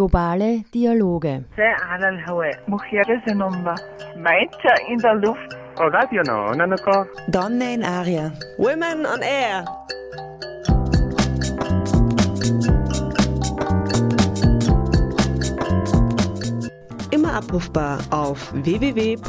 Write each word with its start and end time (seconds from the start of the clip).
Globale 0.00 0.64
Dialoge. 0.72 1.44
in 4.88 4.96
der 4.96 5.14
Luft. 5.14 5.56
Donne 7.28 7.74
in 7.74 7.84
Aria. 7.84 8.32
Women 8.56 9.04
on 9.04 9.20
Air. 9.20 9.66
Immer 17.10 17.34
abrufbar 17.34 17.98
auf 18.08 18.54
www.noso.at. 18.54 19.20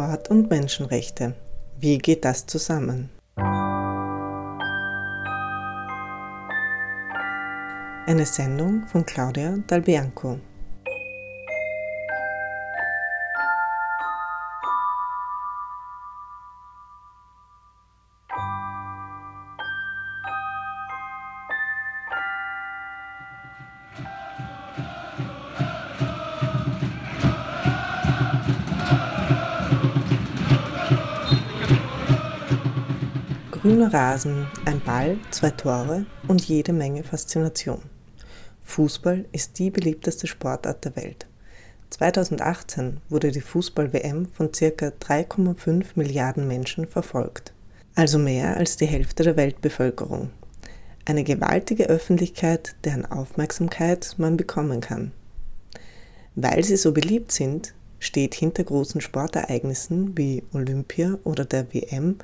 Sport 0.00 0.30
und 0.30 0.48
Menschenrechte. 0.48 1.34
Wie 1.78 1.98
geht 1.98 2.24
das 2.24 2.46
zusammen? 2.46 3.10
Eine 8.06 8.24
Sendung 8.24 8.86
von 8.86 9.04
Claudia 9.04 9.58
Dalbianco. 9.66 10.38
Grüner 33.80 33.94
Rasen, 33.94 34.46
ein 34.66 34.82
Ball, 34.84 35.16
zwei 35.30 35.48
Tore 35.48 36.04
und 36.28 36.46
jede 36.46 36.74
Menge 36.74 37.02
Faszination. 37.02 37.80
Fußball 38.60 39.24
ist 39.32 39.58
die 39.58 39.70
beliebteste 39.70 40.26
Sportart 40.26 40.84
der 40.84 40.96
Welt. 40.96 41.26
2018 41.88 42.98
wurde 43.08 43.30
die 43.30 43.40
Fußball-WM 43.40 44.28
von 44.34 44.52
ca. 44.52 44.66
3,5 44.66 45.92
Milliarden 45.94 46.46
Menschen 46.46 46.86
verfolgt, 46.86 47.54
also 47.94 48.18
mehr 48.18 48.58
als 48.58 48.76
die 48.76 48.84
Hälfte 48.84 49.22
der 49.22 49.38
Weltbevölkerung. 49.38 50.28
Eine 51.06 51.24
gewaltige 51.24 51.86
Öffentlichkeit, 51.86 52.74
deren 52.84 53.06
Aufmerksamkeit 53.06 54.14
man 54.18 54.36
bekommen 54.36 54.82
kann. 54.82 55.12
Weil 56.34 56.64
sie 56.64 56.76
so 56.76 56.92
beliebt 56.92 57.32
sind, 57.32 57.72
steht 57.98 58.34
hinter 58.34 58.62
großen 58.62 59.00
Sportereignissen 59.00 60.18
wie 60.18 60.42
Olympia 60.52 61.18
oder 61.24 61.46
der 61.46 61.72
WM 61.72 62.18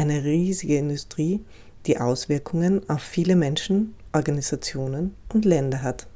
eine 0.00 0.24
riesige 0.24 0.78
Industrie, 0.78 1.44
die 1.84 1.98
Auswirkungen 1.98 2.88
auf 2.88 3.02
viele 3.02 3.36
Menschen, 3.36 3.94
Organisationen 4.14 5.14
und 5.34 5.44
Länder 5.44 5.82
hat. 5.82 6.06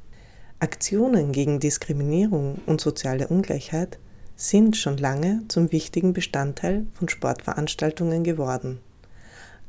Aktionen 0.59 1.31
gegen 1.31 1.59
Diskriminierung 1.59 2.59
und 2.65 2.81
soziale 2.81 3.27
Ungleichheit 3.27 3.99
sind 4.35 4.75
schon 4.75 4.97
lange 4.97 5.43
zum 5.49 5.71
wichtigen 5.71 6.13
Bestandteil 6.13 6.87
von 6.93 7.09
Sportveranstaltungen 7.09 8.23
geworden. 8.23 8.79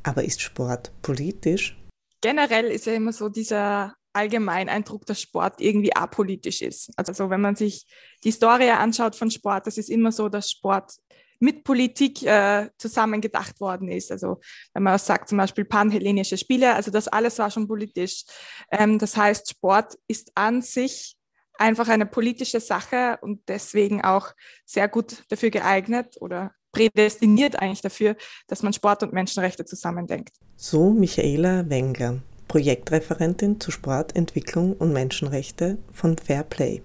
Aber 0.03 0.25
ist 0.25 0.41
Sport 0.41 0.93
politisch? 1.03 1.77
Generell 2.23 2.71
ist 2.71 2.87
ja 2.87 2.95
immer 2.95 3.13
so 3.13 3.29
dieser 3.29 3.93
Allgemeineindruck, 4.15 5.05
dass 5.05 5.21
Sport 5.21 5.61
irgendwie 5.61 5.95
apolitisch 5.95 6.63
ist. 6.63 6.91
Also 6.97 7.29
wenn 7.29 7.43
man 7.43 7.55
sich 7.55 7.85
die 8.25 8.31
Historie 8.31 8.71
anschaut 8.71 9.15
von 9.15 9.31
Sport, 9.31 9.67
das 9.67 9.77
ist 9.77 9.91
immer 9.91 10.11
so, 10.11 10.31
dass 10.31 10.51
Sport 10.51 10.95
mit 11.39 11.65
Politik 11.65 12.23
äh, 12.23 12.69
zusammengedacht 12.79 13.61
worden 13.61 13.89
ist. 13.89 14.13
Also 14.13 14.41
wenn 14.75 14.83
man 14.83 14.99
sagt 14.99 15.29
zum 15.29 15.39
Beispiel 15.39 15.65
panhellenische 15.65 16.39
Spiele, 16.39 16.75
also 16.75 16.91
das 16.91 17.09
alles 17.09 17.39
war 17.39 17.51
schon 17.51 17.69
politisch. 17.69 18.25
Ähm, 18.71 18.99
das 18.99 19.17
heißt, 19.17 19.51
Sport 19.51 19.97
ist 20.09 20.33
an 20.35 20.63
sich 20.63 21.17
einfach 21.59 21.89
eine 21.89 22.07
politische 22.07 22.61
Sache 22.61 23.19
und 23.23 23.41
deswegen 23.49 24.03
auch 24.05 24.33
sehr 24.65 24.89
gut 24.89 25.25
dafür 25.29 25.51
geeignet 25.51 26.17
oder 26.21 26.53
prädestiniert 26.73 27.57
eigentlich 27.57 27.81
dafür, 27.81 28.17
dass 28.49 28.63
man 28.63 28.73
Sport 28.73 29.03
und 29.03 29.13
Menschenrechte 29.13 29.65
zusammendenkt. 29.65 30.37
So 30.57 30.91
Michaela 30.91 31.69
Wengler, 31.69 32.21
Projektreferentin 32.49 33.61
zu 33.61 33.71
Sport, 33.71 34.15
Entwicklung 34.15 34.75
und 34.75 34.93
Menschenrechte 34.93 35.79
von 35.93 36.19
Fair 36.19 36.43
Play. 36.43 36.83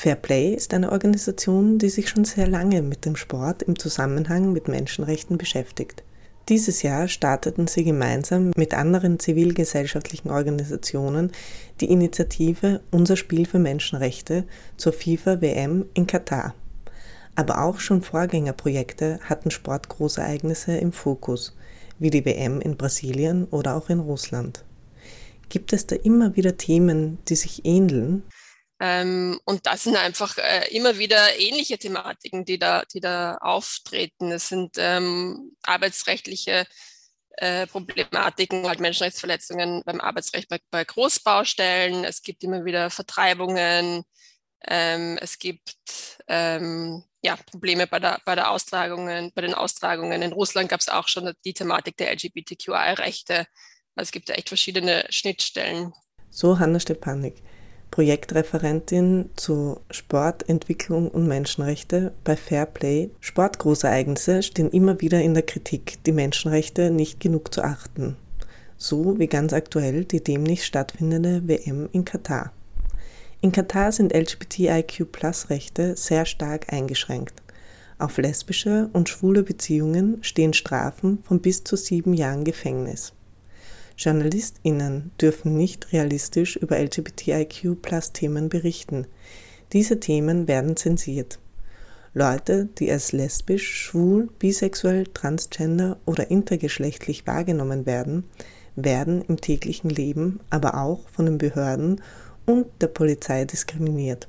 Fairplay 0.00 0.54
ist 0.54 0.72
eine 0.72 0.92
Organisation, 0.92 1.76
die 1.76 1.90
sich 1.90 2.08
schon 2.08 2.24
sehr 2.24 2.48
lange 2.48 2.80
mit 2.80 3.04
dem 3.04 3.16
Sport 3.16 3.62
im 3.62 3.78
Zusammenhang 3.78 4.50
mit 4.50 4.66
Menschenrechten 4.66 5.36
beschäftigt. 5.36 6.04
Dieses 6.48 6.80
Jahr 6.80 7.06
starteten 7.06 7.66
sie 7.66 7.84
gemeinsam 7.84 8.52
mit 8.56 8.72
anderen 8.72 9.18
zivilgesellschaftlichen 9.18 10.30
Organisationen 10.30 11.32
die 11.82 11.90
Initiative 11.90 12.80
Unser 12.90 13.16
Spiel 13.16 13.44
für 13.44 13.58
Menschenrechte 13.58 14.44
zur 14.78 14.94
FIFA 14.94 15.42
WM 15.42 15.84
in 15.92 16.06
Katar. 16.06 16.54
Aber 17.34 17.62
auch 17.62 17.78
schon 17.78 18.00
Vorgängerprojekte 18.00 19.20
hatten 19.24 19.50
Sportgroßereignisse 19.50 20.78
im 20.78 20.92
Fokus, 20.92 21.54
wie 21.98 22.08
die 22.08 22.24
WM 22.24 22.62
in 22.62 22.78
Brasilien 22.78 23.44
oder 23.50 23.76
auch 23.76 23.90
in 23.90 24.00
Russland. 24.00 24.64
Gibt 25.50 25.74
es 25.74 25.86
da 25.86 25.94
immer 25.94 26.36
wieder 26.36 26.56
Themen, 26.56 27.18
die 27.28 27.36
sich 27.36 27.66
ähneln? 27.66 28.22
Ähm, 28.80 29.38
und 29.44 29.66
das 29.66 29.84
sind 29.84 29.96
einfach 29.96 30.38
äh, 30.38 30.74
immer 30.74 30.96
wieder 30.98 31.38
ähnliche 31.38 31.76
Thematiken, 31.76 32.46
die 32.46 32.58
da, 32.58 32.82
die 32.92 33.00
da 33.00 33.36
auftreten. 33.36 34.32
Es 34.32 34.48
sind 34.48 34.76
ähm, 34.78 35.54
arbeitsrechtliche 35.62 36.66
äh, 37.36 37.66
Problematiken, 37.66 38.66
halt 38.66 38.80
Menschenrechtsverletzungen 38.80 39.82
beim 39.84 40.00
Arbeitsrecht 40.00 40.48
bei, 40.48 40.58
bei 40.70 40.84
Großbaustellen. 40.84 42.04
Es 42.04 42.22
gibt 42.22 42.42
immer 42.42 42.64
wieder 42.64 42.88
Vertreibungen. 42.88 44.02
Ähm, 44.66 45.18
es 45.20 45.38
gibt 45.38 45.76
ähm, 46.26 47.04
ja, 47.22 47.36
Probleme 47.36 47.86
bei, 47.86 47.98
der, 47.98 48.20
bei, 48.24 48.34
der 48.34 48.50
Austragungen, 48.50 49.30
bei 49.34 49.42
den 49.42 49.54
Austragungen. 49.54 50.22
In 50.22 50.32
Russland 50.32 50.70
gab 50.70 50.80
es 50.80 50.88
auch 50.88 51.08
schon 51.08 51.32
die 51.44 51.52
Thematik 51.52 51.98
der 51.98 52.12
LGBTQI-Rechte. 52.12 53.46
Also 53.94 54.08
es 54.08 54.10
gibt 54.10 54.30
ja 54.30 54.36
echt 54.36 54.48
verschiedene 54.48 55.04
Schnittstellen. 55.10 55.92
So 56.30 56.58
Hanna 56.58 56.80
Stepanik. 56.80 57.42
Projektreferentin 57.90 59.30
zu 59.36 59.80
Sport, 59.90 60.48
Entwicklung 60.48 61.08
und 61.08 61.26
Menschenrechte 61.26 62.12
bei 62.24 62.36
Fairplay. 62.36 63.10
Sportgroßereignisse 63.20 64.42
stehen 64.42 64.70
immer 64.70 65.00
wieder 65.00 65.20
in 65.20 65.34
der 65.34 65.42
Kritik, 65.42 66.02
die 66.04 66.12
Menschenrechte 66.12 66.90
nicht 66.90 67.20
genug 67.20 67.52
zu 67.52 67.62
achten. 67.62 68.16
So 68.76 69.18
wie 69.18 69.26
ganz 69.26 69.52
aktuell 69.52 70.04
die 70.04 70.22
demnächst 70.22 70.66
stattfindende 70.66 71.46
WM 71.46 71.88
in 71.92 72.04
Katar. 72.04 72.52
In 73.42 73.52
Katar 73.52 73.90
sind 73.90 74.14
LGBTIQ-Plus-Rechte 74.14 75.96
sehr 75.96 76.26
stark 76.26 76.72
eingeschränkt. 76.72 77.42
Auf 77.98 78.16
lesbische 78.18 78.88
und 78.92 79.08
schwule 79.08 79.42
Beziehungen 79.42 80.22
stehen 80.22 80.52
Strafen 80.54 81.22
von 81.22 81.40
bis 81.40 81.64
zu 81.64 81.76
sieben 81.76 82.14
Jahren 82.14 82.44
Gefängnis. 82.44 83.12
JournalistInnen 84.00 85.10
dürfen 85.20 85.58
nicht 85.58 85.92
realistisch 85.92 86.56
über 86.56 86.78
LGBTIQ-Plus-Themen 86.78 88.48
berichten. 88.48 89.06
Diese 89.74 90.00
Themen 90.00 90.48
werden 90.48 90.74
zensiert. 90.76 91.38
Leute, 92.14 92.70
die 92.78 92.90
als 92.90 93.12
lesbisch, 93.12 93.70
schwul, 93.70 94.30
bisexuell, 94.38 95.04
transgender 95.04 95.98
oder 96.06 96.30
intergeschlechtlich 96.30 97.26
wahrgenommen 97.26 97.84
werden, 97.84 98.24
werden 98.74 99.22
im 99.28 99.38
täglichen 99.38 99.90
Leben, 99.90 100.40
aber 100.48 100.80
auch 100.80 101.06
von 101.10 101.26
den 101.26 101.36
Behörden 101.36 102.00
und 102.46 102.68
der 102.80 102.86
Polizei 102.86 103.44
diskriminiert. 103.44 104.28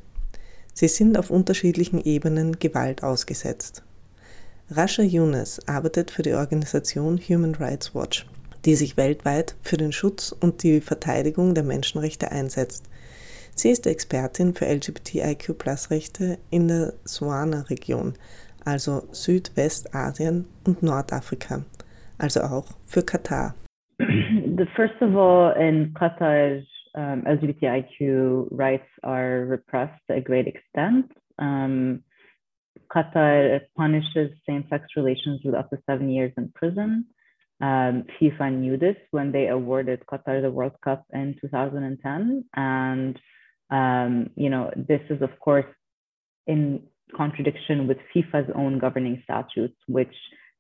Sie 0.74 0.90
sind 0.90 1.18
auf 1.18 1.30
unterschiedlichen 1.30 2.04
Ebenen 2.04 2.60
Gewalt 2.60 3.04
ausgesetzt. 3.04 3.84
Rasha 4.70 5.04
Yunus 5.04 5.66
arbeitet 5.66 6.12
für 6.12 6.24
die 6.24 6.34
Organisation 6.34 7.18
Human 7.18 7.56
Rights 7.56 7.96
Watch 7.96 8.26
die 8.66 8.76
sich 8.76 8.98
weltweit 8.98 9.56
für 9.62 9.78
den 9.78 9.92
Schutz 9.92 10.32
und 10.32 10.64
die 10.64 10.82
Verteidigung 10.82 11.54
der 11.54 11.64
Menschenrechte 11.64 12.32
einsetzt. 12.32 12.90
Sie 13.56 13.70
ist 13.70 13.86
Expertin 13.86 14.54
für 14.54 14.66
LGBTIQ-Rechte 14.66 16.38
in 16.50 16.68
der 16.68 16.94
Suana-Region, 17.04 18.14
also 18.66 19.04
Südwestasien 19.12 20.46
und 20.66 20.84
Nordafrika, 20.84 21.66
also 22.18 22.42
auch 22.42 22.66
für 22.88 23.04
Katar. 23.04 23.56
First 24.76 25.02
of 25.02 25.16
all, 25.16 25.54
in 25.58 25.94
Qatar, 25.94 26.64
um, 26.96 27.24
LGBTIQ 27.26 28.48
rights 28.52 28.88
are 29.04 29.46
repressed 29.48 30.00
to 30.08 30.16
a 30.16 30.22
great 30.22 30.48
extent. 30.48 31.12
Um, 31.38 32.04
Qatar 32.90 33.62
punishes 33.76 34.32
same-sex 34.46 34.86
relations 34.96 35.42
with 35.44 35.56
up 35.56 35.70
to 35.70 35.78
seven 35.86 36.10
years 36.10 36.32
in 36.38 36.52
prison. 36.54 37.06
Um, 37.62 38.06
FIFA 38.20 38.60
knew 38.60 38.78
this 38.78 38.96
when 39.12 39.32
they 39.32 39.48
awarded 39.48 40.04
Qatar 40.12 40.42
the 40.42 40.52
World 40.52 40.74
Cup 40.84 41.06
in 41.14 41.36
2010, 41.42 42.46
and 42.56 43.20
Um, 43.72 44.30
you 44.36 44.50
know, 44.50 44.70
this 44.76 45.02
is, 45.10 45.22
of 45.22 45.32
course, 45.40 45.66
in 46.46 46.84
contradiction 47.16 47.88
with 47.88 47.98
FIFA's 48.14 48.52
own 48.54 48.80
governing 48.80 49.22
statutes, 49.24 49.78
which 49.88 50.14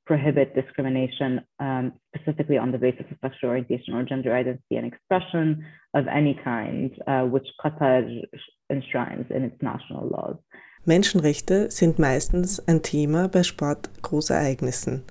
prohibit 0.06 0.56
discrimination 0.56 1.42
um, 1.59 1.94
specifically 2.15 2.57
on 2.57 2.71
the 2.71 2.77
basis 2.77 3.06
of 3.12 3.18
sexual 3.21 3.50
orientation 3.50 3.94
or 3.94 4.04
gender 4.04 4.36
identity 4.36 4.75
and 4.75 4.86
expression 4.86 5.63
of 5.94 6.07
any 6.07 6.39
kind, 6.44 6.92
uh, 7.07 7.21
which 7.21 7.47
Qatar 7.63 8.24
enshrines 8.69 9.27
in 9.30 9.44
its 9.44 9.62
national 9.62 10.07
laws. 10.07 10.38
Menschenrechte 10.83 11.69
sind 11.69 12.00
meistens 12.00 12.59
ein 12.68 12.81
Thema 12.81 13.27
bei 13.27 13.44
Sportgroßereignissen. 13.44 15.04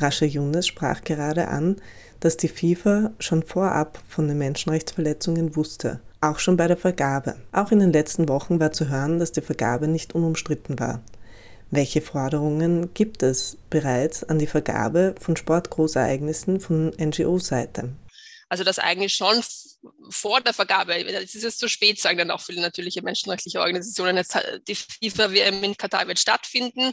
Rascha 0.00 0.26
Younes 0.26 0.66
sprach 0.66 1.02
gerade 1.02 1.48
an, 1.48 1.76
dass 2.20 2.36
die 2.36 2.48
FIFA 2.48 3.12
schon 3.18 3.42
vorab 3.42 3.98
von 4.08 4.28
den 4.28 4.38
Menschenrechtsverletzungen 4.38 5.56
wusste, 5.56 6.00
auch 6.20 6.38
schon 6.38 6.56
bei 6.56 6.68
der 6.68 6.76
Vergabe. 6.76 7.36
Auch 7.52 7.72
in 7.72 7.78
den 7.78 7.92
letzten 7.92 8.28
Wochen 8.28 8.60
war 8.60 8.72
zu 8.72 8.88
hören, 8.88 9.18
dass 9.18 9.32
die 9.32 9.40
Vergabe 9.40 9.88
nicht 9.88 10.14
unumstritten 10.14 10.78
war. 10.78 11.00
Welche 11.70 12.00
Forderungen 12.00 12.92
gibt 12.94 13.22
es 13.22 13.56
bereits 13.70 14.24
an 14.24 14.38
die 14.38 14.48
Vergabe 14.48 15.14
von 15.20 15.36
Sportgroßereignissen 15.36 16.60
von 16.60 16.92
NGO-Seite? 17.00 17.90
Also 18.50 18.64
das 18.64 18.80
eigentlich 18.80 19.14
schon 19.14 19.42
vor 20.10 20.40
der 20.40 20.52
Vergabe, 20.52 20.94
es 20.96 21.36
ist 21.36 21.44
jetzt 21.44 21.60
zu 21.60 21.68
spät, 21.68 22.00
sagen 22.00 22.18
dann 22.18 22.32
auch 22.32 22.40
viele 22.40 22.60
natürliche 22.60 23.00
menschenrechtliche 23.00 23.60
Organisationen, 23.60 24.16
jetzt 24.16 24.36
die 24.66 24.74
FIFA-WM 24.74 25.62
in 25.62 25.76
Katar 25.76 26.08
wird 26.08 26.18
stattfinden. 26.18 26.92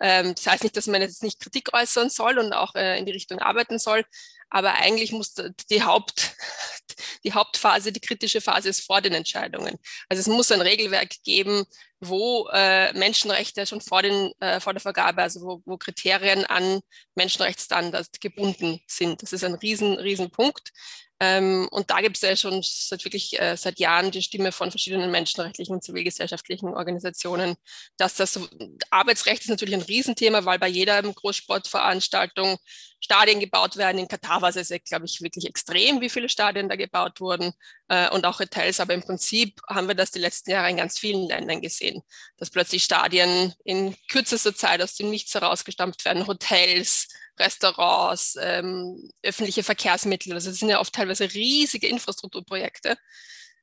Ähm, 0.00 0.34
das 0.34 0.46
heißt 0.46 0.64
nicht, 0.64 0.76
dass 0.76 0.88
man 0.88 1.00
jetzt 1.00 1.22
nicht 1.22 1.38
Kritik 1.38 1.72
äußern 1.72 2.10
soll 2.10 2.38
und 2.38 2.52
auch 2.52 2.74
äh, 2.74 2.98
in 2.98 3.06
die 3.06 3.12
Richtung 3.12 3.38
arbeiten 3.38 3.78
soll, 3.78 4.04
aber 4.50 4.74
eigentlich 4.74 5.12
muss 5.12 5.34
die 5.70 5.82
Haupt, 5.82 6.36
die 7.24 7.32
Hauptphase, 7.32 7.92
die 7.92 8.00
kritische 8.00 8.40
Phase 8.40 8.68
ist 8.68 8.86
vor 8.86 9.00
den 9.00 9.14
Entscheidungen. 9.14 9.78
Also 10.08 10.20
es 10.20 10.26
muss 10.26 10.50
ein 10.52 10.60
Regelwerk 10.60 11.22
geben, 11.24 11.64
wo 12.00 12.48
äh, 12.52 12.92
Menschenrechte 12.92 13.66
schon 13.66 13.80
vor, 13.80 14.02
den, 14.02 14.32
äh, 14.40 14.60
vor 14.60 14.72
der 14.72 14.80
Vergabe, 14.80 15.22
also 15.22 15.40
wo, 15.40 15.62
wo 15.64 15.76
Kriterien 15.76 16.44
an 16.46 16.80
Menschenrechtsstandards 17.14 18.20
gebunden 18.20 18.80
sind. 18.86 19.22
Das 19.22 19.32
ist 19.32 19.44
ein 19.44 19.54
riesen, 19.54 19.94
riesen 19.98 20.30
Punkt. 20.30 20.72
Ähm, 21.20 21.68
und 21.72 21.90
da 21.90 22.00
gibt 22.00 22.16
es 22.16 22.22
ja 22.22 22.36
schon 22.36 22.60
seit 22.62 23.04
wirklich 23.04 23.40
äh, 23.40 23.56
seit 23.56 23.80
Jahren 23.80 24.10
die 24.12 24.22
Stimme 24.22 24.52
von 24.52 24.70
verschiedenen 24.70 25.10
menschenrechtlichen 25.10 25.74
und 25.74 25.82
zivilgesellschaftlichen 25.82 26.68
Organisationen, 26.68 27.56
dass 27.96 28.14
das 28.14 28.34
so, 28.34 28.48
Arbeitsrecht 28.90 29.42
ist 29.42 29.50
natürlich 29.50 29.74
ein 29.74 29.82
Riesenthema, 29.82 30.44
weil 30.44 30.58
bei 30.60 30.68
jeder 30.68 31.02
Großsportveranstaltung 31.02 32.58
Stadien 33.00 33.40
gebaut 33.40 33.76
werden. 33.76 33.98
In 33.98 34.08
Katar 34.08 34.42
war 34.42 34.54
es, 34.54 34.72
glaube 34.88 35.06
ich, 35.06 35.20
wirklich 35.20 35.46
extrem, 35.46 36.00
wie 36.00 36.08
viele 36.08 36.28
Stadien 36.28 36.68
da 36.68 36.76
gebaut 36.76 37.20
wurden 37.20 37.52
äh, 37.88 38.08
und 38.10 38.24
auch 38.26 38.40
Hotels. 38.40 38.80
Aber 38.80 38.94
im 38.94 39.02
Prinzip 39.02 39.60
haben 39.68 39.88
wir 39.88 39.94
das 39.94 40.10
die 40.10 40.18
letzten 40.18 40.50
Jahre 40.50 40.70
in 40.70 40.76
ganz 40.76 40.98
vielen 40.98 41.28
Ländern 41.28 41.60
gesehen, 41.60 42.02
dass 42.36 42.50
plötzlich 42.50 42.84
Stadien 42.84 43.54
in 43.64 43.96
kürzester 44.10 44.54
Zeit 44.54 44.82
aus 44.82 44.94
dem 44.94 45.10
Nichts 45.10 45.34
herausgestampft 45.34 46.04
werden, 46.04 46.26
Hotels, 46.26 47.08
Restaurants, 47.38 48.36
ähm, 48.40 49.10
öffentliche 49.22 49.62
Verkehrsmittel. 49.62 50.32
Also 50.32 50.50
das 50.50 50.58
sind 50.58 50.68
ja 50.68 50.80
oft 50.80 50.94
teilweise 50.94 51.32
riesige 51.32 51.88
Infrastrukturprojekte. 51.88 52.96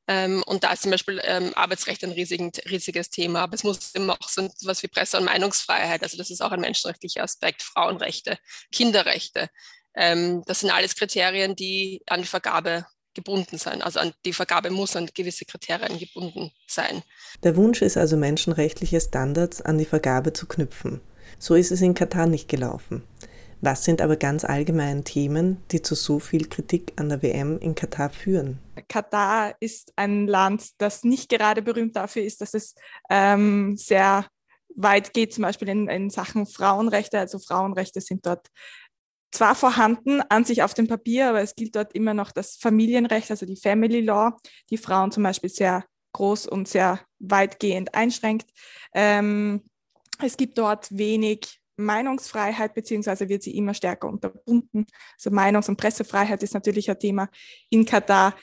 Ähm, 0.08 0.44
und 0.46 0.64
da 0.64 0.74
ist 0.74 0.84
zum 0.84 0.92
Beispiel 0.92 1.20
ähm, 1.24 1.54
Arbeitsrecht 1.56 2.04
ein 2.04 2.12
riesigen, 2.12 2.52
riesiges 2.70 3.10
Thema. 3.10 3.42
Aber 3.42 3.56
es 3.56 3.64
muss 3.64 3.92
immer 3.94 4.14
auch 4.14 4.30
so 4.30 4.42
etwas 4.42 4.84
wie 4.84 4.88
Presse- 4.88 5.18
und 5.18 5.26
Meinungsfreiheit, 5.26 6.04
also 6.04 6.18
das 6.18 6.30
ist 6.30 6.42
auch 6.42 6.52
ein 6.52 6.62
menschenrechtlicher 6.62 7.24
Aspekt, 7.24 7.64
Frauenrechte, 7.64 8.38
Kinderrechte. 8.72 9.50
Ähm, 9.96 10.44
das 10.46 10.60
sind 10.60 10.72
alles 10.72 10.96
Kriterien, 10.96 11.56
die 11.56 12.04
an 12.08 12.22
die 12.22 12.28
Vergabe 12.28 12.86
gebunden 13.16 13.58
sein. 13.58 13.82
Also 13.82 14.00
an 14.00 14.14
die 14.26 14.34
Vergabe 14.34 14.70
muss 14.70 14.96
an 14.96 15.10
gewisse 15.14 15.46
Kriterien 15.46 15.98
gebunden 15.98 16.52
sein. 16.68 17.02
Der 17.44 17.56
Wunsch 17.56 17.82
ist 17.82 17.98
also, 17.98 18.18
menschenrechtliche 18.18 19.02
Standards 19.02 19.62
an 19.62 19.78
die 19.78 19.86
Vergabe 19.86 20.34
zu 20.34 20.46
knüpfen. 20.46 21.02
So 21.40 21.56
ist 21.56 21.72
es 21.72 21.82
in 21.82 21.96
Katar 21.96 22.28
nicht 22.28 22.48
gelaufen. 22.48 23.04
Was 23.66 23.84
sind 23.84 24.00
aber 24.00 24.16
ganz 24.16 24.46
allgemein 24.46 25.06
Themen, 25.06 25.58
die 25.72 25.82
zu 25.82 25.96
so 25.96 26.20
viel 26.20 26.48
Kritik 26.50 26.94
an 26.98 27.10
der 27.10 27.24
WM 27.24 27.58
in 27.58 27.74
Katar 27.74 28.12
führen? 28.12 28.60
Katar 28.88 29.56
ist 29.60 29.92
ein 29.96 30.28
Land, 30.28 30.80
das 30.80 31.04
nicht 31.04 31.30
gerade 31.30 31.64
berühmt 31.64 31.96
dafür 31.96 32.22
ist, 32.22 32.42
dass 32.42 32.54
es 32.54 32.76
ähm, 33.10 33.76
sehr 33.76 34.28
weit 34.76 35.14
geht, 35.14 35.34
zum 35.34 35.42
Beispiel 35.42 35.68
in, 35.70 35.88
in 35.88 36.12
Sachen 36.12 36.46
Frauenrechte. 36.46 37.18
Also 37.18 37.40
Frauenrechte 37.40 38.02
sind 38.02 38.28
dort 38.28 38.50
zwar 39.32 39.56
vorhanden 39.56 40.22
an 40.30 40.46
sich 40.46 40.62
auf 40.62 40.76
dem 40.76 40.88
Papier, 40.88 41.30
aber 41.30 41.42
es 41.42 41.56
gilt 41.56 41.76
dort 41.76 41.96
immer 41.96 42.14
noch 42.14 42.32
das 42.32 42.58
Familienrecht, 42.58 43.32
also 43.32 43.48
die 43.48 43.58
Family 43.58 44.02
Law, 44.02 44.38
die 44.70 44.78
Frauen 44.78 45.12
zum 45.12 45.24
Beispiel 45.24 45.50
sehr 45.50 45.86
groß 46.14 46.46
und 46.46 46.68
sehr 46.68 47.00
weitgehend 47.18 47.96
einschränkt. 47.96 48.48
Ähm, 48.94 49.64
es 50.24 50.38
gibt 50.38 50.60
dort 50.60 50.96
wenig 50.96 51.62
Meinungsfreiheit, 51.78 52.74
beziehungsweise 52.74 53.30
wird 53.30 53.44
sie 53.44 53.58
immer 53.58 53.74
stärker 53.74 54.08
unterbunden. 54.08 54.86
Also 55.14 55.30
Meinungs- 55.30 55.70
und 55.70 55.78
Pressefreiheit 55.78 56.42
ist 56.44 56.54
natürlich 56.54 56.90
ein 56.90 57.00
Thema 57.00 57.30
in 57.70 57.86
Katar. 57.86 58.36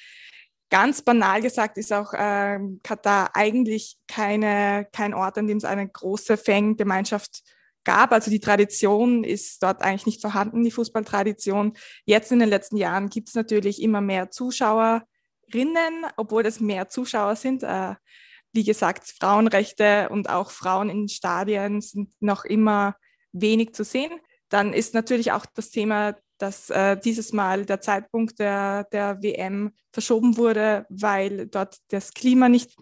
Ganz 0.70 1.02
banal 1.02 1.42
gesagt 1.42 1.76
ist 1.76 1.92
auch 1.92 2.14
äh, 2.14 2.58
Katar 2.82 3.30
eigentlich 3.34 3.98
keine, 4.08 4.88
kein 4.92 5.12
Ort, 5.12 5.36
an 5.36 5.46
dem 5.46 5.58
es 5.58 5.64
eine 5.64 5.86
große 5.88 6.36
Fangemeinschaft 6.36 7.42
gab. 7.84 8.12
Also 8.12 8.30
die 8.30 8.40
Tradition 8.40 9.24
ist 9.24 9.62
dort 9.62 9.82
eigentlich 9.82 10.06
nicht 10.06 10.20
vorhanden, 10.20 10.64
die 10.64 10.70
Fußballtradition. 10.70 11.74
Jetzt 12.04 12.32
in 12.32 12.38
den 12.38 12.48
letzten 12.48 12.76
Jahren 12.76 13.08
gibt 13.08 13.28
es 13.28 13.34
natürlich 13.34 13.82
immer 13.82 14.00
mehr 14.00 14.30
Zuschauerinnen, 14.30 15.04
obwohl 16.16 16.46
es 16.46 16.60
mehr 16.60 16.88
Zuschauer 16.88 17.36
sind. 17.36 17.62
Äh, 17.62 17.94
wie 18.52 18.64
gesagt, 18.64 19.04
Frauenrechte 19.18 20.08
und 20.10 20.28
auch 20.28 20.50
Frauen 20.50 20.90
in 20.90 21.08
Stadien 21.08 21.80
sind 21.80 22.10
noch 22.20 22.44
immer 22.44 22.96
wenig 23.32 23.74
zu 23.74 23.84
sehen. 23.84 24.12
Dann 24.48 24.72
ist 24.72 24.94
natürlich 24.94 25.32
auch 25.32 25.46
das 25.46 25.70
Thema, 25.70 26.16
dass 26.38 26.70
äh, 26.70 26.96
dieses 26.98 27.32
Mal 27.32 27.64
der 27.64 27.80
Zeitpunkt 27.80 28.38
der, 28.38 28.84
der 28.92 29.22
WM 29.22 29.72
verschoben 29.92 30.36
wurde, 30.36 30.86
weil 30.88 31.46
dort 31.46 31.78
das 31.88 32.12
Klima 32.12 32.48
nicht 32.48 32.76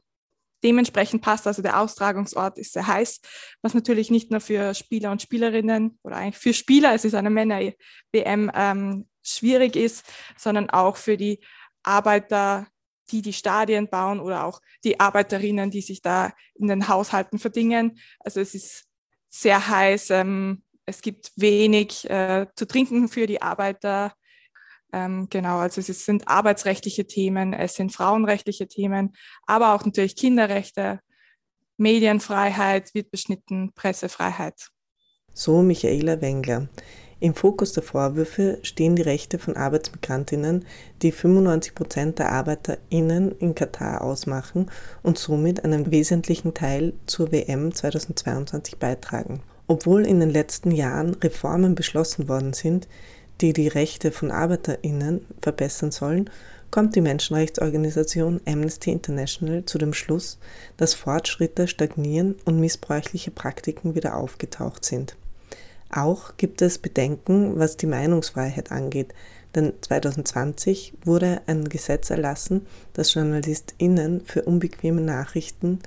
dementsprechend 0.62 1.22
passt. 1.22 1.46
Also 1.46 1.62
der 1.62 1.80
Austragungsort 1.80 2.58
ist 2.58 2.72
sehr 2.72 2.86
heiß, 2.86 3.20
was 3.62 3.74
natürlich 3.74 4.10
nicht 4.10 4.30
nur 4.30 4.40
für 4.40 4.74
Spieler 4.74 5.10
und 5.10 5.22
Spielerinnen 5.22 5.98
oder 6.02 6.16
eigentlich 6.16 6.38
für 6.38 6.54
Spieler, 6.54 6.94
es 6.94 7.04
ist 7.04 7.14
eine 7.14 7.30
Männer-WM, 7.30 8.50
ähm, 8.54 9.08
schwierig 9.22 9.76
ist, 9.76 10.04
sondern 10.36 10.70
auch 10.70 10.96
für 10.96 11.16
die 11.16 11.40
Arbeiter, 11.82 12.66
die 13.10 13.22
die 13.22 13.32
Stadien 13.32 13.88
bauen 13.88 14.20
oder 14.20 14.44
auch 14.44 14.60
die 14.84 15.00
Arbeiterinnen, 15.00 15.70
die 15.70 15.82
sich 15.82 16.00
da 16.00 16.32
in 16.54 16.68
den 16.68 16.88
Haushalten 16.88 17.38
verdingen. 17.38 17.98
Also 18.20 18.40
es 18.40 18.54
ist 18.54 18.89
sehr 19.30 19.68
heiß. 19.68 20.10
Ähm, 20.10 20.62
es 20.86 21.00
gibt 21.00 21.32
wenig 21.36 22.08
äh, 22.10 22.46
zu 22.56 22.66
trinken 22.66 23.08
für 23.08 23.26
die 23.26 23.40
Arbeiter. 23.40 24.12
Ähm, 24.92 25.28
genau, 25.30 25.58
also 25.58 25.80
es 25.80 26.04
sind 26.04 26.26
arbeitsrechtliche 26.26 27.06
Themen, 27.06 27.52
es 27.52 27.74
sind 27.74 27.92
frauenrechtliche 27.92 28.66
Themen, 28.66 29.14
aber 29.46 29.74
auch 29.74 29.84
natürlich 29.84 30.16
Kinderrechte, 30.16 31.00
Medienfreiheit 31.76 32.92
wird 32.92 33.10
beschnitten, 33.10 33.72
Pressefreiheit. 33.74 34.68
So 35.32 35.62
Michaela 35.62 36.20
Wengler. 36.20 36.68
Im 37.22 37.34
Fokus 37.34 37.74
der 37.74 37.82
Vorwürfe 37.82 38.58
stehen 38.62 38.96
die 38.96 39.02
Rechte 39.02 39.38
von 39.38 39.54
Arbeitsmigrantinnen, 39.54 40.64
die 41.02 41.12
95 41.12 41.74
Prozent 41.74 42.18
der 42.18 42.32
ArbeiterInnen 42.32 43.32
in 43.38 43.54
Katar 43.54 44.00
ausmachen 44.00 44.70
und 45.02 45.18
somit 45.18 45.62
einen 45.62 45.90
wesentlichen 45.90 46.54
Teil 46.54 46.94
zur 47.04 47.30
WM 47.30 47.74
2022 47.74 48.78
beitragen. 48.78 49.42
Obwohl 49.66 50.06
in 50.06 50.18
den 50.18 50.30
letzten 50.30 50.70
Jahren 50.70 51.14
Reformen 51.16 51.74
beschlossen 51.74 52.26
worden 52.26 52.54
sind, 52.54 52.88
die 53.42 53.52
die 53.52 53.68
Rechte 53.68 54.12
von 54.12 54.30
ArbeiterInnen 54.30 55.26
verbessern 55.42 55.90
sollen, 55.90 56.30
kommt 56.70 56.96
die 56.96 57.02
Menschenrechtsorganisation 57.02 58.40
Amnesty 58.46 58.92
International 58.92 59.66
zu 59.66 59.76
dem 59.76 59.92
Schluss, 59.92 60.38
dass 60.78 60.94
Fortschritte 60.94 61.68
stagnieren 61.68 62.36
und 62.46 62.60
missbräuchliche 62.60 63.30
Praktiken 63.30 63.94
wieder 63.94 64.16
aufgetaucht 64.16 64.86
sind. 64.86 65.16
Auch 65.90 66.36
gibt 66.36 66.62
es 66.62 66.78
Bedenken, 66.78 67.58
was 67.58 67.76
die 67.76 67.86
Meinungsfreiheit 67.86 68.70
angeht, 68.70 69.12
denn 69.54 69.72
2020 69.80 70.94
wurde 71.04 71.40
ein 71.46 71.68
Gesetz 71.68 72.10
erlassen, 72.10 72.66
das 72.92 73.14
JournalistInnen 73.14 74.20
für 74.24 74.42
unbequeme 74.42 75.00
Nachrichten 75.00 75.80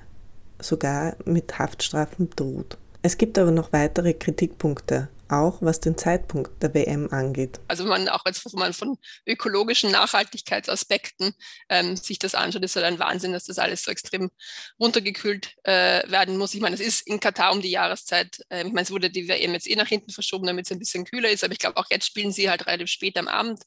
sogar 0.60 1.16
mit 1.26 1.58
Haftstrafen 1.60 2.30
droht. 2.36 2.78
Es 3.02 3.18
gibt 3.18 3.38
aber 3.38 3.52
noch 3.52 3.74
weitere 3.74 4.14
Kritikpunkte, 4.14 5.10
auch 5.40 5.62
was 5.62 5.80
den 5.80 5.98
Zeitpunkt 5.98 6.62
der 6.62 6.74
WM 6.74 7.10
angeht. 7.12 7.60
Also 7.68 7.86
man 7.86 8.10
auch 8.10 8.26
jetzt 8.26 8.46
wenn 8.46 8.60
man 8.60 8.74
von 8.74 8.98
ökologischen 9.26 9.92
Nachhaltigkeitsaspekten 9.92 11.34
ähm, 11.70 11.96
sich 11.96 12.20
das 12.20 12.36
anschaut, 12.36 12.64
ist 12.64 12.76
halt 12.76 12.86
ein 12.86 13.00
Wahnsinn, 13.00 13.34
dass 13.34 13.46
das 13.46 13.60
alles 13.60 13.84
so 13.84 13.92
extrem 13.92 14.32
runtergekühlt 14.80 15.56
äh, 15.64 16.10
werden 16.10 16.38
muss. 16.38 16.54
Ich 16.54 16.62
meine, 16.62 16.76
es 16.76 16.82
ist 16.82 17.08
in 17.08 17.20
Katar 17.20 17.52
um 17.52 17.62
die 17.62 17.72
Jahreszeit, 17.72 18.40
äh, 18.50 18.66
ich 18.66 18.74
meine, 18.74 18.82
es 18.82 18.92
wurde 18.92 19.10
die 19.10 19.28
WM 19.28 19.54
jetzt 19.54 19.70
eh 19.70 19.76
nach 19.76 19.88
hinten 19.88 20.12
verschoben, 20.12 20.48
damit 20.48 20.66
es 20.66 20.72
ein 20.72 20.80
bisschen 20.80 21.06
kühler 21.06 21.30
ist, 21.30 21.44
aber 21.44 21.54
ich 21.54 21.60
glaube 21.60 21.78
auch 21.78 21.88
jetzt 21.90 22.06
spielen 22.06 22.32
sie 22.32 22.50
halt 22.50 22.66
relativ 22.66 22.90
spät 22.90 23.18
am 23.18 23.28
Abend. 23.28 23.62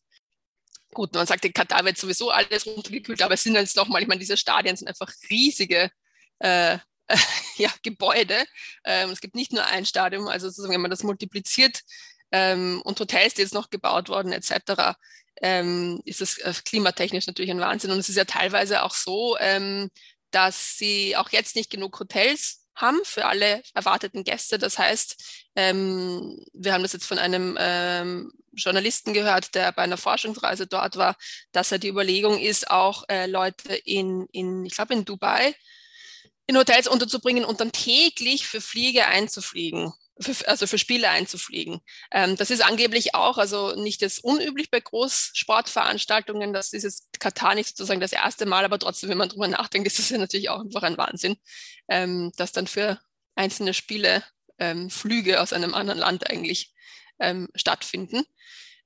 Gut, 0.95 1.15
man 1.15 1.27
sagt, 1.27 1.45
in 1.45 1.53
Katar 1.53 1.85
wird 1.85 1.99
sowieso 1.99 2.31
alles 2.31 2.67
runtergekühlt, 2.67 3.21
aber 3.21 3.35
es 3.35 3.43
sind 3.43 3.55
jetzt 3.55 3.77
doch 3.77 3.89
mal, 3.89 4.01
ich 4.01 4.09
meine, 4.09 4.21
diese 4.21 4.37
Stadien 4.37 4.77
sind 4.77 4.89
einfach 4.89 5.13
riesige 5.29 5.91
äh, 6.39 6.79
ja, 7.57 7.71
Gebäude. 7.83 8.45
Ähm, 8.85 9.11
es 9.11 9.21
gibt 9.21 9.35
nicht 9.35 9.53
nur 9.53 9.65
ein 9.67 9.87
Stadion, 9.87 10.29
also 10.29 10.49
sozusagen, 10.49 10.75
wenn 10.75 10.81
man 10.81 10.91
das 10.91 11.03
multipliziert 11.03 11.83
ähm, 12.33 12.83
und 12.85 12.99
Hotels, 12.99 13.35
die 13.35 13.43
jetzt 13.43 13.55
noch 13.55 13.71
gebaut 13.71 14.09
worden 14.09 14.33
etc., 14.33 14.97
ähm, 15.43 16.01
ist 16.05 16.21
das 16.21 16.39
äh, 16.39 16.53
klimatechnisch 16.65 17.27
natürlich 17.27 17.51
ein 17.51 17.61
Wahnsinn. 17.61 17.91
Und 17.91 17.99
es 17.99 18.09
ist 18.09 18.17
ja 18.17 18.25
teilweise 18.25 18.83
auch 18.83 18.95
so, 18.95 19.37
ähm, 19.39 19.91
dass 20.31 20.79
sie 20.79 21.17
auch 21.17 21.31
jetzt 21.31 21.57
nicht 21.57 21.71
genug 21.71 21.99
Hotels 22.01 22.63
haben 22.75 22.99
für 23.05 23.27
alle 23.27 23.63
erwarteten 23.75 24.25
Gäste. 24.25 24.59
Das 24.59 24.79
heißt, 24.79 25.51
ähm, 25.57 26.43
wir 26.53 26.73
haben 26.73 26.83
das 26.83 26.93
jetzt 26.93 27.07
von 27.07 27.19
einem 27.19 27.57
ähm, 27.59 28.33
Journalisten 28.53 29.13
gehört, 29.13 29.55
der 29.55 29.73
bei 29.73 29.83
einer 29.83 29.97
Forschungsreise 29.97 30.67
dort 30.67 30.97
war, 30.97 31.17
dass 31.53 31.73
er 31.73 31.79
die 31.79 31.89
Überlegung 31.89 32.39
ist, 32.39 32.71
auch 32.71 33.05
äh, 33.09 33.27
Leute 33.27 33.75
in, 33.75 34.27
in 34.33 34.65
ich 34.65 34.75
glaube, 34.75 34.95
in 34.95 35.05
Dubai 35.05 35.55
in 36.47 36.57
Hotels 36.57 36.87
unterzubringen 36.87 37.45
und 37.45 37.61
dann 37.61 37.73
täglich 37.73 38.47
für 38.47 38.61
Fliege 38.61 39.07
einzufliegen 39.07 39.93
für, 40.21 40.49
also 40.49 40.67
für 40.67 40.79
Spiele 40.79 41.11
einzufliegen. 41.11 41.81
Ähm, 42.11 42.37
das 42.37 42.51
ist 42.51 42.65
angeblich 42.65 43.15
auch, 43.15 43.39
also 43.39 43.75
nicht 43.75 44.01
jetzt 44.01 44.23
unüblich 44.25 44.71
bei 44.71 44.81
Großsportveranstaltungen, 44.81 46.53
das 46.53 46.73
ist 46.73 46.85
jetzt 46.85 47.21
Katar 47.21 47.55
nicht 47.55 47.69
sozusagen 47.69 48.01
das 48.01 48.13
erste 48.13 48.47
Mal, 48.47 48.65
aber 48.65 48.79
trotzdem, 48.79 49.11
wenn 49.11 49.19
man 49.19 49.29
drüber 49.29 49.49
nachdenkt, 49.49 49.87
ist 49.87 49.99
das 49.99 50.11
ja 50.11 50.19
natürlich 50.19 50.49
auch 50.49 50.61
einfach 50.61 50.83
ein 50.83 50.99
Wahnsinn, 50.99 51.37
ähm, 51.89 52.33
dass 52.37 52.53
dann 52.53 52.67
für 52.67 52.99
einzelne 53.35 53.75
Spiele 53.75 54.25
ähm, 54.59 54.89
Flüge 54.91 55.41
aus 55.41 55.53
einem 55.53 55.75
anderen 55.75 55.99
Land 55.99 56.31
eigentlich 56.31 56.73
ähm, 57.19 57.49
stattfinden. 57.55 58.25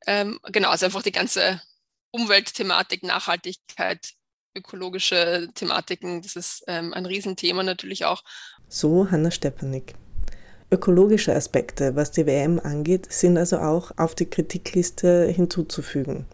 Ähm, 0.07 0.41
genau, 0.45 0.71
also 0.71 0.87
einfach 0.87 1.03
die 1.03 1.13
ganze 1.13 1.63
Umweltthematik, 2.11 3.05
Nachhaltigkeit, 3.05 4.15
ökologische 4.55 5.49
Thematiken, 5.55 6.23
das 6.23 6.37
ist 6.37 6.65
ähm, 6.67 6.93
ein 6.93 7.07
Riesenthema 7.07 7.63
natürlich 7.63 8.05
auch. 8.05 8.23
So 8.69 9.11
Hanna 9.11 9.31
Stepanik. 9.31 9.95
Ökologische 10.73 11.35
Aspekte, 11.35 11.97
was 11.97 12.13
die 12.13 12.27
WM 12.27 12.61
angeht, 12.61 13.13
sind 13.13 13.37
also 13.37 13.59
auch 13.59 13.91
auf 13.97 14.15
die 14.15 14.27
Kritikliste 14.27 15.27
hinzuzufügen, 15.27 16.27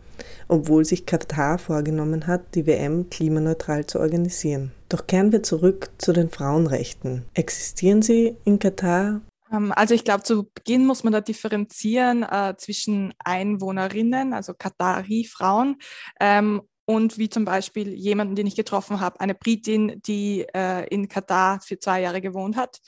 obwohl 0.46 0.85
sich 0.85 1.06
Katar 1.06 1.58
vorgenommen 1.58 2.26
hat, 2.26 2.54
die 2.54 2.66
WM 2.66 3.08
klimaneutral 3.08 3.87
zu 3.87 3.99
organisieren. 3.99 4.73
Doch 4.90 5.06
kehren 5.06 5.32
wir 5.32 5.42
zurück 5.42 5.90
zu 5.96 6.12
den 6.12 6.28
Frauenrechten. 6.28 7.25
Existieren 7.32 8.02
sie 8.02 8.37
in 8.44 8.58
Katar? 8.58 9.23
Ähm, 9.50 9.73
also 9.75 9.94
ich 9.94 10.04
glaube, 10.04 10.23
zu 10.23 10.50
Beginn 10.52 10.87
muss 10.87 11.02
man 11.02 11.14
da 11.14 11.20
differenzieren 11.23 12.23
äh, 12.23 12.54
zwischen 12.58 13.14
Einwohnerinnen, 13.18 14.35
also 14.35 14.52
Katari-Frauen, 14.52 15.76
ähm, 16.20 16.61
und 16.86 17.18
wie 17.18 17.28
zum 17.28 17.44
Beispiel 17.44 17.92
jemanden, 17.92 18.36
den 18.36 18.46
ich 18.46 18.54
getroffen 18.54 19.00
habe, 19.00 19.20
eine 19.20 19.34
Britin, 19.34 20.00
die 20.06 20.46
äh, 20.54 20.86
in 20.88 21.08
Katar 21.08 21.60
für 21.60 21.78
zwei 21.78 22.00
Jahre 22.00 22.20
gewohnt 22.20 22.56
hat, 22.56 22.78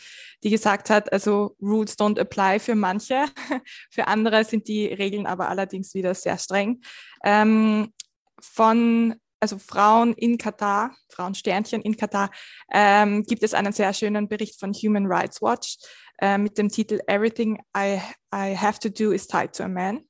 die 0.45 0.51
gesagt 0.51 0.89
hat, 0.89 1.13
also 1.13 1.57
Rules 1.61 1.99
don't 1.99 2.19
apply 2.19 2.61
für 2.61 2.77
manche, 2.77 3.27
für 3.91 4.07
andere 4.07 4.45
sind 4.45 4.69
die 4.69 4.87
Regeln 4.87 5.27
aber 5.27 5.49
allerdings 5.49 5.95
wieder 5.95 6.15
sehr 6.15 6.39
streng. 6.39 6.81
Ähm, 7.25 7.93
von 8.41 9.17
also 9.41 9.59
Frauen 9.59 10.15
in 10.15 10.39
Katar, 10.39 10.97
Frauensternchen 11.11 11.83
in 11.83 11.97
Katar, 11.97 12.31
ähm, 12.73 13.25
gibt 13.25 13.43
es 13.43 13.55
einen 13.55 13.73
sehr 13.73 13.93
schönen 13.93 14.29
Bericht 14.29 14.59
von 14.59 14.73
Human 14.73 15.07
Rights 15.07 15.41
Watch 15.43 15.79
äh, 16.21 16.39
mit 16.39 16.59
dem 16.59 16.69
Titel 16.69 17.01
Everything 17.07 17.61
I, 17.77 18.01
I 18.35 18.57
Have 18.57 18.79
to 18.81 18.89
Do 18.89 19.13
is 19.13 19.27
Tied 19.27 19.53
to 19.55 19.65
a 19.65 19.69
Man 19.69 20.05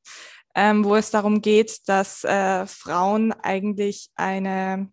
ähm, 0.59 0.85
wo 0.85 0.97
es 0.97 1.13
darum 1.13 1.41
geht, 1.41 1.89
dass 1.89 2.25
äh, 2.25 2.67
Frauen 2.67 3.31
eigentlich 3.31 4.11
eine, 4.17 4.91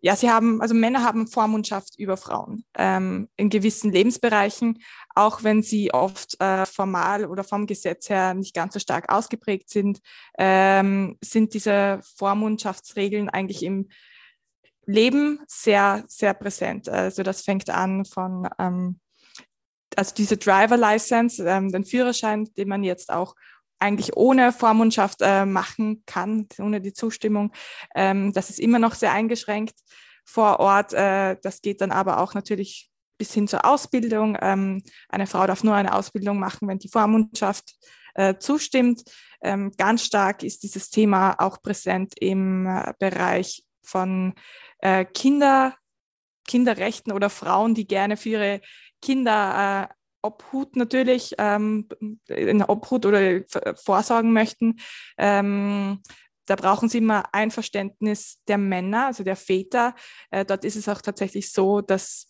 ja, 0.00 0.16
sie 0.16 0.30
haben, 0.30 0.62
also 0.62 0.72
Männer 0.72 1.04
haben 1.04 1.26
Vormundschaft 1.26 1.98
über 1.98 2.16
Frauen 2.16 2.64
ähm, 2.78 3.28
in 3.36 3.50
gewissen 3.50 3.92
Lebensbereichen, 3.92 4.82
auch 5.14 5.42
wenn 5.42 5.62
sie 5.62 5.92
oft 5.92 6.40
äh, 6.40 6.64
formal 6.64 7.26
oder 7.26 7.44
vom 7.44 7.66
Gesetz 7.66 8.08
her 8.08 8.32
nicht 8.32 8.54
ganz 8.54 8.72
so 8.72 8.80
stark 8.80 9.12
ausgeprägt 9.12 9.68
sind, 9.68 10.00
ähm, 10.38 11.18
sind 11.22 11.52
diese 11.52 12.00
Vormundschaftsregeln 12.16 13.28
eigentlich 13.28 13.62
im 13.64 13.90
Leben 14.86 15.40
sehr, 15.46 16.04
sehr 16.06 16.32
präsent. 16.32 16.88
Also 16.88 17.22
das 17.22 17.42
fängt 17.42 17.68
an 17.68 18.06
von, 18.06 18.48
ähm, 18.58 18.98
also 19.94 20.14
diese 20.14 20.38
Driver 20.38 20.78
License, 20.78 21.44
ähm, 21.46 21.70
den 21.70 21.84
Führerschein, 21.84 22.48
den 22.56 22.68
man 22.68 22.82
jetzt 22.82 23.10
auch 23.12 23.34
eigentlich 23.84 24.16
ohne 24.16 24.52
Vormundschaft 24.52 25.18
äh, 25.20 25.44
machen 25.44 26.02
kann, 26.06 26.48
ohne 26.58 26.80
die 26.80 26.92
Zustimmung. 26.92 27.52
Ähm, 27.94 28.32
das 28.32 28.50
ist 28.50 28.58
immer 28.58 28.78
noch 28.78 28.94
sehr 28.94 29.12
eingeschränkt 29.12 29.74
vor 30.24 30.58
Ort. 30.60 30.92
Äh, 30.94 31.36
das 31.42 31.60
geht 31.60 31.80
dann 31.80 31.92
aber 31.92 32.18
auch 32.18 32.34
natürlich 32.34 32.90
bis 33.18 33.32
hin 33.32 33.46
zur 33.46 33.64
Ausbildung. 33.64 34.36
Ähm, 34.40 34.82
eine 35.08 35.26
Frau 35.26 35.46
darf 35.46 35.62
nur 35.62 35.74
eine 35.74 35.94
Ausbildung 35.94 36.38
machen, 36.38 36.66
wenn 36.66 36.78
die 36.78 36.88
Vormundschaft 36.88 37.74
äh, 38.14 38.36
zustimmt. 38.38 39.02
Ähm, 39.42 39.72
ganz 39.76 40.04
stark 40.04 40.42
ist 40.42 40.62
dieses 40.62 40.90
Thema 40.90 41.34
auch 41.38 41.60
präsent 41.60 42.14
im 42.18 42.66
äh, 42.66 42.92
Bereich 42.98 43.64
von 43.82 44.34
äh, 44.78 45.04
Kinder, 45.04 45.76
Kinderrechten 46.46 47.12
oder 47.12 47.30
Frauen, 47.30 47.74
die 47.74 47.86
gerne 47.86 48.16
für 48.16 48.30
ihre 48.30 48.60
Kinder 49.02 49.90
äh, 49.90 49.94
Obhut 50.24 50.76
natürlich, 50.76 51.34
ähm, 51.38 51.88
in 52.26 52.62
Obhut 52.62 53.06
oder 53.06 53.42
vorsorgen 53.76 54.32
möchten, 54.32 54.76
ähm, 55.18 56.00
da 56.46 56.56
brauchen 56.56 56.88
sie 56.88 56.98
immer 56.98 57.24
Einverständnis 57.32 58.40
der 58.48 58.58
Männer, 58.58 59.06
also 59.06 59.24
der 59.24 59.36
Väter. 59.36 59.94
Äh, 60.30 60.44
dort 60.44 60.64
ist 60.64 60.76
es 60.76 60.88
auch 60.88 61.00
tatsächlich 61.00 61.52
so, 61.52 61.80
dass 61.80 62.26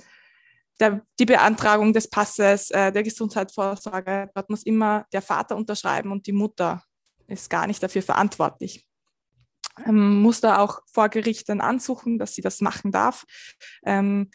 der, 0.80 1.02
die 1.18 1.26
Beantragung 1.26 1.92
des 1.92 2.08
Passes, 2.08 2.70
äh, 2.70 2.92
der 2.92 3.02
Gesundheitsvorsorge, 3.02 4.30
dort 4.34 4.50
muss 4.50 4.64
immer 4.64 5.06
der 5.12 5.22
Vater 5.22 5.56
unterschreiben 5.56 6.12
und 6.12 6.26
die 6.26 6.32
Mutter 6.32 6.82
ist 7.26 7.50
gar 7.50 7.66
nicht 7.66 7.82
dafür 7.82 8.02
verantwortlich. 8.02 8.86
Ähm, 9.86 10.20
muss 10.20 10.40
da 10.40 10.58
auch 10.58 10.80
vor 10.92 11.08
Gericht 11.08 11.48
dann 11.48 11.60
ansuchen, 11.60 12.18
dass 12.18 12.34
sie 12.34 12.42
das 12.42 12.60
machen 12.60 12.92
darf. 12.92 13.24
Ähm, 13.84 14.30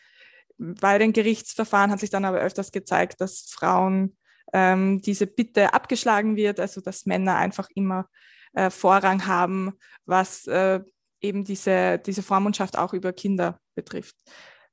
bei 0.59 0.97
den 0.97 1.13
Gerichtsverfahren 1.13 1.89
hat 1.89 2.01
sich 2.01 2.09
dann 2.09 2.25
aber 2.25 2.39
öfters 2.39 2.71
gezeigt, 2.71 3.21
dass 3.21 3.47
Frauen 3.49 4.17
ähm, 4.53 5.01
diese 5.01 5.25
Bitte 5.25 5.73
abgeschlagen 5.73 6.35
wird, 6.35 6.59
also 6.59 6.81
dass 6.81 7.05
Männer 7.05 7.35
einfach 7.35 7.69
immer 7.73 8.07
äh, 8.53 8.69
Vorrang 8.69 9.25
haben, 9.25 9.73
was 10.05 10.47
äh, 10.47 10.81
eben 11.21 11.45
diese, 11.45 11.99
diese 11.99 12.23
Vormundschaft 12.23 12.77
auch 12.77 12.93
über 12.93 13.13
Kinder 13.13 13.59
betrifft. 13.75 14.15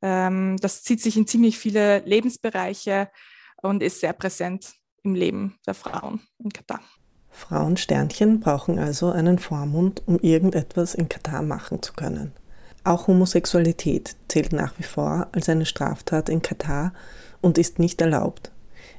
Ähm, 0.03 0.57
das 0.61 0.83
zieht 0.83 1.01
sich 1.01 1.17
in 1.17 1.27
ziemlich 1.27 1.59
viele 1.59 2.01
Lebensbereiche 2.01 3.11
und 3.63 3.83
ist 3.83 4.01
sehr 4.01 4.13
präsent 4.13 4.75
im 5.03 5.15
Leben 5.15 5.59
der 5.67 5.75
Frauen 5.75 6.21
in 6.39 6.51
Katar. 6.51 6.81
Frauensternchen 7.31 8.41
brauchen 8.41 8.79
also 8.79 9.11
einen 9.11 9.39
Vormund, 9.39 10.03
um 10.07 10.19
irgendetwas 10.19 10.95
in 10.95 11.09
Katar 11.09 11.43
machen 11.43 11.83
zu 11.83 11.93
können. 11.93 12.33
Auch 12.87 13.09
Homosexualität 13.09 14.15
zählt 14.29 14.53
nach 14.53 14.79
wie 14.79 14.85
vor 14.85 15.27
als 15.33 15.49
eine 15.49 15.67
Straftat 15.67 16.29
in 16.29 16.41
Katar 16.41 16.93
und 17.43 17.59
ist 17.59 17.81
nicht 17.81 18.01
erlaubt. 18.01 18.53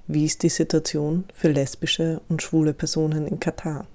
Wie 0.07 0.25
ist 0.25 0.43
die 0.43 0.49
Situation 0.49 1.23
für 1.33 1.47
lesbische 1.47 2.19
und 2.27 2.41
schwule 2.41 2.73
Personen 2.73 3.25
in 3.27 3.39
Katar? 3.39 3.87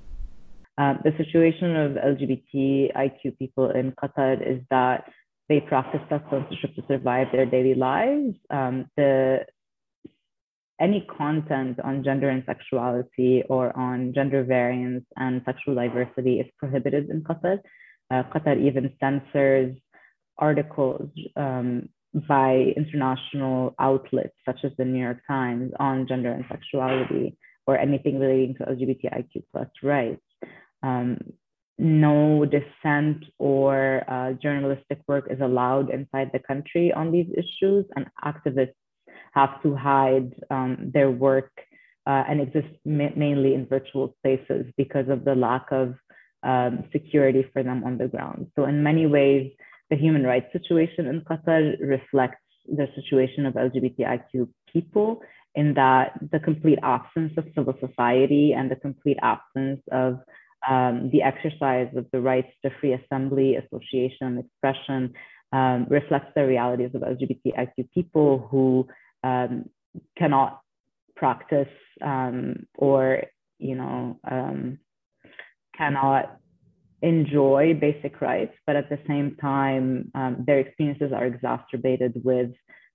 Uh, 0.80 0.94
the 1.04 1.12
situation 1.18 1.76
of 1.76 1.98
LGBTIQ 2.02 3.36
people 3.38 3.70
in 3.78 3.94
Qatar 3.96 4.40
is 4.40 4.62
that 4.70 5.04
they 5.50 5.60
practice 5.60 6.00
self-censorship 6.08 6.74
to 6.74 6.82
survive 6.88 7.30
their 7.30 7.44
daily 7.44 7.74
lives. 7.74 8.34
Um, 8.48 8.86
the 8.96 9.44
any 10.80 11.06
content 11.18 11.78
on 11.80 12.02
gender 12.02 12.30
and 12.30 12.42
sexuality 12.46 13.42
or 13.50 13.76
on 13.76 14.14
gender 14.14 14.42
variance 14.42 15.04
and 15.16 15.42
sexual 15.44 15.74
diversity 15.74 16.40
is 16.40 16.46
prohibited 16.58 17.10
in 17.10 17.22
Qatar. 17.22 17.60
Uh, 18.10 18.22
Qatar 18.24 18.60
even 18.60 18.92
censors 19.00 19.76
articles 20.38 21.08
um, 21.36 21.88
by 22.28 22.72
international 22.76 23.74
outlets 23.78 24.34
such 24.44 24.60
as 24.64 24.72
the 24.76 24.84
New 24.84 25.00
York 25.00 25.20
Times 25.26 25.72
on 25.78 26.06
gender 26.06 26.32
and 26.32 26.44
sexuality 26.50 27.36
or 27.66 27.78
anything 27.78 28.18
relating 28.18 28.54
to 28.56 28.64
LGBTIQ 28.64 29.44
plus 29.52 29.68
rights. 29.82 30.20
Um, 30.82 31.18
no 31.78 32.44
dissent 32.44 33.24
or 33.38 34.04
uh, 34.08 34.32
journalistic 34.34 35.00
work 35.08 35.28
is 35.30 35.40
allowed 35.40 35.90
inside 35.90 36.30
the 36.32 36.38
country 36.38 36.92
on 36.92 37.10
these 37.10 37.28
issues, 37.32 37.86
and 37.96 38.06
activists 38.24 38.74
have 39.32 39.62
to 39.62 39.74
hide 39.74 40.32
um, 40.50 40.90
their 40.92 41.10
work 41.10 41.50
uh, 42.06 42.24
and 42.28 42.40
exist 42.40 42.68
ma 42.84 43.08
mainly 43.16 43.54
in 43.54 43.66
virtual 43.66 44.14
spaces 44.18 44.66
because 44.76 45.08
of 45.08 45.24
the 45.24 45.34
lack 45.34 45.66
of 45.70 45.94
um, 46.42 46.84
security 46.92 47.44
for 47.52 47.62
them 47.62 47.84
on 47.84 47.98
the 47.98 48.08
ground. 48.08 48.48
So, 48.56 48.64
in 48.64 48.82
many 48.82 49.06
ways, 49.06 49.52
the 49.90 49.96
human 49.96 50.24
rights 50.24 50.52
situation 50.52 51.06
in 51.06 51.20
Qatar 51.22 51.76
reflects 51.80 52.42
the 52.66 52.86
situation 52.94 53.46
of 53.46 53.54
LGBTIQ 53.54 54.48
people 54.72 55.22
in 55.54 55.74
that 55.74 56.18
the 56.30 56.38
complete 56.38 56.78
absence 56.82 57.32
of 57.36 57.44
civil 57.54 57.74
society 57.80 58.52
and 58.52 58.70
the 58.70 58.76
complete 58.76 59.18
absence 59.22 59.80
of 59.90 60.20
um, 60.68 61.10
the 61.12 61.22
exercise 61.22 61.88
of 61.96 62.06
the 62.12 62.20
rights 62.20 62.52
to 62.64 62.70
free 62.80 62.94
assembly, 62.94 63.56
association, 63.56 64.38
expression 64.38 65.12
um, 65.52 65.86
reflects 65.90 66.32
the 66.34 66.46
realities 66.46 66.90
of 66.94 67.02
LGBTIQ 67.02 67.90
people 67.92 68.46
who 68.50 68.86
um, 69.24 69.68
cannot 70.16 70.60
practice 71.16 71.68
um, 72.00 72.66
or, 72.76 73.24
you 73.58 73.74
know, 73.74 74.18
um, 74.30 74.78
cannot 75.76 76.38
enjoy 77.02 77.74
basic 77.74 78.20
rights, 78.20 78.54
but 78.66 78.76
at 78.76 78.88
the 78.88 78.98
same 79.08 79.36
time, 79.40 80.10
um, 80.14 80.44
their 80.46 80.60
experiences 80.60 81.12
are 81.12 81.26
exacerbated 81.26 82.20
with 82.24 82.50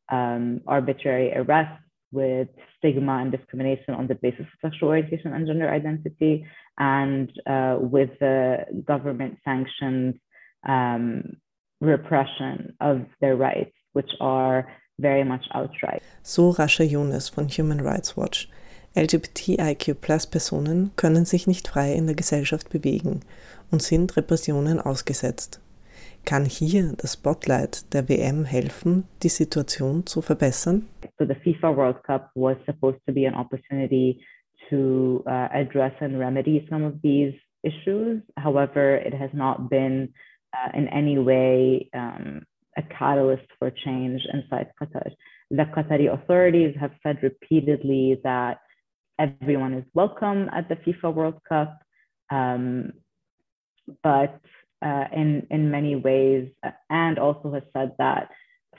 arbitrary 0.10 1.34
arrests, 1.34 1.84
with 2.12 2.48
stigma 2.77 3.17
and 3.17 3.31
discrimination 3.31 3.93
on 3.93 4.07
the 4.07 4.15
basis 4.15 4.41
of 4.41 4.48
sexual 4.62 4.89
orientation 4.89 5.34
and 5.34 5.46
gender 5.46 5.69
identity, 5.69 6.46
and 6.77 7.31
uh, 7.46 7.77
with 7.79 8.10
the 8.19 8.63
government 8.86 9.38
sanctioned 9.43 10.17
um, 10.67 11.36
repression 11.81 12.75
of 12.79 13.05
their 13.19 13.36
rights, 13.36 13.75
which 13.93 14.10
are 14.22 14.72
very 15.00 15.24
much 15.24 15.46
outright. 15.53 16.01
So 16.24 16.53
Rasha 16.53 16.89
Yunus 16.89 17.29
von 17.29 17.50
Human 17.50 17.81
Rights 17.81 18.15
Watch. 18.15 18.50
LGBTIQ-Personen 18.96 20.91
können 20.96 21.25
sich 21.25 21.48
nicht 21.48 21.67
frei 21.67 21.94
in 21.94 22.08
der 22.08 22.15
Gesellschaft 22.15 22.70
bewegen 22.70 23.22
und 23.72 23.82
sind 23.82 24.17
Repressionen 24.17 24.79
ausgesetzt. 24.79 25.62
Kann 26.25 26.46
hier 26.46 26.94
das 26.98 27.13
Spotlight 27.13 27.94
der 27.94 28.10
WM 28.10 28.44
helfen, 28.44 29.06
die 29.24 29.29
Situation 29.29 30.06
zu 30.06 30.22
verbessern? 30.22 30.88
So 31.17 31.25
the 31.25 31.36
FIFA 31.36 31.75
World 31.77 32.03
Cup 32.03 32.32
was 32.36 32.58
supposed 32.65 33.00
to 33.08 33.13
be 33.13 33.25
an 33.27 33.34
opportunity 33.34 34.25
to 34.70 35.24
uh, 35.25 35.48
address 35.53 35.94
and 36.01 36.20
remedy 36.20 36.67
some 36.70 36.86
of 36.86 36.96
these 37.01 37.34
issues. 37.63 38.22
However, 38.36 38.98
it 38.98 39.13
has 39.13 39.29
not 39.34 39.70
been 39.70 40.13
uh, 40.53 40.77
in 40.77 40.88
any 40.89 41.17
way 41.17 41.89
um, 41.94 42.44
a 42.77 42.84
catalyst 42.84 43.48
for 43.58 43.72
change 43.72 44.22
inside 44.34 44.72
Qatar. 44.82 45.10
The 45.50 45.65
Qatari 45.75 46.12
authorities 46.12 46.75
have 46.79 46.91
said 47.03 47.24
repeatedly 47.24 48.20
that 48.24 48.60
everyone 49.19 49.74
is 49.74 49.86
welcome 49.93 50.50
at 50.53 50.69
the 50.69 50.75
FIFA 50.75 51.13
World 51.13 51.41
Cup. 51.47 51.81
Um, 52.29 52.93
but 54.03 54.39
uh, 54.86 55.05
in 55.13 55.47
in 55.50 55.71
many 55.71 55.95
ways, 55.95 56.50
and 56.89 57.17
also 57.17 57.53
has 57.53 57.63
said 57.74 57.93
that 57.97 58.29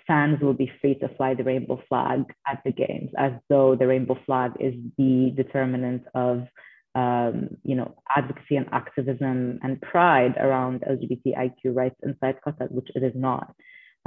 fans 0.07 0.41
will 0.41 0.55
be 0.55 0.71
free 0.81 0.95
to 0.97 1.09
fly 1.17 1.35
the 1.35 1.45
rainbow 1.45 1.81
flag 1.89 2.25
at 2.47 2.63
the 2.65 2.73
games, 2.73 3.11
as 3.19 3.33
though 3.49 3.75
the 3.75 3.87
rainbow 3.87 4.19
flag 4.27 4.53
is 4.61 4.75
the 4.97 5.33
determinant 5.37 6.05
of 6.15 6.47
um, 6.95 7.57
you 7.65 7.75
know 7.75 7.95
advocacy 8.15 8.57
and 8.57 8.67
activism 8.73 9.59
and 9.63 9.81
pride 9.81 10.37
around 10.39 10.83
LGBTIQ 10.83 11.75
rights 11.75 11.97
inside 12.03 12.37
Qatar, 12.47 12.71
which 12.71 12.91
it 12.95 13.03
is 13.03 13.15
not. 13.15 13.55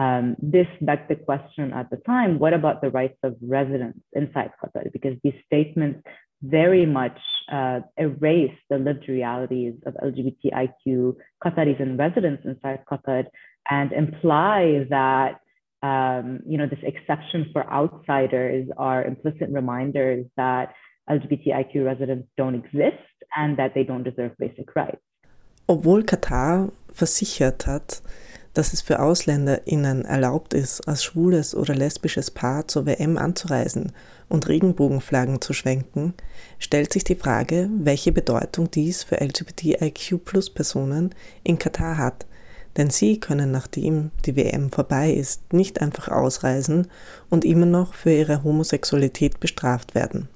Um, 0.01 0.36
this 0.55 0.70
begged 0.88 1.10
the 1.10 1.20
question 1.29 1.74
at 1.74 1.89
the 1.91 1.98
time: 2.13 2.39
What 2.43 2.53
about 2.60 2.81
the 2.81 2.89
rights 3.00 3.20
of 3.27 3.36
residents 3.58 4.00
inside 4.13 4.51
Qatar? 4.60 4.91
Because 4.98 5.15
these 5.24 5.39
statements 5.46 6.00
very 6.41 6.86
much 6.86 7.20
uh, 7.51 7.81
erase 7.98 8.58
the 8.72 8.79
lived 8.88 9.05
realities 9.08 9.75
of 9.86 9.93
LGBTIQ 10.08 11.15
Qataris 11.43 11.79
and 11.84 12.00
residents 12.00 12.43
inside 12.46 12.79
Qatar 12.89 13.25
and 13.70 13.91
imply 13.91 14.86
that 14.89 15.39
um, 15.84 16.39
you 16.51 16.58
know 16.58 16.67
this 16.74 16.84
exception 16.91 17.50
for 17.53 17.62
outsiders 17.79 18.67
are 18.77 19.03
implicit 19.03 19.50
reminders 19.51 20.25
that 20.38 20.74
LGBTIQ 21.10 21.86
residents 21.91 22.27
don't 22.38 22.55
exist 22.55 23.05
and 23.36 23.58
that 23.58 23.74
they 23.75 23.84
don't 23.84 24.03
deserve 24.03 24.31
basic 24.39 24.75
rights. 24.75 25.03
Obwohl 25.67 26.01
Katar 26.01 26.72
versichert 27.00 27.63
hat, 27.63 28.01
dass 28.53 28.74
es 28.74 28.81
für 28.81 29.00
AusländerInnen 29.00 30.03
erlaubt 30.03 30.53
ist, 30.53 30.88
als 30.88 31.03
schwules 31.03 31.55
oder 31.55 31.74
lesbisches 31.74 32.31
Paar 32.31 32.68
zur 32.68 32.85
WM 32.85 33.18
anzureisen 33.18 33.94
und 34.27 34.48
Regenbogenflaggen 34.48 35.42
zu 35.42 35.53
schwenken, 35.53 36.14
stellt 36.59 36.92
sich 36.92 37.03
die 37.03 37.16
Frage, 37.16 37.70
welche 37.77 38.11
Bedeutung 38.11 38.70
dies 38.70 39.03
für 39.03 39.22
LGBTIQ-Plus-Personen 39.22 41.16
in 41.44 41.59
Katar 41.59 41.98
hat. 41.98 42.25
Denn 42.77 42.90
sie 42.90 43.20
können, 43.20 43.51
nachdem 43.51 44.11
die 44.25 44.35
WM 44.35 44.72
vorbei 44.72 45.11
ist, 45.11 45.53
nicht 45.53 45.81
einfach 45.81 46.07
ausreisen 46.07 46.87
und 47.29 47.44
immer 47.44 47.66
noch 47.66 47.94
für 47.94 48.11
ihre 48.11 48.44
Homosexualität 48.44 49.40
bestraft 49.40 49.96
werden. 49.96 50.29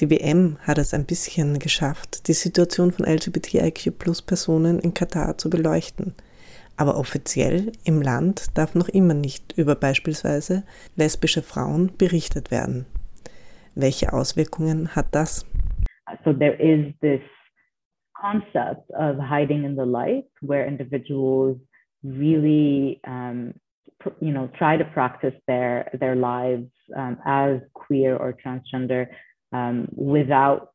Die 0.00 0.10
WM 0.10 0.58
hat 0.60 0.78
es 0.78 0.92
ein 0.92 1.04
bisschen 1.04 1.58
geschafft, 1.58 2.26
die 2.28 2.34
Situation 2.34 2.92
von 2.92 3.06
LGBTIQ-Plus-Personen 3.06 4.78
in 4.78 4.94
Katar 4.94 5.36
zu 5.36 5.50
beleuchten– 5.50 6.14
aber 6.76 6.96
offiziell 6.96 7.72
im 7.84 8.02
Land 8.02 8.56
darf 8.56 8.74
noch 8.74 8.88
immer 8.88 9.14
nicht 9.14 9.56
über 9.56 9.74
beispielsweise 9.74 10.64
lesbische 10.96 11.42
Frauen 11.42 11.92
berichtet 11.96 12.50
werden. 12.50 12.86
Welche 13.74 14.12
Auswirkungen 14.12 14.94
hat 14.94 15.06
das? 15.12 15.46
So 16.24 16.32
there 16.32 16.54
is 16.54 16.94
this 17.00 17.20
concept 18.14 18.90
of 18.90 19.16
hiding 19.18 19.64
in 19.64 19.76
the 19.76 19.84
light 19.84 20.26
where 20.40 20.66
individuals 20.66 21.58
really 22.02 23.00
um, 23.06 23.54
you 24.20 24.32
know 24.32 24.48
try 24.58 24.76
to 24.76 24.84
practice 24.84 25.34
their 25.46 25.90
their 25.98 26.14
lives 26.14 26.70
um, 26.96 27.18
as 27.24 27.60
queer 27.72 28.16
or 28.16 28.34
transgender 28.34 29.06
um, 29.52 29.88
without 29.96 30.70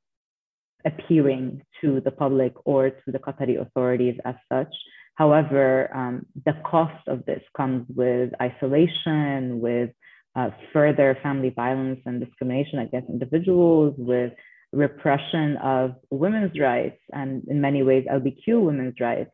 appearing 0.85 1.61
to 1.81 2.01
the 2.01 2.11
public 2.11 2.53
or 2.65 2.89
to 2.89 3.11
the 3.11 3.19
Qatari 3.19 3.59
authorities 3.59 4.17
as 4.25 4.35
such. 4.51 4.73
However, 5.19 5.93
um, 5.93 6.25
the 6.45 6.53
cost 6.65 7.05
of 7.09 7.25
this 7.25 7.43
comes 7.55 7.85
with 7.93 8.31
isolation, 8.41 9.59
with 9.59 9.89
uh, 10.33 10.51
further 10.71 11.17
family 11.21 11.49
violence 11.49 11.99
and 12.05 12.23
discrimination 12.23 12.79
against 12.79 13.09
individuals, 13.09 13.95
with 13.97 14.31
repression 14.71 15.57
of 15.57 15.95
women's 16.09 16.57
rights, 16.57 17.01
and 17.11 17.43
in 17.49 17.59
many 17.59 17.83
ways, 17.83 18.05
LBQ 18.09 18.61
women's 18.61 18.97
rights, 19.01 19.31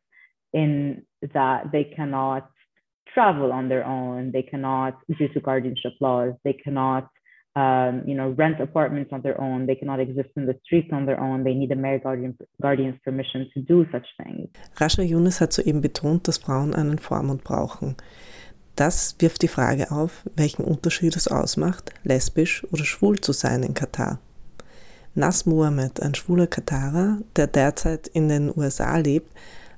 in 0.54 1.04
that 1.36 1.72
they 1.72 1.84
cannot 1.84 2.50
travel 3.14 3.52
on 3.52 3.70
their 3.70 3.86
own, 3.86 4.32
they 4.32 4.42
cannot, 4.42 4.98
due 5.20 5.28
to 5.28 5.40
guardianship 5.40 5.94
laws, 6.02 6.34
they 6.44 6.54
cannot 6.54 7.10
um, 7.56 8.04
you 8.06 8.16
know, 8.16 8.30
rent 8.38 8.60
apartments 8.60 9.12
on 9.14 9.22
their 9.22 9.40
own. 9.40 9.66
They 9.66 9.76
cannot 9.76 10.00
exist 10.00 10.30
in 10.36 10.46
the 10.46 10.56
streets 10.66 10.92
on 10.92 11.06
their 11.06 11.20
own. 11.20 11.44
They 11.44 11.54
need 11.54 11.72
a 11.72 11.76
married 11.76 12.04
guardian, 12.04 12.38
guardian's 12.62 13.00
permission 13.04 13.50
to 13.54 13.62
do 13.62 13.86
such 13.92 14.06
things. 14.18 14.50
Rasha 14.78 15.04
Yunus 15.04 15.40
hat 15.40 15.54
soeben 15.54 15.82
betont, 15.82 16.28
dass 16.28 16.38
Frauen 16.38 16.74
einen 16.74 17.00
Vormund 17.00 17.44
brauchen. 17.44 17.96
Das 18.76 19.16
wirft 19.20 19.42
die 19.42 19.48
Frage 19.48 19.92
auf, 19.92 20.24
welchen 20.36 20.66
Unterschied 20.66 21.16
es 21.16 21.30
ausmacht, 21.30 21.94
lesbisch 22.04 22.66
oder 22.74 22.84
schwul 22.84 23.22
zu 23.22 23.32
sein 23.32 23.64
in 23.64 23.74
Katar. 23.74 24.20
Nas 25.14 25.46
Mohammed, 25.46 26.02
ein 26.02 26.14
schwuler 26.14 26.48
Katarer, 26.48 27.20
der 27.38 27.48
derzeit 27.48 28.08
in 28.08 28.28
den 28.28 28.52
USA 28.54 28.98
lebt, 28.98 29.32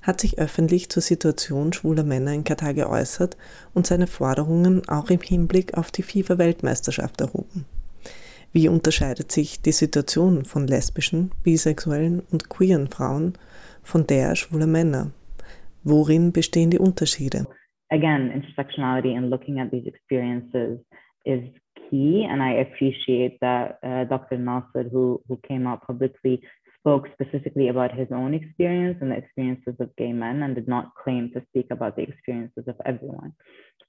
hat 0.08 0.22
sich 0.22 0.40
öffentlich 0.40 0.90
zur 0.90 1.04
Situation 1.04 1.74
schwuler 1.74 2.04
Männer 2.04 2.34
in 2.34 2.46
Katar 2.46 2.74
geäußert 2.74 3.36
und 3.74 3.86
seine 3.86 4.08
Forderungen 4.08 4.82
auch 4.88 5.10
im 5.10 5.20
Hinblick 5.20 5.78
auf 5.78 5.92
die 5.92 6.02
FIFA-Weltmeisterschaft 6.02 7.20
erhoben. 7.20 7.66
Wie 8.54 8.70
unterscheidet 8.70 9.32
sich 9.34 9.62
die 9.62 9.74
Situation 9.74 10.46
von 10.46 10.66
lesbischen, 10.66 11.32
bisexuellen 11.44 12.22
und 12.32 12.50
queeren 12.50 12.88
Frauen 12.88 13.34
von 13.84 14.08
der 14.08 14.36
schwuler 14.36 14.66
Männer? 14.66 15.12
Worin 15.84 16.32
bestehen 16.32 16.72
die 16.72 16.80
Unterschiede? 16.80 17.46
Again, 17.90 18.32
intersectionality 18.32 19.16
and 19.16 19.30
looking 19.30 19.60
at 19.60 19.70
these 19.72 19.88
experiences 19.88 20.80
is 21.26 21.42
key, 21.90 22.26
and 22.30 22.42
I 22.42 22.62
appreciate 22.62 23.40
that 23.42 23.80
uh, 23.84 24.06
Dr. 24.06 24.38
Nasser, 24.38 24.90
who 24.92 25.22
who 25.28 25.38
came 25.48 25.68
out 25.68 25.86
publicly, 25.86 26.42
spoke 26.88 27.10
specifically 27.12 27.68
about 27.68 27.94
his 27.94 28.08
own 28.14 28.34
experience 28.34 28.98
and 29.02 29.12
the 29.12 29.18
experiences 29.18 29.76
of 29.82 29.94
gay 29.98 30.14
men 30.14 30.42
and 30.42 30.56
did 30.56 30.70
not 30.70 30.96
claim 30.96 31.30
to 31.34 31.44
speak 31.50 31.68
about 31.70 31.98
the 31.98 32.02
experiences 32.02 32.64
of 32.66 32.76
everyone. 32.86 33.34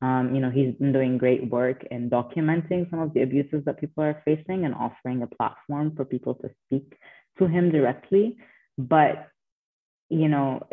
Um, 0.02 0.34
you 0.34 0.40
know, 0.40 0.50
he's 0.50 0.74
been 0.74 0.92
doing 0.92 1.16
great 1.16 1.48
work 1.48 1.84
in 1.92 2.10
documenting 2.10 2.90
some 2.90 2.98
of 2.98 3.14
the 3.14 3.22
abuses 3.22 3.64
that 3.66 3.78
people 3.78 4.02
are 4.02 4.20
facing 4.24 4.64
and 4.64 4.74
offering 4.74 5.22
a 5.22 5.28
platform 5.28 5.94
for 5.94 6.04
people 6.04 6.34
to 6.42 6.50
speak 6.66 6.98
to 7.38 7.46
him 7.46 7.70
directly. 7.70 8.36
But, 8.76 9.28
you 10.08 10.28
know, 10.28 10.66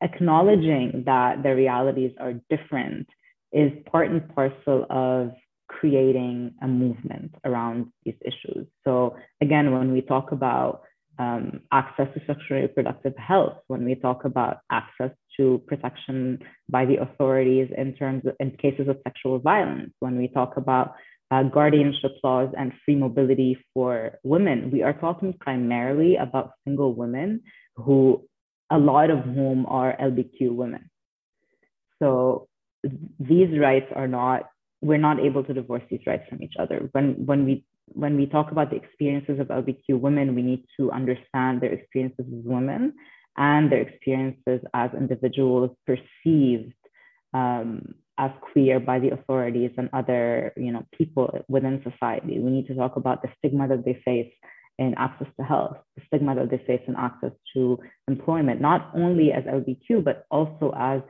acknowledging 0.00 1.04
that 1.06 1.44
the 1.44 1.54
realities 1.54 2.12
are 2.18 2.34
different 2.50 3.06
is 3.52 3.70
part 3.90 4.10
and 4.10 4.28
parcel 4.34 4.86
of 4.90 5.30
creating 5.68 6.54
a 6.60 6.66
movement 6.66 7.36
around 7.44 7.92
these 8.04 8.20
issues. 8.24 8.66
So 8.84 9.16
again, 9.40 9.70
when 9.72 9.92
we 9.92 10.02
talk 10.02 10.32
about 10.32 10.82
um, 11.18 11.60
access 11.72 12.08
to 12.14 12.20
sexual 12.26 12.60
reproductive 12.60 13.16
health, 13.16 13.58
when 13.66 13.84
we 13.84 13.94
talk 13.94 14.24
about 14.24 14.58
access 14.70 15.10
to 15.36 15.62
protection 15.66 16.38
by 16.68 16.84
the 16.84 16.96
authorities 16.96 17.68
in 17.76 17.94
terms 17.94 18.24
of 18.26 18.34
in 18.40 18.50
cases 18.52 18.88
of 18.88 18.98
sexual 19.04 19.38
violence, 19.38 19.92
when 20.00 20.16
we 20.16 20.28
talk 20.28 20.56
about 20.56 20.94
uh, 21.30 21.42
guardianship 21.42 22.12
laws 22.22 22.52
and 22.58 22.72
free 22.84 22.96
mobility 22.96 23.58
for 23.72 24.18
women, 24.22 24.70
we 24.70 24.82
are 24.82 24.92
talking 24.92 25.32
primarily 25.40 26.16
about 26.16 26.52
single 26.64 26.94
women 26.94 27.40
who 27.76 28.22
a 28.70 28.78
lot 28.78 29.10
of 29.10 29.20
whom 29.20 29.66
are 29.66 29.96
LBQ 30.00 30.54
women. 30.54 30.90
So 32.02 32.48
these 33.18 33.58
rights 33.58 33.86
are 33.94 34.08
not, 34.08 34.48
we're 34.80 34.98
not 34.98 35.20
able 35.20 35.44
to 35.44 35.54
divorce 35.54 35.82
these 35.90 36.00
rights 36.06 36.24
from 36.28 36.42
each 36.42 36.54
other. 36.58 36.88
When, 36.92 37.26
when, 37.26 37.44
we, 37.44 37.64
when 37.86 38.16
we 38.16 38.26
talk 38.26 38.50
about 38.50 38.70
the 38.70 38.76
experiences 38.76 39.38
of 39.40 39.48
LBQ 39.48 40.00
women, 40.00 40.34
we 40.34 40.42
need 40.42 40.64
to 40.78 40.90
understand 40.90 41.60
their 41.60 41.72
experiences 41.72 42.26
as 42.26 42.44
women 42.44 42.94
and 43.36 43.70
their 43.70 43.80
experiences 43.80 44.60
as 44.74 44.90
individuals 44.96 45.70
perceived 45.86 46.74
um, 47.34 47.94
as 48.18 48.30
queer 48.52 48.78
by 48.78 48.98
the 48.98 49.10
authorities 49.10 49.70
and 49.78 49.88
other 49.92 50.52
you 50.56 50.70
know 50.70 50.86
people 50.96 51.44
within 51.48 51.82
society. 51.82 52.38
We 52.38 52.50
need 52.50 52.66
to 52.68 52.74
talk 52.74 52.96
about 52.96 53.22
the 53.22 53.28
stigma 53.38 53.68
that 53.68 53.84
they 53.84 54.00
face 54.04 54.32
in 54.78 54.94
access 54.96 55.28
to 55.38 55.44
health, 55.44 55.76
the 55.96 56.02
stigma 56.06 56.34
that 56.34 56.50
they 56.50 56.62
face 56.66 56.82
in 56.86 56.96
access 56.96 57.32
to 57.54 57.78
employment, 58.08 58.60
not 58.60 58.90
only 58.94 59.32
as 59.32 59.44
LBQ, 59.44 60.04
but 60.04 60.26
also 60.30 60.74
as 60.76 61.02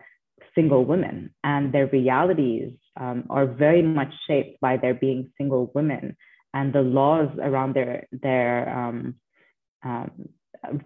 single 0.54 0.84
women. 0.84 1.34
And 1.44 1.72
their 1.72 1.86
realities 1.86 2.72
um, 3.00 3.24
are 3.30 3.46
very 3.46 3.82
much 3.82 4.12
shaped 4.26 4.60
by 4.60 4.76
their 4.76 4.94
being 4.94 5.32
single 5.38 5.70
women 5.74 6.16
and 6.54 6.72
the 6.72 6.82
laws 6.82 7.28
around 7.40 7.74
their, 7.74 8.06
their 8.12 8.68
um, 8.68 9.14
um, 9.84 10.28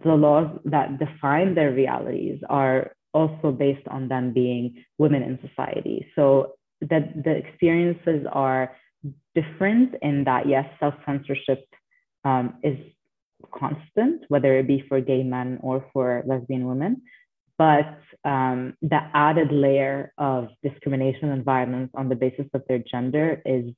the 0.05 0.15
laws 0.15 0.59
that 0.65 0.99
define 0.99 1.55
their 1.55 1.73
realities 1.73 2.41
are 2.49 2.93
also 3.13 3.53
based 3.53 3.87
on 3.89 4.09
them 4.09 4.33
being 4.33 4.85
women 4.99 5.23
in 5.23 5.39
society. 5.47 6.07
So 6.15 6.55
that 6.81 7.25
the 7.25 7.31
experiences 7.31 8.27
are 8.31 8.77
different 9.35 9.95
in 10.03 10.25
that, 10.25 10.49
yes, 10.49 10.67
self 10.81 10.95
censorship 11.05 11.65
um, 12.25 12.55
is 12.63 12.79
constant, 13.55 14.25
whether 14.29 14.59
it 14.59 14.67
be 14.67 14.85
for 14.89 15.01
gay 15.01 15.23
men 15.23 15.59
or 15.63 15.87
for 15.93 16.23
lesbian 16.27 16.67
women. 16.67 17.03
But 17.59 17.99
um, 18.25 18.75
the 18.83 19.01
added 19.15 19.51
layer 19.51 20.13
of 20.19 20.49
discrimination 20.63 21.31
and 21.31 21.45
violence 21.45 21.91
on 21.95 22.09
the 22.09 22.15
basis 22.15 22.47
of 22.53 22.63
their 22.69 22.81
gender 22.81 23.41
is 23.47 23.73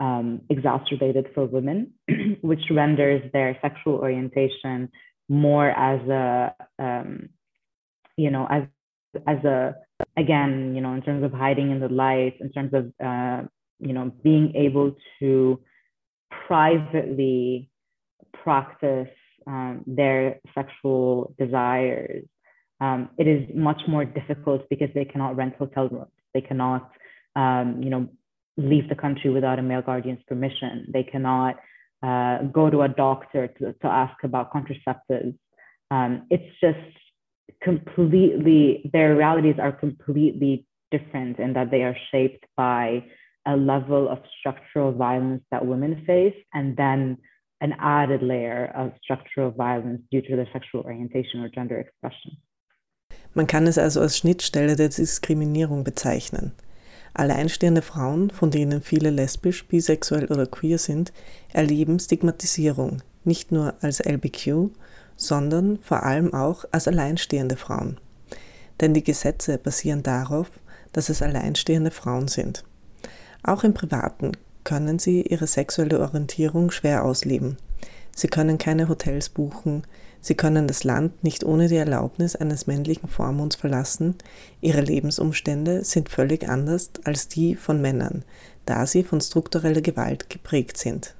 um, 0.00 0.42
exacerbated 0.48 1.26
for 1.34 1.46
women, 1.46 1.92
which 2.40 2.62
renders 2.70 3.22
their 3.32 3.58
sexual 3.60 3.94
orientation 3.94 4.90
more 5.28 5.70
as 5.70 6.00
a, 6.08 6.54
um, 6.78 7.28
you 8.16 8.30
know, 8.30 8.46
as 8.50 8.64
as 9.26 9.42
a 9.44 9.74
again, 10.16 10.74
you 10.74 10.80
know, 10.80 10.94
in 10.94 11.02
terms 11.02 11.24
of 11.24 11.32
hiding 11.32 11.70
in 11.70 11.80
the 11.80 11.88
light, 11.88 12.34
in 12.40 12.50
terms 12.52 12.72
of 12.72 12.92
uh, 13.04 13.42
you 13.80 13.92
know 13.92 14.12
being 14.22 14.54
able 14.54 14.94
to 15.20 15.60
privately 16.46 17.70
practice 18.42 19.08
um, 19.46 19.82
their 19.86 20.40
sexual 20.54 21.34
desires, 21.38 22.24
um, 22.80 23.10
it 23.18 23.26
is 23.26 23.48
much 23.54 23.80
more 23.88 24.04
difficult 24.04 24.68
because 24.68 24.88
they 24.94 25.04
cannot 25.04 25.36
rent 25.36 25.54
hotel 25.58 25.88
rooms. 25.88 26.10
They 26.34 26.40
cannot, 26.40 26.90
um, 27.34 27.80
you 27.82 27.90
know, 27.90 28.08
leave 28.58 28.88
the 28.88 28.94
country 28.94 29.30
without 29.30 29.58
a 29.58 29.62
male 29.62 29.82
guardian's 29.82 30.22
permission. 30.26 30.86
They 30.92 31.04
cannot 31.04 31.56
uh, 32.02 32.42
go 32.52 32.68
to 32.68 32.82
a 32.82 32.88
doctor 32.88 33.46
to, 33.46 33.72
to 33.72 33.86
ask 33.86 34.22
about 34.24 34.52
contraceptives. 34.52 35.38
Um, 35.90 36.26
it's 36.28 36.52
just 36.60 36.78
completely, 37.62 38.90
their 38.92 39.16
realities 39.16 39.56
are 39.58 39.72
completely 39.72 40.66
different 40.90 41.38
in 41.38 41.54
that 41.54 41.70
they 41.70 41.82
are 41.82 41.96
shaped 42.10 42.44
by 42.56 43.04
a 43.46 43.56
level 43.56 44.08
of 44.08 44.18
structural 44.38 44.92
violence 44.92 45.42
that 45.50 45.64
women 45.64 46.02
face 46.06 46.36
and 46.52 46.76
then 46.76 47.16
an 47.60 47.74
added 47.78 48.22
layer 48.22 48.72
of 48.76 48.92
structural 49.02 49.50
violence 49.50 50.02
due 50.10 50.22
to 50.22 50.36
their 50.36 50.48
sexual 50.52 50.82
orientation 50.82 51.40
or 51.40 51.48
gender 51.48 51.78
expression. 51.78 52.36
Man 53.34 53.46
kann 53.46 53.66
es 53.66 53.78
also 53.78 54.00
als 54.00 54.18
Schnittstelle 54.18 54.76
der 54.76 54.88
Diskriminierung 54.88 55.84
bezeichnen. 55.84 56.52
Alleinstehende 57.14 57.82
Frauen, 57.82 58.30
von 58.30 58.50
denen 58.50 58.82
viele 58.82 59.10
lesbisch, 59.10 59.66
bisexuell 59.66 60.26
oder 60.26 60.46
queer 60.46 60.78
sind, 60.78 61.12
erleben 61.52 61.98
Stigmatisierung, 61.98 63.02
nicht 63.24 63.52
nur 63.52 63.74
als 63.80 64.00
LBQ, 64.00 64.70
sondern 65.16 65.78
vor 65.78 66.04
allem 66.04 66.32
auch 66.32 66.64
als 66.70 66.86
alleinstehende 66.88 67.56
Frauen. 67.56 67.98
Denn 68.80 68.94
die 68.94 69.02
Gesetze 69.02 69.58
basieren 69.58 70.02
darauf, 70.02 70.48
dass 70.92 71.08
es 71.08 71.22
alleinstehende 71.22 71.90
Frauen 71.90 72.28
sind. 72.28 72.64
Auch 73.42 73.64
im 73.64 73.74
Privaten 73.74 74.32
können 74.64 74.98
sie 74.98 75.22
ihre 75.22 75.46
sexuelle 75.46 76.00
Orientierung 76.00 76.70
schwer 76.70 77.04
ausleben. 77.04 77.56
Sie 78.14 78.28
können 78.28 78.58
keine 78.58 78.88
Hotels 78.88 79.28
buchen, 79.28 79.82
sie 80.20 80.34
können 80.34 80.66
das 80.66 80.84
Land 80.84 81.24
nicht 81.24 81.44
ohne 81.44 81.68
die 81.68 81.76
Erlaubnis 81.76 82.36
eines 82.36 82.66
männlichen 82.66 83.08
Vormunds 83.08 83.56
verlassen, 83.56 84.16
ihre 84.60 84.80
Lebensumstände 84.80 85.84
sind 85.84 86.08
völlig 86.08 86.48
anders 86.48 86.90
als 87.04 87.28
die 87.28 87.54
von 87.54 87.80
Männern, 87.80 88.24
da 88.66 88.86
sie 88.86 89.02
von 89.02 89.20
struktureller 89.20 89.80
Gewalt 89.80 90.30
geprägt 90.30 90.76
sind. 90.76 91.14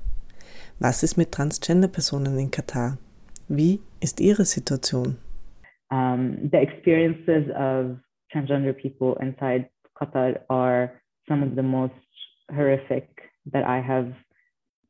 Was 0.81 1.03
ist 1.03 1.17
mit 1.17 1.33
Transgender-Personen 1.33 2.39
in 2.39 2.51
Katar? 2.51 2.99
Wie 3.49 3.81
ist 4.01 4.21
Ihre 4.21 4.45
Situation? 4.45 5.17
Um, 5.91 6.51
the 6.53 6.59
experiences 6.59 7.49
of 7.57 7.97
transgender 8.31 8.75
people 8.75 9.17
inside 9.21 9.69
Qatar 9.99 10.39
are 10.49 10.93
some 11.27 11.43
of 11.43 11.57
the 11.57 11.63
most 11.63 11.95
horrific 12.55 13.09
that 13.53 13.65
I 13.65 13.81
have 13.81 14.13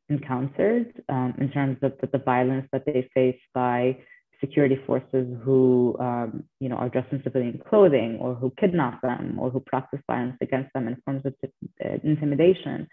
encountered 0.09 1.03
um, 1.09 1.33
in 1.39 1.49
terms 1.51 1.77
of 1.81 1.93
the, 2.11 2.17
violence 2.17 2.67
that 2.71 2.85
they 2.85 3.09
face 3.13 3.39
by 3.53 3.97
security 4.39 4.79
forces 4.87 5.27
who, 5.43 5.95
um, 5.99 6.43
you 6.59 6.69
know, 6.69 6.75
are 6.75 6.89
dressed 6.89 7.11
in 7.11 7.21
civilian 7.23 7.59
clothing 7.69 8.17
or 8.19 8.35
who 8.35 8.51
kidnap 8.59 9.01
them 9.01 9.37
or 9.39 9.49
who 9.49 9.59
practice 9.59 9.99
violence 10.07 10.37
against 10.41 10.71
them 10.73 10.87
in 10.87 10.95
forms 11.03 11.25
of 11.25 11.33
uh, 11.43 11.89
intimidation. 12.03 12.87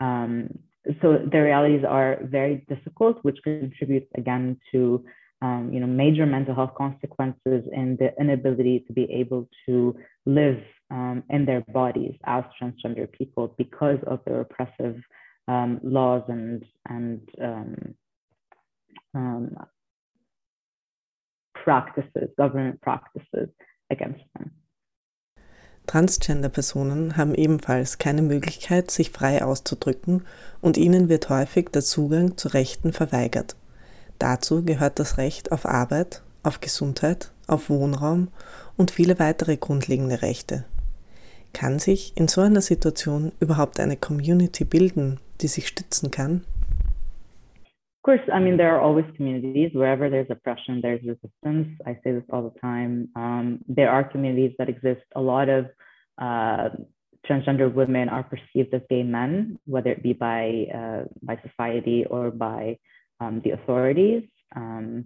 Um, 0.00 0.58
so 1.02 1.18
the 1.30 1.40
realities 1.40 1.84
are 1.88 2.18
very 2.22 2.64
difficult, 2.68 3.18
which 3.22 3.38
contributes 3.44 4.10
again 4.16 4.58
to 4.72 5.04
um, 5.42 5.70
you 5.72 5.80
know 5.80 5.86
major 5.86 6.26
mental 6.26 6.54
health 6.54 6.74
consequences 6.76 7.64
and 7.74 7.98
the 7.98 8.12
inability 8.20 8.84
to 8.86 8.92
be 8.92 9.04
able 9.10 9.48
to 9.66 9.96
live 10.26 10.58
um, 10.90 11.22
in 11.30 11.46
their 11.46 11.62
bodies 11.72 12.14
as 12.24 12.44
transgender 12.60 13.10
people 13.10 13.54
because 13.56 13.98
of 14.06 14.20
the 14.26 14.32
repressive 14.32 15.00
um, 15.50 15.80
laws 15.82 16.22
and 16.28 16.64
and 16.84 17.20
um, 19.14 19.56
practices, 21.64 22.30
government 22.36 22.80
practices 22.80 23.48
against 23.90 24.24
them. 24.34 24.52
Transgender-Personen 25.86 27.16
haben 27.16 27.34
ebenfalls 27.34 27.98
keine 27.98 28.22
Möglichkeit, 28.22 28.92
sich 28.92 29.10
frei 29.10 29.44
auszudrücken 29.44 30.24
und 30.60 30.76
ihnen 30.76 31.08
wird 31.08 31.28
häufig 31.30 31.70
der 31.70 31.82
Zugang 31.82 32.36
zu 32.36 32.48
Rechten 32.48 32.92
verweigert. 32.92 33.56
Dazu 34.20 34.64
gehört 34.64 35.00
das 35.00 35.18
Recht 35.18 35.50
auf 35.50 35.66
Arbeit, 35.66 36.22
auf 36.44 36.60
Gesundheit, 36.60 37.32
auf 37.48 37.70
Wohnraum 37.70 38.28
und 38.76 38.92
viele 38.92 39.18
weitere 39.18 39.56
grundlegende 39.56 40.22
Rechte. 40.22 40.64
Kann 41.52 41.80
sich 41.80 42.16
in 42.16 42.28
so 42.28 42.40
einer 42.40 42.60
Situation 42.60 43.32
überhaupt 43.40 43.80
eine 43.80 43.96
Community 43.96 44.64
bilden, 44.64 45.18
die 45.42 45.48
sich 45.48 45.66
stützen 45.66 46.10
kann? 46.10 46.44
Of 47.98 48.04
course, 48.04 48.32
I 48.32 48.40
mean, 48.40 48.56
there 48.56 48.74
are 48.74 48.80
always 48.80 49.04
communities. 49.16 49.72
Wherever 49.74 50.08
there's 50.08 50.30
oppression, 50.30 50.80
there's 50.80 51.02
resistance. 51.02 51.68
I 51.84 51.98
say 52.02 52.12
this 52.12 52.24
all 52.32 52.42
the 52.42 52.58
time. 52.58 53.10
Um, 53.14 53.58
there 53.68 53.90
are 53.90 54.04
communities 54.04 54.54
that 54.58 54.70
exist. 54.70 55.02
A 55.14 55.20
lot 55.20 55.50
of 55.50 55.66
uh, 56.16 56.70
transgender 57.28 57.72
women 57.72 58.08
are 58.08 58.22
perceived 58.22 58.72
as 58.72 58.80
gay 58.88 59.02
men, 59.02 59.58
whether 59.66 59.90
it 59.90 60.02
be 60.02 60.14
by 60.14 60.66
uh, 60.74 61.04
by 61.22 61.38
society 61.46 62.06
or 62.08 62.30
by 62.30 62.78
um, 63.20 63.42
the 63.44 63.50
authorities. 63.50 64.22
Um, 64.56 65.04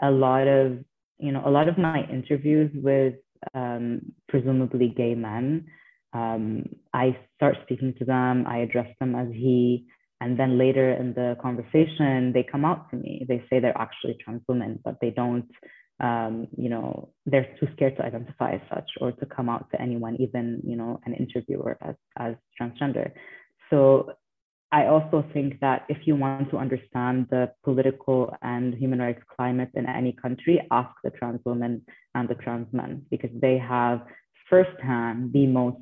a 0.00 0.10
lot 0.10 0.48
of 0.48 0.84
you 1.18 1.32
know 1.32 1.42
a 1.44 1.50
lot 1.50 1.68
of 1.68 1.76
my 1.76 2.04
interviews 2.10 2.70
with 2.74 3.14
um, 3.54 4.12
presumably 4.28 4.88
gay 4.88 5.14
men, 5.14 5.66
um, 6.12 6.64
I 6.92 7.18
start 7.36 7.56
speaking 7.62 7.94
to 7.98 8.04
them. 8.04 8.46
I 8.46 8.58
address 8.58 8.88
them 9.00 9.14
as 9.14 9.28
he 9.32 9.86
and 10.20 10.38
then 10.38 10.58
later 10.58 10.92
in 10.92 11.12
the 11.12 11.36
conversation, 11.40 12.32
they 12.32 12.42
come 12.42 12.64
out 12.64 12.90
to 12.90 12.96
me. 12.96 13.26
They 13.28 13.44
say 13.50 13.60
they're 13.60 13.76
actually 13.76 14.16
trans 14.24 14.42
women, 14.48 14.80
but 14.82 14.96
they 15.00 15.10
don't, 15.10 15.48
um, 16.00 16.48
you 16.56 16.70
know, 16.70 17.10
they're 17.26 17.54
too 17.60 17.68
scared 17.74 17.96
to 17.96 18.04
identify 18.04 18.52
as 18.52 18.60
such 18.72 18.90
or 19.00 19.12
to 19.12 19.26
come 19.26 19.48
out 19.48 19.70
to 19.72 19.80
anyone, 19.80 20.16
even, 20.20 20.62
you 20.64 20.76
know, 20.76 21.00
an 21.04 21.14
interviewer 21.14 21.76
as, 21.82 21.96
as 22.18 22.34
transgender. 22.58 23.10
So 23.68 24.12
I 24.72 24.86
also 24.86 25.24
think 25.34 25.60
that 25.60 25.84
if 25.88 25.98
you 26.06 26.16
want 26.16 26.50
to 26.50 26.56
understand 26.56 27.26
the 27.30 27.52
political 27.62 28.34
and 28.42 28.74
human 28.74 29.00
rights 29.00 29.22
climate 29.36 29.70
in 29.74 29.86
any 29.86 30.12
country, 30.12 30.66
ask 30.70 30.90
the 31.04 31.10
trans 31.10 31.40
women 31.44 31.82
and 32.14 32.26
the 32.28 32.34
trans 32.36 32.72
men 32.72 33.04
because 33.10 33.30
they 33.34 33.58
have 33.58 34.00
firsthand 34.48 35.32
the 35.32 35.46
most 35.46 35.76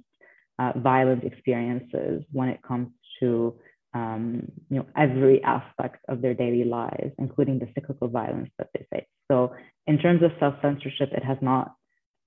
uh, 0.58 0.72
violent 0.76 1.24
experiences 1.24 2.22
when 2.32 2.48
it 2.48 2.60
comes 2.62 2.88
to 3.20 3.54
um, 3.94 4.50
you 4.70 4.78
know, 4.78 4.86
every 4.96 5.42
aspect 5.44 6.04
of 6.08 6.20
their 6.20 6.34
daily 6.34 6.64
lives, 6.64 7.12
including 7.18 7.60
the 7.60 7.68
cyclical 7.74 8.08
violence 8.08 8.50
that 8.58 8.68
they 8.74 8.84
face. 8.92 9.06
So 9.30 9.54
in 9.86 9.98
terms 9.98 10.22
of 10.22 10.32
self 10.40 10.54
censorship, 10.60 11.10
it 11.12 11.24
has 11.24 11.38
not 11.40 11.74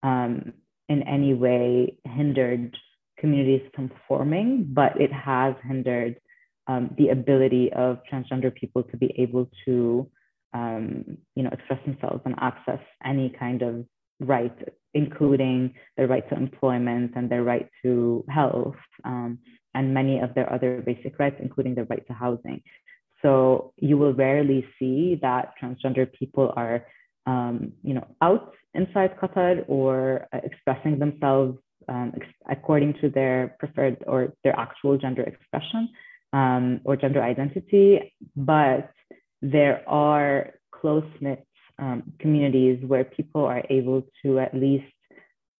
um, 0.01 0.53
in 0.87 1.03
any 1.03 1.33
way 1.33 1.97
hindered 2.05 2.77
communities 3.19 3.67
from 3.75 3.91
forming, 4.07 4.67
but 4.69 4.99
it 4.99 5.11
has 5.11 5.55
hindered 5.67 6.15
um, 6.67 6.93
the 6.97 7.09
ability 7.09 7.71
of 7.73 7.99
transgender 8.11 8.53
people 8.53 8.83
to 8.83 8.97
be 8.97 9.13
able 9.17 9.49
to, 9.65 10.09
um, 10.53 11.17
you 11.35 11.43
know, 11.43 11.49
express 11.51 11.79
themselves 11.85 12.21
and 12.25 12.35
access 12.39 12.79
any 13.03 13.33
kind 13.37 13.61
of 13.61 13.85
right, 14.19 14.57
including 14.93 15.73
their 15.95 16.07
right 16.07 16.27
to 16.29 16.35
employment 16.35 17.13
and 17.15 17.29
their 17.29 17.43
right 17.43 17.69
to 17.83 18.25
health, 18.29 18.75
um, 19.05 19.39
and 19.73 19.93
many 19.93 20.19
of 20.19 20.33
their 20.33 20.51
other 20.51 20.81
basic 20.81 21.19
rights, 21.19 21.37
including 21.39 21.75
their 21.75 21.85
right 21.85 22.05
to 22.07 22.13
housing. 22.13 22.61
So 23.21 23.73
you 23.77 23.97
will 23.97 24.13
rarely 24.13 24.65
see 24.79 25.19
that 25.21 25.53
transgender 25.61 26.11
people 26.11 26.53
are, 26.55 26.85
um, 27.25 27.73
you 27.83 27.93
know, 27.93 28.07
out 28.21 28.53
inside 28.73 29.17
Qatar 29.17 29.65
or 29.67 30.27
uh, 30.33 30.39
expressing 30.43 30.99
themselves 30.99 31.57
um, 31.89 32.13
ex- 32.15 32.27
according 32.49 32.95
to 33.01 33.09
their 33.09 33.55
preferred 33.59 34.03
or 34.07 34.33
their 34.43 34.57
actual 34.59 34.97
gender 34.97 35.23
expression 35.23 35.89
um, 36.33 36.81
or 36.83 36.95
gender 36.95 37.21
identity. 37.23 38.13
But 38.35 38.91
there 39.41 39.87
are 39.87 40.53
close 40.71 41.05
knit 41.21 41.45
um, 41.79 42.03
communities 42.19 42.83
where 42.85 43.03
people 43.03 43.45
are 43.45 43.63
able 43.69 44.03
to 44.23 44.39
at 44.39 44.53
least 44.53 44.85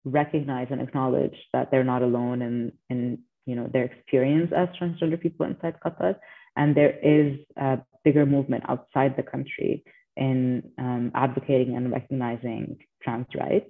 recognize 0.06 0.68
and 0.72 0.82
acknowledge 0.82 1.36
that 1.54 1.70
they're 1.70 1.84
not 1.84 2.02
alone 2.02 2.42
in, 2.42 2.72
in 2.90 3.20
you 3.46 3.56
know 3.56 3.70
their 3.72 3.86
experience 3.86 4.52
as 4.56 4.68
transgender 4.80 5.20
people 5.20 5.46
inside 5.46 5.76
Qatar 5.86 6.16
and 6.56 6.76
there 6.76 6.98
is 7.00 7.40
a 7.58 7.80
bigger 8.04 8.26
movement 8.26 8.64
outside 8.68 9.16
the 9.16 9.24
country 9.24 9.84
in 10.18 10.64
um, 10.80 11.12
advocating 11.14 11.76
and 11.76 11.92
recognizing 11.92 12.78
trans 13.04 13.28
rights. 13.40 13.70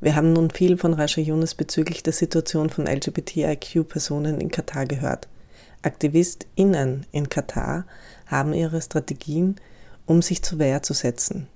Wir 0.00 0.14
haben 0.14 0.32
nun 0.32 0.50
viel 0.50 0.76
von 0.76 0.94
Rasha 0.94 1.20
Yunus 1.20 1.56
bezüglich 1.56 2.04
der 2.04 2.12
Situation 2.12 2.70
von 2.70 2.86
LGBTIQ-Personen 2.86 4.40
in 4.40 4.48
Katar 4.48 4.86
gehört. 4.86 5.28
AktivistInnen 5.82 7.04
in 7.10 7.28
Katar 7.28 7.84
haben 8.28 8.52
ihre 8.52 8.80
Strategien, 8.80 9.56
um 10.06 10.22
sich 10.22 10.40
zur 10.44 10.60
Wehr 10.60 10.82
zu 10.82 10.94
setzen. 10.94 11.48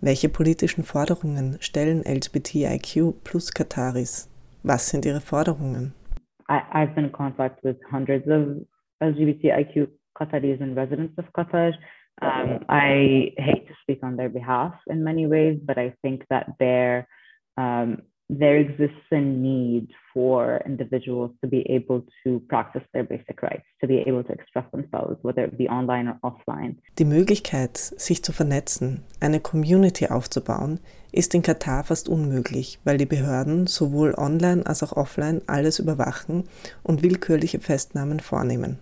Welche 0.00 0.28
politischen 0.28 0.84
Forderungen 0.84 1.56
stellen 1.58 2.04
LGBTIQ 2.06 3.24
plus 3.24 3.50
Kataris? 3.52 4.30
Was 4.62 4.88
sind 4.88 5.04
ihre 5.04 5.20
Forderungen? 5.20 5.92
I, 6.48 6.60
I've 6.72 6.94
been 6.94 7.06
in 7.06 7.12
contact 7.12 7.64
with 7.64 7.76
hundreds 7.90 8.24
of 8.28 8.64
LGBTIQ 9.02 9.88
Qataris 10.14 10.60
and 10.60 10.76
residents 10.76 11.18
of 11.18 11.24
Qatar. 11.32 11.74
Um, 12.22 12.60
I 12.68 13.34
hate 13.36 13.66
to 13.66 13.74
speak 13.82 14.00
on 14.04 14.16
their 14.16 14.28
behalf 14.28 14.74
in 14.86 15.02
many 15.02 15.26
ways, 15.26 15.58
but 15.66 15.76
I 15.76 15.92
think 16.02 16.24
that 16.28 16.46
their 16.60 17.08
um, 17.60 18.02
there 18.28 18.56
exists 18.56 19.06
a 19.10 19.20
need 19.20 19.88
for 20.12 20.62
individuals 20.64 21.32
to 21.42 21.48
be 21.48 21.62
able 21.68 22.04
to 22.22 22.40
practice 22.48 22.82
their 22.92 23.04
basic 23.04 23.42
rights, 23.42 23.64
to 23.80 23.86
be 23.88 23.98
able 24.06 24.22
to 24.22 24.32
express 24.32 24.64
themselves, 24.70 25.18
whether 25.22 25.44
it 25.44 25.58
be 25.58 25.68
online 25.68 26.08
or 26.08 26.18
offline. 26.22 26.76
Die 26.98 27.04
Möglichkeit, 27.04 27.76
sich 27.76 28.22
zu 28.22 28.32
vernetzen, 28.32 29.02
eine 29.20 29.40
Community 29.40 30.06
aufzubauen, 30.06 30.78
ist 31.12 31.34
in 31.34 31.42
Katar 31.42 31.84
fast 31.84 32.08
unmöglich, 32.08 32.78
weil 32.84 32.98
die 32.98 33.06
Behörden 33.06 33.66
sowohl 33.66 34.14
online 34.16 34.64
als 34.64 34.82
auch 34.82 34.96
offline 34.96 35.42
alles 35.48 35.80
überwachen 35.80 36.44
und 36.84 37.02
willkürliche 37.02 37.58
Festnahmen 37.58 38.20
vornehmen. 38.20 38.78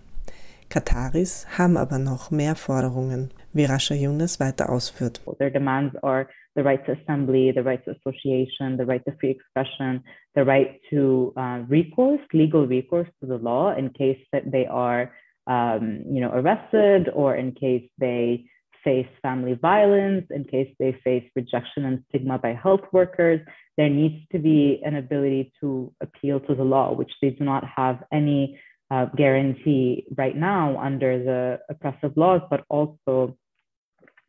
Kataris 0.68 1.46
haben 1.56 1.78
aber 1.78 1.98
noch 1.98 2.30
mehr 2.30 2.54
Forderungen, 2.54 3.30
wie 3.54 3.64
Rasha 3.64 3.94
Yunus 3.94 4.38
weiter 4.38 4.68
ausführt. 4.68 5.22
Their 5.38 5.50
demands 5.50 5.96
are 6.02 6.26
the 6.58 6.64
right 6.64 6.84
to 6.86 6.92
assembly, 7.00 7.52
the 7.52 7.62
right 7.62 7.82
to 7.84 7.92
association, 7.92 8.76
the 8.76 8.84
right 8.84 9.04
to 9.04 9.14
free 9.20 9.30
expression, 9.30 10.02
the 10.34 10.44
right 10.44 10.80
to 10.90 11.32
uh, 11.36 11.62
recourse, 11.68 12.20
legal 12.32 12.66
recourse 12.66 13.08
to 13.20 13.26
the 13.28 13.36
law 13.36 13.72
in 13.76 13.90
case 13.90 14.18
that 14.32 14.50
they 14.50 14.66
are, 14.66 15.12
um, 15.46 16.02
you 16.10 16.20
know, 16.20 16.32
arrested 16.32 17.10
or 17.14 17.36
in 17.36 17.52
case 17.52 17.88
they 17.98 18.44
face 18.82 19.06
family 19.22 19.54
violence, 19.54 20.26
in 20.30 20.42
case 20.42 20.74
they 20.80 20.98
face 21.04 21.22
rejection 21.36 21.84
and 21.84 22.02
stigma 22.08 22.38
by 22.38 22.52
health 22.54 22.86
workers. 22.92 23.40
There 23.76 23.88
needs 23.88 24.20
to 24.32 24.40
be 24.40 24.82
an 24.84 24.96
ability 24.96 25.52
to 25.60 25.92
appeal 26.00 26.40
to 26.40 26.56
the 26.56 26.64
law, 26.64 26.92
which 26.92 27.12
they 27.22 27.30
do 27.30 27.44
not 27.44 27.62
have 27.76 28.02
any 28.12 28.58
uh, 28.90 29.04
guarantee 29.16 30.06
right 30.16 30.36
now 30.36 30.76
under 30.80 31.22
the 31.22 31.60
oppressive 31.70 32.16
laws, 32.16 32.40
but 32.50 32.64
also 32.68 33.36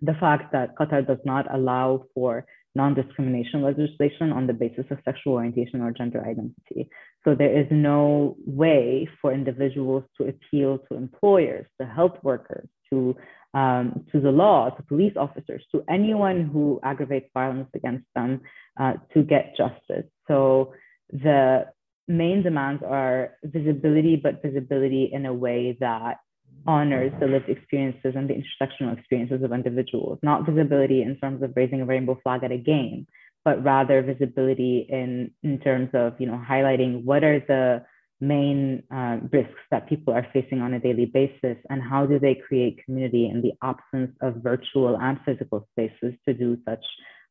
the 0.02 0.14
fact 0.14 0.52
that 0.52 0.76
Qatar 0.78 1.06
does 1.06 1.20
not 1.26 1.54
allow 1.54 2.06
for 2.14 2.46
non-discrimination 2.76 3.62
legislation 3.62 4.32
on 4.32 4.48
the 4.48 4.54
basis 4.54 4.86
of 4.92 5.00
sexual 5.04 5.34
orientation 5.34 5.82
or 5.82 5.92
gender 5.92 6.22
identity. 6.26 6.90
So 7.24 7.36
there 7.36 7.60
is 7.60 7.68
no 7.72 8.38
way 8.46 9.10
for 9.22 9.34
individuals 9.34 10.04
to 10.18 10.28
appeal 10.28 10.78
to 10.88 10.96
employers, 10.96 11.66
to 11.80 11.88
health 11.88 12.18
workers, 12.24 12.68
to 12.92 13.16
um, 13.56 14.06
to 14.12 14.20
the 14.20 14.30
law, 14.32 14.70
to 14.70 14.84
police 14.84 15.14
officers, 15.16 15.66
to 15.72 15.84
anyone 15.90 16.50
who 16.54 16.80
aggravates 16.84 17.30
violence 17.34 17.70
against 17.74 18.06
them 18.16 18.42
uh, 18.80 18.94
to 19.14 19.24
get 19.24 19.56
justice. 19.58 20.06
So 20.28 20.74
the 21.12 21.66
main 22.08 22.44
demands 22.44 22.84
are 22.88 23.32
visibility, 23.44 24.16
but 24.18 24.44
visibility 24.44 25.10
in 25.12 25.26
a 25.26 25.34
way 25.34 25.78
that 25.80 26.18
honors 26.67 27.12
the 27.19 27.28
lived 27.28 27.50
experiences 27.50 28.13
and 28.15 28.30
the 28.30 28.36
intersectional 28.36 28.98
experiences 28.98 29.43
of 29.43 29.52
individuals, 29.52 30.19
not 30.22 30.45
visibility 30.45 31.02
in 31.02 31.17
terms 31.17 31.41
of 31.43 31.54
raising 31.56 31.82
a 31.82 31.86
rainbow 31.86 32.19
flag 32.24 32.43
at 32.43 32.52
a 32.52 32.58
game, 32.58 33.08
but 33.45 33.63
rather 33.63 34.02
visibility 34.02 34.86
in, 34.89 35.32
in 35.43 35.60
terms 35.60 35.89
of, 35.93 36.13
you 36.19 36.28
know, 36.28 36.41
highlighting 36.50 37.04
what 37.04 37.24
are 37.24 37.39
the 37.39 37.84
main 38.22 38.84
uh, 38.93 39.17
risks 39.32 39.62
that 39.72 39.88
people 39.88 40.13
are 40.13 40.28
facing 40.34 40.62
on 40.62 40.74
a 40.74 40.80
daily 40.80 41.06
basis 41.06 41.58
and 41.69 41.82
how 41.82 42.06
do 42.06 42.19
they 42.19 42.36
create 42.36 42.84
community 42.84 43.30
in 43.30 43.41
the 43.41 43.54
absence 43.63 44.12
of 44.22 44.36
virtual 44.43 44.98
and 45.00 45.19
physical 45.26 45.67
spaces 45.72 46.13
to 46.28 46.34
do 46.34 46.58
such 46.67 46.84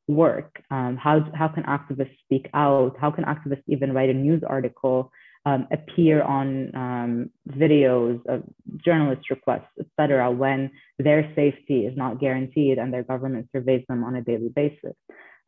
work? 0.06 0.62
Um, 0.70 0.96
how, 0.96 1.30
how 1.34 1.48
can 1.48 1.64
activists 1.64 2.16
speak 2.24 2.48
out? 2.54 2.96
How 2.98 3.10
can 3.10 3.24
activists 3.24 3.64
even 3.66 3.92
write 3.92 4.08
a 4.08 4.14
news 4.14 4.42
article 4.46 5.12
um, 5.46 5.66
appear 5.72 6.22
on 6.22 6.74
um, 6.74 7.30
videos 7.50 8.24
of 8.26 8.42
journalist 8.84 9.30
requests, 9.30 9.72
etc., 9.80 10.30
when 10.30 10.70
their 10.98 11.30
safety 11.34 11.86
is 11.86 11.96
not 11.96 12.20
guaranteed 12.20 12.78
and 12.78 12.92
their 12.92 13.02
government 13.02 13.48
surveys 13.52 13.84
them 13.88 14.04
on 14.04 14.16
a 14.16 14.22
daily 14.22 14.48
basis? 14.54 14.96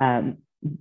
Um, 0.00 0.38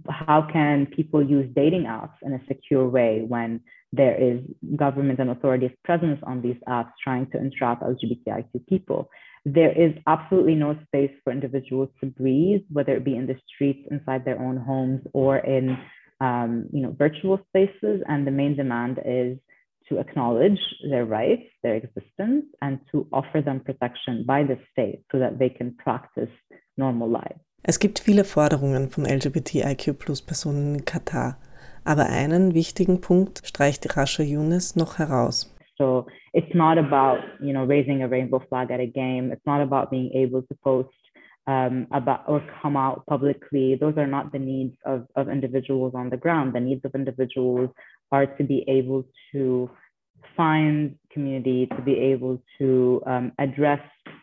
how 0.09 0.47
can 0.51 0.85
people 0.87 1.23
use 1.23 1.49
dating 1.55 1.83
apps 1.83 2.15
in 2.21 2.33
a 2.33 2.41
secure 2.47 2.87
way 2.87 3.23
when 3.27 3.61
there 3.91 4.15
is 4.15 4.41
government 4.75 5.19
and 5.19 5.29
authorities 5.29 5.71
presence 5.83 6.19
on 6.23 6.41
these 6.41 6.57
apps 6.67 6.91
trying 7.03 7.29
to 7.31 7.37
entrap 7.37 7.81
LGBTIQ 7.81 8.67
people? 8.67 9.09
there 9.45 9.71
is 9.71 9.93
absolutely 10.07 10.55
no 10.55 10.77
space 10.87 11.11
for 11.23 11.31
individuals 11.31 11.89
to 12.01 12.07
breathe, 12.07 12.61
whether 12.71 12.95
it 12.95 13.05
be 13.05 13.15
in 13.15 13.27
the 13.27 13.37
streets, 13.47 13.87
inside 13.89 14.25
their 14.25 14.39
own 14.39 14.57
homes, 14.57 15.01
or 15.13 15.37
in 15.37 15.77
um, 16.19 16.67
you 16.71 16.81
know 16.81 16.95
virtual 16.97 17.39
spaces. 17.49 18.01
And 18.07 18.25
the 18.25 18.31
main 18.31 18.55
demand 18.55 18.99
is 19.05 19.37
to 19.89 19.99
acknowledge 19.99 20.59
their 20.89 21.05
rights, 21.05 21.49
their 21.63 21.75
existence, 21.75 22.45
and 22.61 22.79
to 22.91 23.07
offer 23.11 23.41
them 23.41 23.59
protection 23.59 24.23
by 24.25 24.43
the 24.43 24.57
state 24.71 25.03
so 25.11 25.19
that 25.19 25.39
they 25.39 25.49
can 25.49 25.75
practice 25.75 26.29
normal 26.77 27.09
lives. 27.09 27.39
Es 27.63 27.79
gibt 27.79 27.99
viele 27.99 28.23
Forderungen 28.23 28.87
von 28.87 29.05
LGBTIQ-Plus-Personen 29.05 30.75
in 30.75 30.85
Katar, 30.85 31.37
aber 31.83 32.05
einen 32.05 32.53
wichtigen 32.53 33.01
Punkt 33.01 33.41
streicht 33.45 33.97
Rasha 33.97 34.23
Yunus 34.23 34.77
noch 34.77 34.97
heraus. 34.97 35.53
So 35.77 36.05
it's 36.33 36.53
not 36.53 36.77
about 36.77 37.23
you 37.39 37.53
know 37.53 37.65
raising 37.65 38.03
a 38.03 38.07
rainbow 38.07 38.39
flag 38.47 38.71
at 38.71 38.79
a 38.79 38.85
game. 38.85 39.31
It's 39.31 39.45
not 39.45 39.61
about 39.61 39.89
being 39.89 40.11
able 40.13 40.41
to 40.43 40.55
post 40.61 40.89
um, 41.49 41.87
about 41.91 42.21
or 42.27 42.39
come 42.61 42.77
out 42.77 43.05
publicly. 43.07 43.75
Those 43.79 43.97
are 43.97 44.11
not 44.15 44.31
the 44.31 44.37
needs 44.39 44.75
of, 44.85 45.07
of 45.15 45.29
individuals 45.29 45.93
on 45.95 46.11
the 46.11 46.17
ground. 46.17 46.53
The 46.53 46.59
needs 46.59 46.85
of 46.85 46.93
individuals 46.93 47.69
are 48.11 48.27
to 48.37 48.43
be 48.43 48.63
able 48.67 49.01
to 49.31 49.69
find 50.37 50.95
community, 51.11 51.67
to 51.75 51.81
be 51.81 51.97
able 52.13 52.41
to 52.59 53.01
um, 53.07 53.31
address 53.39 53.81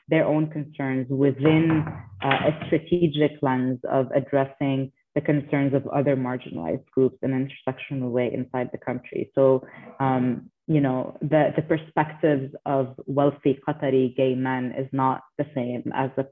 their 0.08 0.24
own 0.24 0.48
concerns 0.50 1.06
within 1.10 1.84
uh, 2.22 2.50
a 2.50 2.66
strategic 2.66 3.32
lens 3.42 3.80
of 3.90 4.06
addressing 4.14 4.92
the 5.16 5.20
concerns 5.20 5.74
of 5.74 5.84
other 5.88 6.14
marginalized 6.14 6.86
groups 6.94 7.18
in 7.22 7.32
an 7.32 7.48
intersectional 7.48 8.10
way 8.10 8.30
inside 8.32 8.68
the 8.70 8.78
country. 8.78 9.32
So, 9.34 9.66
um, 9.98 10.50
you 10.68 10.80
know, 10.80 11.16
the, 11.22 11.52
the 11.56 11.62
perspectives 11.62 12.54
of 12.66 12.94
wealthy 13.06 13.58
Qatari 13.66 14.14
gay 14.14 14.34
men 14.34 14.74
is 14.78 14.88
not 14.92 15.22
the 15.38 15.46
same 15.54 15.90
as 15.94 16.10
the 16.16 16.24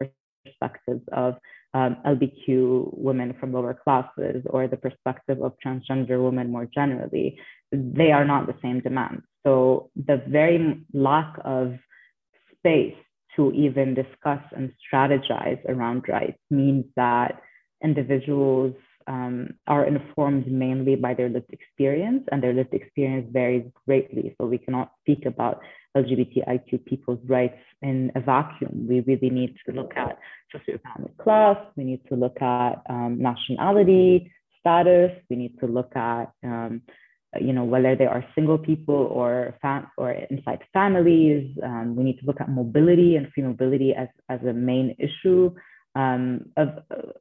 perspectives 0.45 1.03
of 1.13 1.37
um, 1.75 1.97
LBQ 2.07 2.97
women 2.97 3.35
from 3.39 3.53
lower 3.53 3.75
classes 3.75 4.45
or 4.47 4.69
the 4.69 4.77
perspective 4.77 5.43
of 5.43 5.55
transgender 5.65 6.23
women 6.23 6.51
more 6.51 6.69
generally. 6.73 7.39
They 7.73 8.13
are 8.13 8.25
not 8.25 8.47
the 8.47 8.55
same 8.63 8.81
demands. 8.81 9.23
So 9.45 9.91
the 9.97 10.23
very 10.29 10.81
lack 10.93 11.37
of 11.45 11.75
space 12.59 12.95
to 13.37 13.53
even 13.53 13.95
discuss 13.95 14.41
and 14.57 14.73
strategize 14.83 15.63
around 15.69 16.05
rights 16.09 16.39
means 16.51 16.85
that 16.97 17.41
individuals 17.83 18.75
um, 19.07 19.51
are 19.67 19.85
informed 19.85 20.51
mainly 20.51 20.97
by 20.97 21.15
their 21.15 21.29
lived 21.29 21.53
experience, 21.53 22.25
and 22.33 22.43
their 22.43 22.55
lived 22.55 22.73
experience 22.73 23.29
varies 23.33 23.67
greatly. 23.87 24.35
So 24.39 24.47
we 24.47 24.59
cannot 24.59 24.93
speak 25.01 25.27
about 25.27 25.61
LGBTIQ 25.97 26.85
people's 26.85 27.21
rights 27.27 27.59
in 27.83 28.11
a 28.15 28.21
vacuum. 28.21 28.87
We 28.89 29.01
really 29.01 29.31
need 29.31 29.57
to 29.67 29.73
look 29.73 29.93
at 29.97 30.19
socioeconomic 30.55 31.17
class, 31.19 31.57
we 31.77 31.85
need 31.85 32.01
to 32.09 32.15
look 32.15 32.41
at 32.41 32.83
um, 32.89 33.19
nationality, 33.21 34.33
status, 34.61 35.13
we 35.29 35.37
need 35.37 35.59
to 35.61 35.67
look 35.67 35.95
at 35.97 36.33
um, 36.43 36.83
you 37.41 37.53
know 37.53 37.65
whether 37.65 37.97
they 37.97 38.07
are 38.07 38.25
single 38.35 38.59
people 38.59 38.95
or 38.95 39.57
fam- 39.61 39.91
or 39.99 40.13
inside 40.13 40.61
families. 40.73 41.57
Um, 41.63 41.97
we 41.97 42.05
need 42.05 42.19
to 42.21 42.27
look 42.27 42.41
at 42.41 42.49
mobility 42.49 43.17
and 43.17 43.29
free 43.33 43.43
mobility 43.43 43.93
as, 43.95 44.09
as 44.29 44.41
a 44.43 44.53
main 44.53 44.97
issue 44.99 45.53
um, 45.95 46.47
of, 46.57 46.69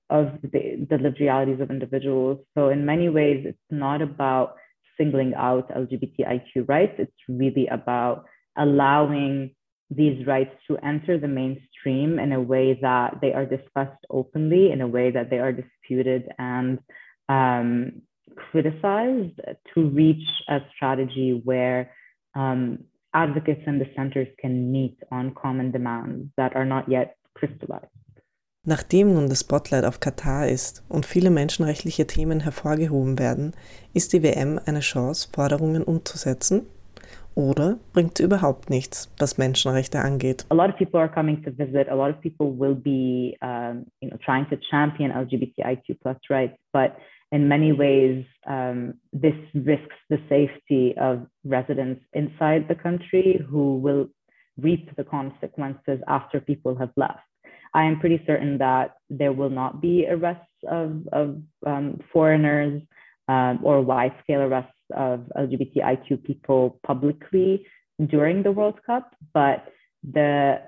of 0.10 0.40
the, 0.42 0.86
the 0.90 0.98
lived 0.98 1.20
realities 1.20 1.60
of 1.60 1.70
individuals. 1.70 2.40
So 2.56 2.70
in 2.70 2.86
many 2.86 3.10
ways, 3.10 3.44
it's 3.46 3.58
not 3.70 4.02
about 4.02 4.56
singling 4.98 5.34
out 5.36 5.70
LGBTIQ 5.70 6.68
rights. 6.68 6.94
It's 6.98 7.12
really 7.28 7.68
about 7.68 8.26
allowing 8.58 9.56
these 9.90 10.26
rights 10.26 10.56
to 10.68 10.78
enter 10.78 11.20
the 11.20 11.28
mainstream 11.28 12.20
in 12.20 12.32
a 12.32 12.42
way 12.42 12.78
that 12.82 13.20
they 13.22 13.34
are 13.34 13.46
discussed 13.46 14.04
openly, 14.10 14.72
in 14.72 14.82
a 14.82 14.88
way 14.88 15.12
that 15.12 15.30
they 15.30 15.40
are 15.40 15.52
disputed 15.52 16.30
and 16.40 16.80
um, 17.30 18.02
criticized 18.36 19.40
to 19.74 19.90
reach 19.90 20.28
a 20.50 20.60
strategy 20.76 21.42
where 21.44 21.92
um, 22.36 22.80
advocates 23.14 23.62
and 23.68 23.84
dissenters 23.84 24.28
can 24.40 24.72
meet 24.72 24.98
on 25.12 25.36
common 25.36 25.72
demands 25.72 26.30
that 26.38 26.56
are 26.56 26.66
not 26.66 26.90
yet 26.90 27.18
crystallized. 27.36 27.88
Nachdem 28.66 29.14
nun 29.14 29.28
das 29.28 29.42
Spotlight 29.42 29.84
auf 29.84 30.00
Katar 30.00 30.48
ist 30.48 30.86
und 30.88 31.06
viele 31.06 31.30
menschenrechtliche 31.30 32.08
Themen 32.08 32.40
hervorgehoben 32.40 33.20
werden, 33.20 33.52
ist 33.94 34.14
die 34.14 34.24
WM 34.24 34.58
eine 34.66 34.80
Chance, 34.80 35.28
Forderungen 35.34 35.84
umzusetzen? 35.84 36.66
Oder 37.36 37.78
bringt 37.94 38.20
überhaupt 38.20 38.70
nichts, 38.70 39.12
was 39.20 39.38
Menschenrechte 39.38 40.00
angeht? 40.00 40.46
A 40.50 40.56
lot 40.56 40.70
of 40.70 40.78
people 40.78 41.00
are 41.00 41.10
coming 41.10 41.42
to 41.44 41.52
visit. 41.52 41.88
A 41.90 41.96
lot 41.96 42.10
of 42.10 42.22
people 42.22 42.52
will 42.52 42.76
be, 42.76 43.36
um, 43.42 43.86
you 44.02 44.10
know, 44.10 44.18
trying 44.24 44.48
to 44.50 44.58
champion 44.70 45.12
LGBTIQ 45.12 46.00
plus 46.02 46.18
rights, 46.30 46.58
but 46.72 46.96
in 47.32 47.48
many 47.48 47.72
ways, 47.74 48.24
um, 48.46 48.94
this 49.12 49.34
risks 49.56 49.96
the 50.10 50.20
safety 50.30 50.94
of 51.00 51.26
residents 51.44 52.02
inside 52.14 52.68
the 52.68 52.76
country 52.76 53.44
who 53.50 53.78
will 53.80 54.08
reap 54.60 54.96
the 54.96 55.04
consequences 55.04 56.00
after 56.08 56.40
people 56.40 56.76
have 56.78 56.92
left. 56.96 57.26
I 57.74 57.86
am 57.86 58.00
pretty 58.00 58.22
certain 58.28 58.60
that 58.60 58.94
there 59.10 59.34
will 59.34 59.50
not 59.50 59.82
be 59.82 60.06
arrests 60.08 60.46
of, 60.70 61.08
of 61.12 61.42
um, 61.66 62.00
foreigners 62.14 62.84
um, 63.28 63.60
or 63.64 63.82
wide 63.82 64.14
scale 64.22 64.42
arrests 64.42 64.73
of 64.96 65.22
LGBTIQ 65.38 66.24
people 66.24 66.80
publicly 66.86 67.66
during 68.08 68.44
the 68.44 68.52
World 68.52 68.80
Cup, 68.86 69.16
but 69.34 69.66
the 70.04 70.62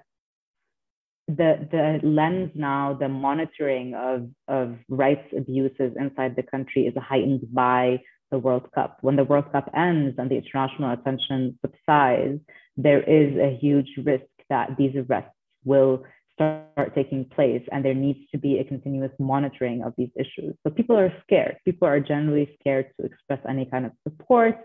the 1.27 1.67
the 1.71 1.99
lens 2.03 2.51
now, 2.53 2.93
the 2.93 3.09
monitoring 3.09 3.95
of 3.95 4.29
of 4.47 4.77
rights 4.89 5.27
abuses 5.35 5.93
inside 5.99 6.35
the 6.35 6.43
country 6.43 6.85
is 6.85 6.93
heightened 6.97 7.53
by 7.53 7.99
the 8.31 8.39
World 8.39 8.69
Cup. 8.73 8.97
When 9.01 9.15
the 9.15 9.23
World 9.23 9.51
Cup 9.51 9.69
ends 9.75 10.15
and 10.17 10.29
the 10.29 10.35
international 10.35 10.93
attention 10.93 11.57
subsides, 11.61 12.41
there 12.77 13.01
is 13.01 13.37
a 13.37 13.57
huge 13.57 13.89
risk 14.03 14.25
that 14.49 14.77
these 14.77 14.95
arrests 14.95 15.31
will 15.63 16.03
start 16.35 16.93
taking 16.93 17.25
place 17.25 17.63
and 17.71 17.83
there 17.83 17.93
needs 17.93 18.19
to 18.31 18.37
be 18.37 18.59
a 18.59 18.63
continuous 18.63 19.11
monitoring 19.19 19.81
of 19.83 19.93
these 19.97 20.11
issues. 20.15 20.53
So 20.63 20.69
people 20.69 20.97
are 20.97 21.11
scared. 21.23 21.57
People 21.65 21.87
are 21.87 21.99
generally 21.99 22.55
scared 22.59 22.87
to 22.99 23.05
express 23.05 23.39
any 23.49 23.65
kind 23.65 23.85
of 23.85 23.93
support, 24.03 24.55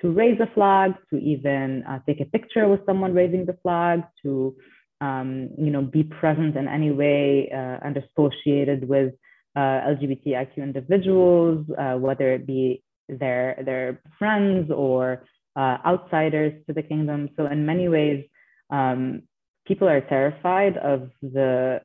to 0.00 0.10
raise 0.10 0.40
a 0.40 0.46
flag, 0.54 0.94
to 1.10 1.18
even 1.18 1.84
uh, 1.88 1.98
take 2.06 2.20
a 2.20 2.24
picture 2.26 2.68
with 2.68 2.80
someone 2.86 3.12
raising 3.12 3.44
the 3.44 3.58
flag, 3.62 4.02
to 4.22 4.56
um, 5.00 5.50
you 5.58 5.70
know 5.70 5.82
be 5.82 6.02
present 6.04 6.56
in 6.56 6.68
any 6.68 6.90
way 6.90 7.50
uh, 7.52 7.78
and 7.84 7.96
associated 7.96 8.88
with 8.88 9.12
uh, 9.56 9.92
LGBTIQ 9.92 10.56
individuals, 10.58 11.66
uh, 11.78 11.94
whether 11.94 12.32
it 12.32 12.46
be 12.46 12.82
their 13.08 13.60
their 13.64 14.00
friends 14.18 14.70
or 14.70 15.24
uh, 15.56 15.78
outsiders 15.84 16.52
to 16.66 16.72
the 16.72 16.82
kingdom. 16.82 17.30
So 17.36 17.46
in 17.46 17.66
many 17.66 17.88
ways, 17.88 18.24
um, 18.70 19.22
people 19.66 19.88
are 19.88 20.00
terrified 20.00 20.76
of 20.78 21.10
the 21.20 21.80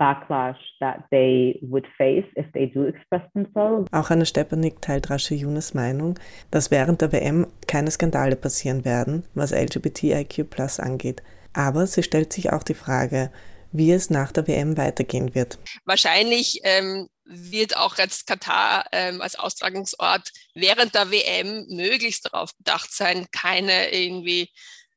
backlash 0.00 0.56
that 0.80 1.04
they 1.10 1.58
would 1.62 1.86
face 1.98 2.24
if 2.36 2.46
they 2.54 2.66
do 2.66 2.86
express 2.86 3.22
themselves. 3.34 3.86
Auch 3.92 4.10
Anne 4.10 4.24
Stepanik 4.24 4.80
teilt 4.80 5.10
Rasche 5.10 5.34
Yunes 5.34 5.74
Meinung, 5.74 6.18
dass 6.50 6.70
während 6.70 7.02
der 7.02 7.12
WM 7.12 7.46
keine 7.66 7.90
Skandale 7.90 8.36
passieren 8.36 8.84
werden, 8.84 9.24
was 9.34 9.52
LGBTIQ 9.52 10.48
Plus 10.48 10.80
angeht. 10.80 11.22
Aber 11.52 11.86
sie 11.86 12.02
stellt 12.02 12.32
sich 12.32 12.52
auch 12.52 12.62
die 12.62 12.74
Frage, 12.74 13.30
wie 13.72 13.92
es 13.92 14.10
nach 14.10 14.32
der 14.32 14.48
WM 14.48 14.76
weitergehen 14.76 15.34
wird. 15.34 15.58
Wahrscheinlich 15.84 16.60
ähm, 16.64 17.08
wird 17.24 17.76
auch 17.76 17.98
jetzt 17.98 18.26
Katar 18.26 18.86
ähm, 18.92 19.20
als 19.20 19.38
Austragungsort 19.38 20.32
während 20.54 20.94
der 20.94 21.10
WM 21.10 21.66
möglichst 21.68 22.26
darauf 22.26 22.56
bedacht 22.56 22.92
sein, 22.92 23.26
keine 23.30 23.92
irgendwie 23.92 24.48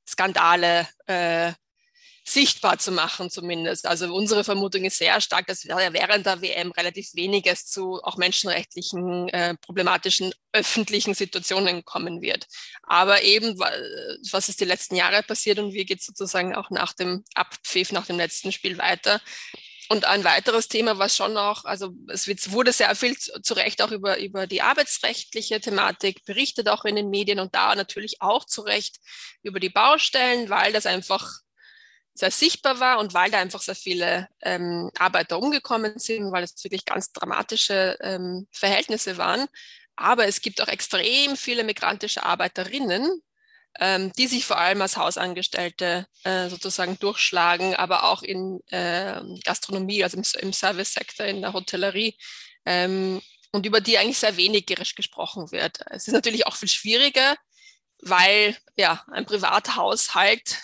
Skandale 0.07 0.87
äh, 1.05 1.51
sichtbar 2.25 2.79
zu 2.79 2.91
machen 2.91 3.29
zumindest. 3.29 3.85
Also 3.85 4.13
unsere 4.13 4.43
Vermutung 4.43 4.85
ist 4.85 4.97
sehr 4.97 5.19
stark, 5.19 5.47
dass 5.47 5.65
während 5.65 6.25
der 6.25 6.41
WM 6.41 6.71
relativ 6.71 7.13
weniges 7.15 7.65
zu 7.65 8.01
auch 8.03 8.17
menschenrechtlichen, 8.17 9.29
äh, 9.29 9.55
problematischen 9.57 10.33
öffentlichen 10.53 11.15
Situationen 11.15 11.83
kommen 11.83 12.21
wird. 12.21 12.47
Aber 12.83 13.23
eben, 13.23 13.59
was 13.59 14.49
ist 14.49 14.61
die 14.61 14.65
letzten 14.65 14.95
Jahre 14.95 15.23
passiert 15.23 15.59
und 15.59 15.73
wie 15.73 15.85
geht 15.85 15.99
es 15.99 16.05
sozusagen 16.05 16.55
auch 16.55 16.69
nach 16.69 16.93
dem 16.93 17.23
Abpfiff, 17.35 17.91
nach 17.91 18.05
dem 18.05 18.17
letzten 18.17 18.51
Spiel 18.51 18.77
weiter? 18.77 19.19
Und 19.89 20.05
ein 20.05 20.23
weiteres 20.23 20.69
Thema, 20.69 20.97
was 20.97 21.15
schon 21.15 21.35
auch, 21.35 21.65
also 21.65 21.93
es 22.07 22.51
wurde 22.51 22.71
sehr 22.71 22.95
viel 22.95 23.17
zu 23.17 23.53
Recht 23.53 23.81
auch 23.81 23.91
über, 23.91 24.17
über 24.17 24.47
die 24.47 24.61
arbeitsrechtliche 24.61 25.59
Thematik 25.59 26.23
berichtet, 26.23 26.69
auch 26.69 26.85
in 26.85 26.95
den 26.95 27.09
Medien 27.09 27.39
und 27.39 27.53
da 27.53 27.75
natürlich 27.75 28.21
auch 28.21 28.45
zu 28.45 28.61
Recht 28.61 28.99
über 29.41 29.59
die 29.59 29.69
Baustellen, 29.69 30.49
weil 30.49 30.71
das 30.71 30.85
einfach 30.85 31.41
sehr 32.13 32.31
sichtbar 32.31 32.79
war 32.79 32.99
und 32.99 33.13
weil 33.13 33.31
da 33.31 33.39
einfach 33.39 33.61
sehr 33.61 33.75
viele 33.75 34.27
ähm, 34.41 34.91
Arbeiter 34.97 35.39
umgekommen 35.39 35.97
sind, 35.97 36.31
weil 36.31 36.43
es 36.43 36.63
wirklich 36.63 36.85
ganz 36.85 37.11
dramatische 37.11 37.97
ähm, 38.01 38.47
Verhältnisse 38.51 39.17
waren. 39.17 39.47
Aber 39.95 40.27
es 40.27 40.41
gibt 40.41 40.61
auch 40.61 40.67
extrem 40.67 41.35
viele 41.35 41.63
migrantische 41.63 42.23
Arbeiterinnen, 42.23 43.21
ähm, 43.79 44.11
die 44.13 44.27
sich 44.27 44.45
vor 44.45 44.59
allem 44.59 44.81
als 44.81 44.97
Hausangestellte 44.97 46.05
äh, 46.23 46.49
sozusagen 46.49 46.99
durchschlagen, 46.99 47.75
aber 47.75 48.03
auch 48.03 48.21
in 48.21 48.59
äh, 48.67 49.21
Gastronomie, 49.43 50.03
also 50.03 50.17
im, 50.17 50.23
im 50.39 50.53
Service-Sektor, 50.53 51.25
in 51.25 51.41
der 51.41 51.53
Hotellerie. 51.53 52.17
Ähm, 52.65 53.21
und 53.51 53.67
über 53.67 53.81
die 53.81 53.97
eigentlich 53.97 54.17
sehr 54.17 54.35
wenig 54.35 54.65
gesprochen 54.65 55.51
wird. 55.51 55.79
Es 55.91 56.07
ist 56.07 56.13
natürlich 56.13 56.47
auch 56.47 56.55
viel 56.55 56.69
schwieriger, 56.69 57.35
weil 58.01 58.57
ja 58.75 59.03
ein 59.11 59.25
Privathaushalt 59.25 60.57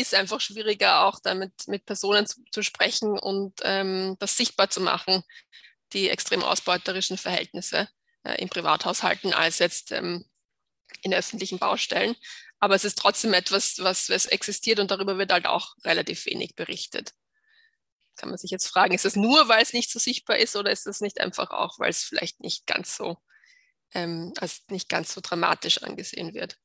ist 0.00 0.14
einfach 0.14 0.40
schwieriger, 0.40 1.04
auch 1.04 1.20
damit 1.20 1.52
mit 1.66 1.86
Personen 1.86 2.26
zu, 2.26 2.42
zu 2.50 2.62
sprechen 2.62 3.18
und 3.18 3.60
ähm, 3.62 4.16
das 4.18 4.36
sichtbar 4.36 4.70
zu 4.70 4.80
machen, 4.80 5.22
die 5.92 6.08
extrem 6.10 6.42
ausbeuterischen 6.42 7.16
Verhältnisse 7.16 7.88
äh, 8.24 8.40
in 8.40 8.48
Privathaushalten 8.48 9.32
als 9.32 9.58
jetzt 9.58 9.92
ähm, 9.92 10.24
in 11.02 11.14
öffentlichen 11.14 11.58
Baustellen. 11.58 12.16
Aber 12.58 12.74
es 12.74 12.84
ist 12.84 12.98
trotzdem 12.98 13.34
etwas, 13.34 13.76
was, 13.78 14.08
was 14.08 14.26
existiert 14.26 14.80
und 14.80 14.90
darüber 14.90 15.18
wird 15.18 15.32
halt 15.32 15.46
auch 15.46 15.74
relativ 15.84 16.26
wenig 16.26 16.54
berichtet. 16.54 17.12
Kann 18.16 18.28
man 18.28 18.38
sich 18.38 18.50
jetzt 18.50 18.68
fragen, 18.68 18.94
ist 18.94 19.04
es 19.04 19.16
nur, 19.16 19.48
weil 19.48 19.62
es 19.62 19.72
nicht 19.72 19.90
so 19.90 19.98
sichtbar 19.98 20.38
ist 20.38 20.56
oder 20.56 20.70
ist 20.70 20.86
es 20.86 21.00
nicht 21.00 21.20
einfach 21.20 21.50
auch, 21.50 21.78
weil 21.78 21.90
es 21.90 22.04
vielleicht 22.04 22.40
nicht 22.40 22.66
ganz 22.66 22.96
so 22.96 23.18
ähm, 23.92 24.32
als 24.38 24.62
nicht 24.68 24.88
ganz 24.88 25.12
so 25.14 25.20
dramatisch 25.20 25.82
angesehen 25.82 26.34
wird? 26.34 26.56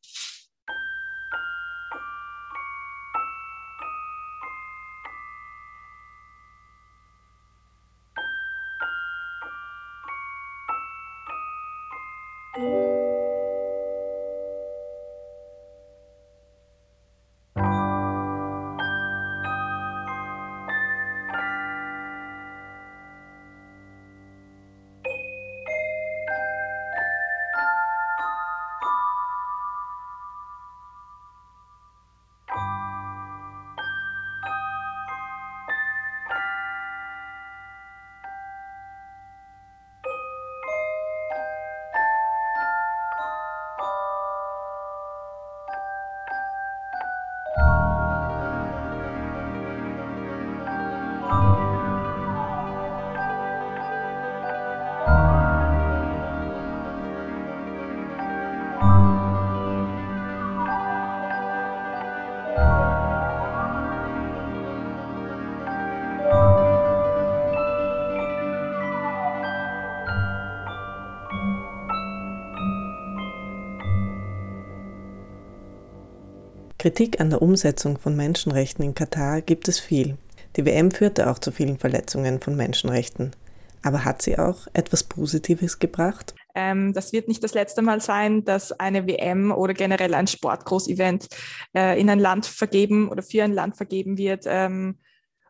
Kritik 76.89 77.21
an 77.21 77.29
der 77.29 77.43
Umsetzung 77.43 77.99
von 77.99 78.15
Menschenrechten 78.15 78.83
in 78.83 78.95
Katar 78.95 79.43
gibt 79.43 79.67
es 79.67 79.79
viel. 79.79 80.17
Die 80.55 80.65
WM 80.65 80.89
führte 80.89 81.29
auch 81.29 81.37
zu 81.37 81.51
vielen 81.51 81.77
Verletzungen 81.77 82.41
von 82.41 82.55
Menschenrechten. 82.55 83.35
Aber 83.83 84.05
hat 84.05 84.23
sie 84.23 84.39
auch 84.39 84.65
etwas 84.73 85.03
Positives 85.03 85.77
gebracht? 85.77 86.33
Ähm, 86.55 86.91
das 86.93 87.13
wird 87.13 87.27
nicht 87.27 87.43
das 87.43 87.53
letzte 87.53 87.83
Mal 87.83 88.01
sein, 88.01 88.43
dass 88.43 88.71
eine 88.71 89.05
WM 89.05 89.51
oder 89.51 89.75
generell 89.75 90.15
ein 90.15 90.25
Sportgroßevent 90.25 91.27
äh, 91.75 92.01
in 92.01 92.09
ein 92.09 92.17
Land 92.17 92.47
vergeben 92.47 93.07
oder 93.09 93.21
für 93.21 93.43
ein 93.43 93.53
Land 93.53 93.77
vergeben 93.77 94.17
wird, 94.17 94.45
ähm, 94.47 94.97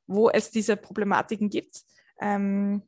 wo 0.07 0.29
es 0.29 0.51
diese 0.51 0.75
Problematiken 0.75 1.49
gibt. 1.49 1.83
Ähm, 2.19 2.81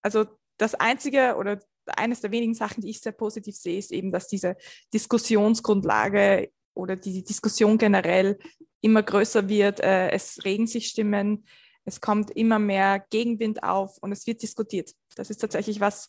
also 0.00 0.24
das 0.56 0.74
Einzige 0.74 1.36
oder 1.36 1.58
eines 1.94 2.22
der 2.22 2.30
wenigen 2.30 2.54
Sachen, 2.54 2.80
die 2.80 2.88
ich 2.88 3.02
sehr 3.02 3.12
positiv 3.12 3.54
sehe, 3.54 3.78
ist 3.78 3.92
eben, 3.92 4.12
dass 4.12 4.28
diese 4.28 4.56
Diskussionsgrundlage 4.94 6.48
oder 6.76 6.96
die 6.96 7.24
Diskussion 7.24 7.78
generell 7.78 8.38
immer 8.80 9.02
größer 9.02 9.48
wird. 9.48 9.80
Äh, 9.80 10.10
es 10.10 10.44
regen 10.44 10.66
sich 10.66 10.88
Stimmen, 10.88 11.46
es 11.84 12.00
kommt 12.00 12.30
immer 12.32 12.58
mehr 12.58 13.04
Gegenwind 13.10 13.62
auf 13.62 13.98
und 13.98 14.12
es 14.12 14.26
wird 14.26 14.42
diskutiert. 14.42 14.92
Das 15.14 15.30
ist 15.30 15.38
tatsächlich 15.38 15.80
was, 15.80 16.08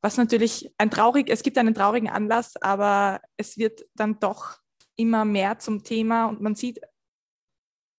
was 0.00 0.16
natürlich 0.16 0.72
ein 0.78 0.90
traurig, 0.90 1.28
es 1.30 1.42
gibt 1.42 1.58
einen 1.58 1.74
traurigen 1.74 2.08
Anlass, 2.08 2.56
aber 2.60 3.20
es 3.36 3.58
wird 3.58 3.86
dann 3.94 4.18
doch 4.18 4.58
immer 4.96 5.24
mehr 5.24 5.58
zum 5.58 5.84
Thema 5.84 6.26
und 6.26 6.40
man 6.40 6.54
sieht 6.54 6.80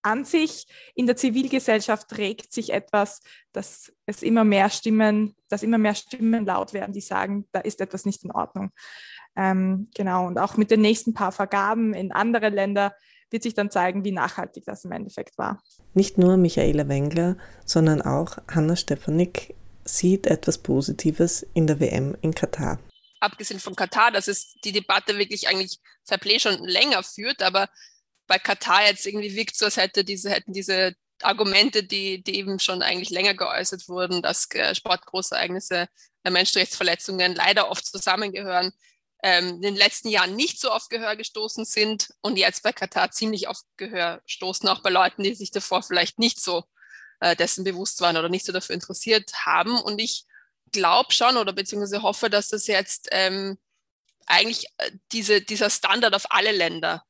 an 0.02 0.24
sich 0.24 0.66
in 0.94 1.06
der 1.06 1.16
Zivilgesellschaft 1.16 2.18
regt 2.18 2.52
sich 2.52 2.72
etwas, 2.72 3.20
dass 3.52 3.92
es 4.06 4.22
immer 4.22 4.42
mehr 4.42 4.68
Stimmen, 4.68 5.36
dass 5.48 5.62
immer 5.62 5.78
mehr 5.78 5.94
Stimmen 5.94 6.44
laut 6.44 6.72
werden, 6.72 6.92
die 6.92 7.00
sagen, 7.00 7.48
da 7.52 7.60
ist 7.60 7.80
etwas 7.80 8.04
nicht 8.04 8.24
in 8.24 8.32
Ordnung. 8.32 8.72
Ähm, 9.36 9.88
genau, 9.94 10.26
und 10.26 10.38
auch 10.38 10.56
mit 10.56 10.70
den 10.70 10.80
nächsten 10.80 11.14
paar 11.14 11.32
Vergaben 11.32 11.94
in 11.94 12.12
andere 12.12 12.50
Länder 12.50 12.94
wird 13.30 13.42
sich 13.42 13.54
dann 13.54 13.70
zeigen, 13.70 14.04
wie 14.04 14.12
nachhaltig 14.12 14.64
das 14.66 14.84
im 14.84 14.92
Endeffekt 14.92 15.38
war. 15.38 15.62
Nicht 15.94 16.18
nur 16.18 16.36
Michaela 16.36 16.86
Wengler, 16.88 17.36
sondern 17.64 18.02
auch 18.02 18.36
Hanna 18.48 18.76
Stefanik 18.76 19.54
sieht 19.84 20.26
etwas 20.26 20.58
Positives 20.58 21.46
in 21.54 21.66
der 21.66 21.80
WM 21.80 22.16
in 22.20 22.34
Katar. 22.34 22.78
Abgesehen 23.20 23.60
von 23.60 23.74
Katar, 23.74 24.10
dass 24.10 24.28
es 24.28 24.54
die 24.64 24.72
Debatte 24.72 25.16
wirklich 25.18 25.48
eigentlich 25.48 25.78
Fairplay 26.04 26.38
schon 26.38 26.62
länger 26.64 27.02
führt, 27.02 27.42
aber 27.42 27.68
bei 28.26 28.38
Katar 28.38 28.86
jetzt 28.86 29.06
irgendwie 29.06 29.34
wirkt 29.34 29.56
so, 29.56 29.64
als 29.64 29.76
hätte 29.76 30.04
diese, 30.04 30.30
hätten 30.30 30.52
diese 30.52 30.94
Argumente, 31.22 31.84
die, 31.84 32.22
die 32.22 32.36
eben 32.36 32.58
schon 32.58 32.82
eigentlich 32.82 33.10
länger 33.10 33.34
geäußert 33.34 33.88
wurden, 33.88 34.22
dass 34.22 34.48
äh, 34.52 34.74
Sportgroßereignisse, 34.74 35.88
äh, 36.24 36.30
Menschenrechtsverletzungen 36.30 37.34
leider 37.34 37.70
oft 37.70 37.86
zusammengehören, 37.86 38.72
ähm, 39.22 39.54
in 39.54 39.62
den 39.62 39.76
letzten 39.76 40.08
Jahren 40.08 40.34
nicht 40.34 40.60
so 40.60 40.72
oft 40.72 40.90
Gehör 40.90 41.16
gestoßen 41.16 41.64
sind 41.64 42.12
und 42.20 42.36
jetzt 42.36 42.62
bei 42.62 42.72
Katar 42.72 43.10
ziemlich 43.12 43.48
oft 43.48 43.64
Gehör 43.76 44.20
stoßen, 44.26 44.68
auch 44.68 44.82
bei 44.82 44.90
Leuten, 44.90 45.22
die 45.22 45.34
sich 45.34 45.50
davor 45.50 45.82
vielleicht 45.82 46.18
nicht 46.18 46.40
so 46.40 46.64
äh, 47.20 47.36
dessen 47.36 47.64
bewusst 47.64 48.00
waren 48.00 48.16
oder 48.16 48.28
nicht 48.28 48.44
so 48.44 48.52
dafür 48.52 48.74
interessiert 48.74 49.32
haben. 49.46 49.80
Und 49.80 50.00
ich 50.00 50.24
glaube 50.72 51.12
schon 51.12 51.36
oder 51.36 51.52
beziehungsweise 51.52 52.02
hoffe, 52.02 52.30
dass 52.30 52.48
das 52.48 52.66
jetzt 52.66 53.08
ähm, 53.12 53.58
eigentlich 54.26 54.66
äh, 54.78 54.90
diese, 55.12 55.40
dieser 55.40 55.70
Standard 55.70 56.14
auf 56.14 56.30
alle 56.30 56.52
Länder 56.52 57.04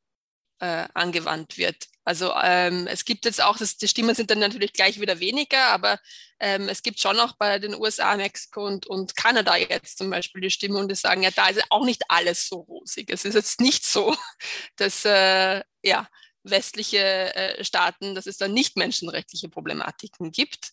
äh, 0.62 0.86
angewandt 0.94 1.58
wird. 1.58 1.88
Also 2.04 2.32
ähm, 2.40 2.86
es 2.86 3.04
gibt 3.04 3.24
jetzt 3.24 3.42
auch, 3.42 3.56
das, 3.58 3.76
die 3.78 3.88
Stimmen 3.88 4.14
sind 4.14 4.30
dann 4.30 4.38
natürlich 4.38 4.72
gleich 4.72 5.00
wieder 5.00 5.18
weniger, 5.18 5.66
aber 5.66 5.98
ähm, 6.38 6.68
es 6.68 6.82
gibt 6.82 7.00
schon 7.00 7.18
auch 7.18 7.32
bei 7.36 7.58
den 7.58 7.74
USA, 7.74 8.16
Mexiko 8.16 8.64
und, 8.64 8.86
und 8.86 9.16
Kanada 9.16 9.56
jetzt 9.56 9.98
zum 9.98 10.08
Beispiel 10.10 10.40
die 10.40 10.50
Stimmung, 10.50 10.88
die 10.88 10.94
sagen, 10.94 11.24
ja, 11.24 11.30
da 11.32 11.48
ist 11.48 11.64
auch 11.70 11.84
nicht 11.84 12.02
alles 12.08 12.48
so 12.48 12.60
rosig. 12.60 13.10
Es 13.10 13.24
ist 13.24 13.34
jetzt 13.34 13.60
nicht 13.60 13.84
so, 13.84 14.16
dass 14.76 15.04
äh, 15.04 15.62
ja, 15.82 16.08
westliche 16.44 17.34
äh, 17.34 17.64
Staaten, 17.64 18.14
dass 18.14 18.26
es 18.26 18.36
da 18.36 18.46
nicht 18.46 18.76
menschenrechtliche 18.76 19.48
Problematiken 19.48 20.30
gibt. 20.30 20.70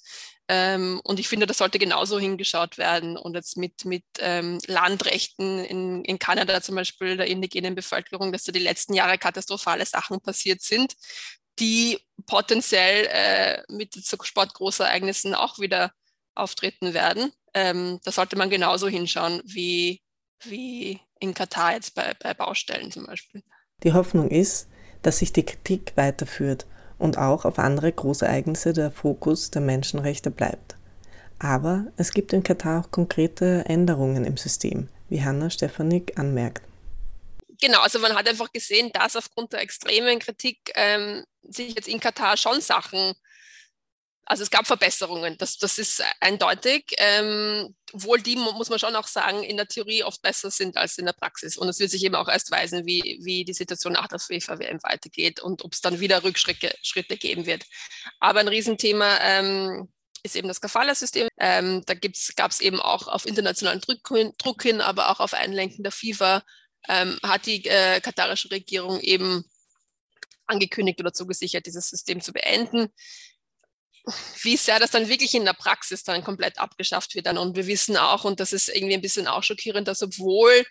Ähm, 0.52 1.00
und 1.04 1.20
ich 1.20 1.28
finde, 1.28 1.46
das 1.46 1.60
sollte 1.60 1.78
genauso 1.78 2.20
hingeschaut 2.20 2.80
werden. 2.80 3.18
Und 3.18 3.36
jetzt 3.36 3.56
mit, 3.56 3.86
mit 3.86 4.04
ähm, 4.18 4.58
Landrechten 4.66 5.64
in, 5.64 6.04
in 6.04 6.18
Kanada 6.18 6.60
zum 6.62 6.76
Beispiel, 6.76 7.18
der 7.18 7.28
indigenen 7.28 7.76
Bevölkerung, 7.76 8.32
dass 8.32 8.46
da 8.46 8.52
die 8.52 8.60
letzten 8.60 8.96
Jahre 8.96 9.20
katastrophale 9.20 9.86
Sachen 9.86 10.20
passiert 10.22 10.64
sind, 10.64 10.96
die 11.60 12.00
potenziell 12.26 13.08
äh, 13.12 13.62
mit 13.72 13.94
so 13.94 14.18
Sportgroßereignissen 14.20 15.36
auch 15.36 15.60
wieder 15.60 15.92
auftreten 16.34 16.96
werden. 16.96 17.32
Ähm, 17.54 18.00
da 18.04 18.12
sollte 18.12 18.36
man 18.36 18.50
genauso 18.50 18.88
hinschauen 18.88 19.44
wie, 19.46 20.02
wie 20.44 21.00
in 21.20 21.36
Katar 21.36 21.74
jetzt 21.74 21.94
bei, 21.94 22.16
bei 22.20 22.34
Baustellen 22.34 22.92
zum 22.92 23.06
Beispiel. 23.06 23.44
Die 23.84 23.94
Hoffnung 23.94 24.32
ist, 24.32 24.68
dass 25.04 25.20
sich 25.20 25.32
die 25.32 25.46
Kritik 25.46 25.94
weiterführt 25.96 26.66
und 27.00 27.18
auch 27.18 27.46
auf 27.46 27.58
andere 27.58 27.92
Großereignisse 27.92 28.74
der 28.74 28.92
Fokus 28.92 29.50
der 29.50 29.62
Menschenrechte 29.62 30.30
bleibt. 30.30 30.76
Aber 31.40 31.86
es 31.98 32.14
gibt 32.14 32.34
in 32.34 32.44
Katar 32.44 32.84
auch 32.84 32.92
konkrete 32.92 33.64
Änderungen 33.66 34.26
im 34.26 34.38
System, 34.38 34.90
wie 35.08 35.24
Hanna 35.24 35.50
Stefanik 35.50 36.20
anmerkt. 36.20 36.62
Genau, 37.62 37.80
also 37.82 38.00
man 38.00 38.16
hat 38.16 38.28
einfach 38.28 38.52
gesehen, 38.52 38.92
dass 38.94 39.16
aufgrund 39.16 39.54
der 39.54 39.62
extremen 39.62 40.20
Kritik 40.20 40.72
ähm, 40.76 41.24
sich 41.44 41.76
jetzt 41.76 41.88
in 41.88 42.00
Katar 42.00 42.38
schon 42.38 42.62
Sachen 42.62 43.16
also 44.30 44.44
es 44.44 44.52
gab 44.52 44.68
Verbesserungen, 44.68 45.38
das, 45.40 45.58
das 45.58 45.80
ist 45.80 46.04
eindeutig. 46.20 46.86
Ähm, 47.00 47.76
obwohl 47.92 48.22
die, 48.22 48.36
muss 48.36 48.70
man 48.70 48.78
schon 48.78 48.96
auch 48.96 49.08
sagen, 49.08 49.42
in 49.42 49.58
der 49.58 49.68
Theorie 49.68 50.04
oft 50.04 50.22
besser 50.22 50.52
sind 50.52 50.78
als 50.78 51.00
in 51.00 51.08
der 51.08 51.14
Praxis. 51.14 51.58
Und 51.58 51.68
es 51.68 51.80
wird 51.80 51.90
sich 51.90 52.04
eben 52.04 52.14
auch 52.14 52.28
erst 52.28 52.52
weisen, 52.52 52.86
wie, 52.86 53.20
wie 53.24 53.44
die 53.44 53.54
Situation 53.54 53.94
nach 53.94 54.08
der 54.08 54.20
FIFA-WM 54.20 54.78
weitergeht 54.84 55.40
und 55.40 55.66
ob 55.66 55.74
es 55.74 55.82
dann 55.82 56.00
wieder 56.00 56.24
Rückschritte 56.24 56.76
Schritte 56.84 57.18
geben 57.18 57.48
wird. 57.48 57.66
Aber 58.20 58.42
ein 58.42 58.48
Riesenthema 58.48 59.18
ähm, 59.24 59.92
ist 60.22 60.36
eben 60.36 60.48
das 60.48 60.62
Kafala-System. 60.62 61.28
Ähm, 61.40 61.82
da 61.88 61.96
gab 61.96 62.52
es 62.52 62.60
eben 62.60 62.80
auch 62.80 63.08
auf 63.08 63.26
internationalen 63.26 63.82
Druck 63.82 64.08
hin, 64.10 64.34
Druck 64.38 64.62
hin, 64.62 64.80
aber 64.80 65.10
auch 65.10 65.22
auf 65.22 65.34
Einlenken 65.34 65.82
der 65.82 65.92
FIFA, 65.92 66.44
ähm, 66.88 67.18
hat 67.24 67.48
die 67.48 67.66
äh, 67.66 68.00
katarische 68.00 68.52
Regierung 68.52 69.00
eben 69.00 69.44
angekündigt 70.46 71.00
oder 71.00 71.14
zugesichert, 71.14 71.66
dieses 71.66 71.90
System 71.90 72.22
zu 72.22 72.32
beenden 72.32 72.90
wie 74.42 74.58
sehr 74.58 74.80
das 74.80 74.92
dann 74.92 75.10
wirklich 75.10 75.34
in 75.36 75.46
der 75.46 75.54
Praxis 75.54 76.04
dann 76.04 76.24
komplett 76.24 76.60
abgeschafft 76.60 77.16
wird. 77.16 77.26
Dann. 77.26 77.38
Und 77.38 77.56
wir 77.56 77.68
wissen 77.68 77.98
auch, 77.98 78.24
und 78.24 78.40
das 78.40 78.54
ist 78.54 78.70
irgendwie 78.70 78.96
ein 78.96 79.02
bisschen 79.02 79.28
auch 79.28 79.44
schockierend, 79.44 79.88
dass 79.88 80.02
obwohl 80.02 80.66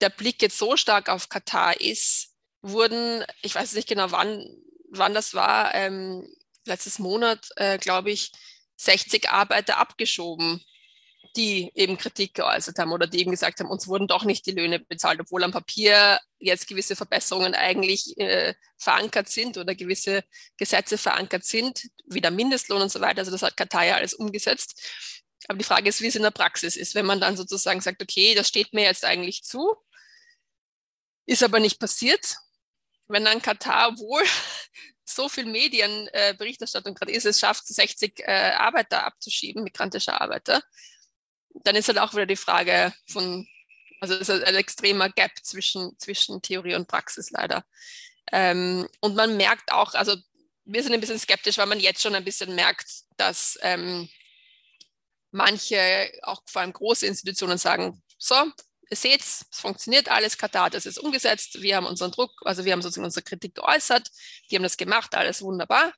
der 0.00 0.10
Blick 0.10 0.40
jetzt 0.42 0.58
so 0.58 0.76
stark 0.76 1.08
auf 1.08 1.28
Katar 1.28 1.80
ist, 1.80 2.28
wurden, 2.62 3.24
ich 3.42 3.54
weiß 3.54 3.72
nicht 3.74 3.88
genau, 3.88 4.10
wann, 4.10 4.44
wann 4.90 5.14
das 5.14 5.34
war, 5.34 5.74
ähm, 5.74 6.26
letztes 6.66 6.98
Monat, 6.98 7.48
äh, 7.56 7.78
glaube 7.78 8.10
ich, 8.10 8.32
60 8.76 9.28
Arbeiter 9.28 9.78
abgeschoben 9.78 10.64
die 11.36 11.70
eben 11.74 11.96
Kritik 11.96 12.34
geäußert 12.34 12.78
haben 12.78 12.92
oder 12.92 13.06
die 13.06 13.20
eben 13.20 13.30
gesagt 13.30 13.60
haben, 13.60 13.70
uns 13.70 13.86
wurden 13.88 14.08
doch 14.08 14.24
nicht 14.24 14.46
die 14.46 14.52
Löhne 14.52 14.80
bezahlt, 14.80 15.20
obwohl 15.20 15.44
am 15.44 15.52
Papier 15.52 16.18
jetzt 16.38 16.66
gewisse 16.66 16.96
Verbesserungen 16.96 17.54
eigentlich 17.54 18.18
äh, 18.18 18.54
verankert 18.78 19.28
sind 19.28 19.58
oder 19.58 19.74
gewisse 19.74 20.24
Gesetze 20.56 20.98
verankert 20.98 21.44
sind, 21.44 21.88
wie 22.06 22.20
der 22.20 22.30
Mindestlohn 22.30 22.82
und 22.82 22.90
so 22.90 23.00
weiter. 23.00 23.20
Also 23.20 23.30
das 23.30 23.42
hat 23.42 23.56
Katar 23.56 23.84
ja 23.84 23.94
alles 23.96 24.14
umgesetzt. 24.14 24.80
Aber 25.48 25.58
die 25.58 25.64
Frage 25.64 25.88
ist, 25.88 26.00
wie 26.00 26.08
es 26.08 26.16
in 26.16 26.22
der 26.22 26.30
Praxis 26.30 26.76
ist, 26.76 26.94
wenn 26.94 27.06
man 27.06 27.20
dann 27.20 27.36
sozusagen 27.36 27.80
sagt, 27.80 28.02
okay, 28.02 28.34
das 28.34 28.48
steht 28.48 28.72
mir 28.72 28.84
jetzt 28.84 29.04
eigentlich 29.04 29.42
zu, 29.42 29.74
ist 31.26 31.42
aber 31.42 31.60
nicht 31.60 31.78
passiert. 31.78 32.36
Wenn 33.08 33.24
dann 33.24 33.42
Katar, 33.42 33.90
obwohl 33.90 34.22
so 35.04 35.28
viel 35.28 35.46
Medienberichterstattung 35.46 36.94
äh, 36.94 36.98
gerade 36.98 37.12
ist, 37.12 37.26
es 37.26 37.40
schafft, 37.40 37.66
60 37.66 38.20
äh, 38.20 38.52
Arbeiter 38.52 39.04
abzuschieben, 39.04 39.64
migrantische 39.64 40.20
Arbeiter, 40.20 40.62
dann 41.64 41.76
ist 41.76 41.88
halt 41.88 41.98
auch 41.98 42.12
wieder 42.12 42.26
die 42.26 42.36
Frage 42.36 42.92
von, 43.08 43.46
also 44.00 44.14
es 44.14 44.28
ist 44.28 44.44
ein 44.44 44.54
extremer 44.54 45.10
Gap 45.10 45.32
zwischen, 45.42 45.98
zwischen 45.98 46.42
Theorie 46.42 46.74
und 46.74 46.88
Praxis 46.88 47.30
leider. 47.30 47.64
Ähm, 48.32 48.88
und 49.00 49.16
man 49.16 49.36
merkt 49.36 49.72
auch, 49.72 49.94
also 49.94 50.16
wir 50.64 50.82
sind 50.82 50.92
ein 50.92 51.00
bisschen 51.00 51.18
skeptisch, 51.18 51.58
weil 51.58 51.66
man 51.66 51.80
jetzt 51.80 52.02
schon 52.02 52.14
ein 52.14 52.24
bisschen 52.24 52.54
merkt, 52.54 52.86
dass 53.16 53.58
ähm, 53.62 54.08
manche, 55.32 56.10
auch 56.22 56.42
vor 56.46 56.62
allem 56.62 56.72
große 56.72 57.06
Institutionen 57.06 57.58
sagen, 57.58 58.02
so, 58.18 58.34
ihr 58.90 58.96
seht, 58.96 59.20
es 59.20 59.46
funktioniert 59.50 60.08
alles, 60.08 60.38
Katar 60.38 60.70
das 60.70 60.84
jetzt 60.84 60.98
umgesetzt, 60.98 61.60
wir 61.62 61.76
haben 61.76 61.86
unseren 61.86 62.12
Druck, 62.12 62.32
also 62.44 62.64
wir 62.64 62.72
haben 62.72 62.82
sozusagen 62.82 63.04
unsere 63.04 63.24
Kritik 63.24 63.54
geäußert, 63.54 64.10
die 64.50 64.56
haben 64.56 64.62
das 64.62 64.76
gemacht, 64.76 65.14
alles 65.14 65.42
wunderbar. 65.42 65.92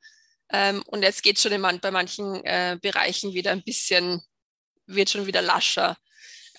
Ähm, 0.51 0.83
und 0.87 1.03
jetzt 1.03 1.23
geht 1.23 1.39
schon 1.39 1.61
bei 1.81 1.91
manchen 1.91 2.45
äh, 2.45 2.79
Bereichen 2.81 3.33
wieder 3.33 3.53
ein 3.53 3.65
bisschen 3.65 4.23
wird 4.95 5.11
schon 5.11 5.27
wieder 5.27 5.43
lascher. 5.43 5.97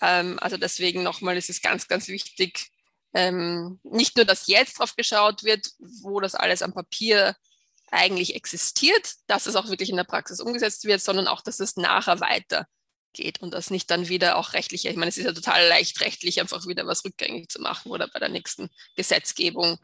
Ähm, 0.01 0.39
also 0.39 0.57
deswegen 0.57 1.03
nochmal 1.03 1.37
ist 1.37 1.49
es 1.49 1.61
ganz, 1.61 1.87
ganz 1.87 2.07
wichtig, 2.07 2.71
ähm, 3.13 3.79
nicht 3.83 4.15
nur, 4.15 4.25
dass 4.25 4.47
jetzt 4.47 4.79
drauf 4.79 4.95
geschaut 4.95 5.43
wird, 5.43 5.69
wo 5.79 6.19
das 6.19 6.35
alles 6.35 6.61
am 6.61 6.73
Papier 6.73 7.35
eigentlich 7.91 8.35
existiert, 8.35 9.13
dass 9.27 9.45
es 9.45 9.55
auch 9.55 9.69
wirklich 9.69 9.89
in 9.89 9.97
der 9.97 10.03
Praxis 10.03 10.39
umgesetzt 10.39 10.85
wird, 10.85 11.01
sondern 11.01 11.27
auch, 11.27 11.41
dass 11.41 11.59
es 11.59 11.77
nachher 11.77 12.19
weitergeht 12.19 13.39
und 13.41 13.51
das 13.53 13.69
nicht 13.69 13.91
dann 13.91 14.09
wieder 14.09 14.37
auch 14.37 14.53
rechtlich, 14.53 14.85
ich 14.85 14.95
meine, 14.95 15.09
es 15.09 15.17
ist 15.17 15.25
ja 15.25 15.33
total 15.33 15.67
leicht 15.67 16.01
rechtlich 16.01 16.41
einfach 16.41 16.65
wieder 16.67 16.87
was 16.87 17.05
rückgängig 17.05 17.49
zu 17.49 17.61
machen 17.61 17.91
oder 17.91 18.07
bei 18.07 18.19
der 18.19 18.29
nächsten 18.29 18.69
Gesetzgebung 18.95 19.77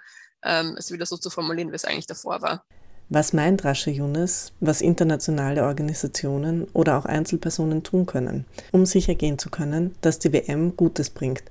ähm, 0.44 0.76
es 0.78 0.92
wieder 0.92 1.06
so 1.06 1.18
zu 1.18 1.30
formulieren, 1.30 1.72
wie 1.72 1.76
es 1.76 1.86
eigentlich 1.86 2.08
davor 2.08 2.42
war. 2.42 2.66
Was 3.12 3.34
meint 3.34 3.66
Rasche 3.66 3.90
Yunus, 3.90 4.56
was 4.60 4.82
internationale 4.82 5.64
Organisationen 5.64 6.68
oder 6.76 6.96
auch 6.96 7.08
Einzelpersonen 7.08 7.82
tun 7.82 8.06
können, 8.06 8.46
um 8.72 8.86
sicher 8.86 9.16
gehen 9.16 9.40
zu 9.40 9.50
können, 9.50 9.96
dass 10.02 10.20
die 10.20 10.32
WM 10.32 10.78
Gutes 10.78 11.10
bringt 11.10 11.42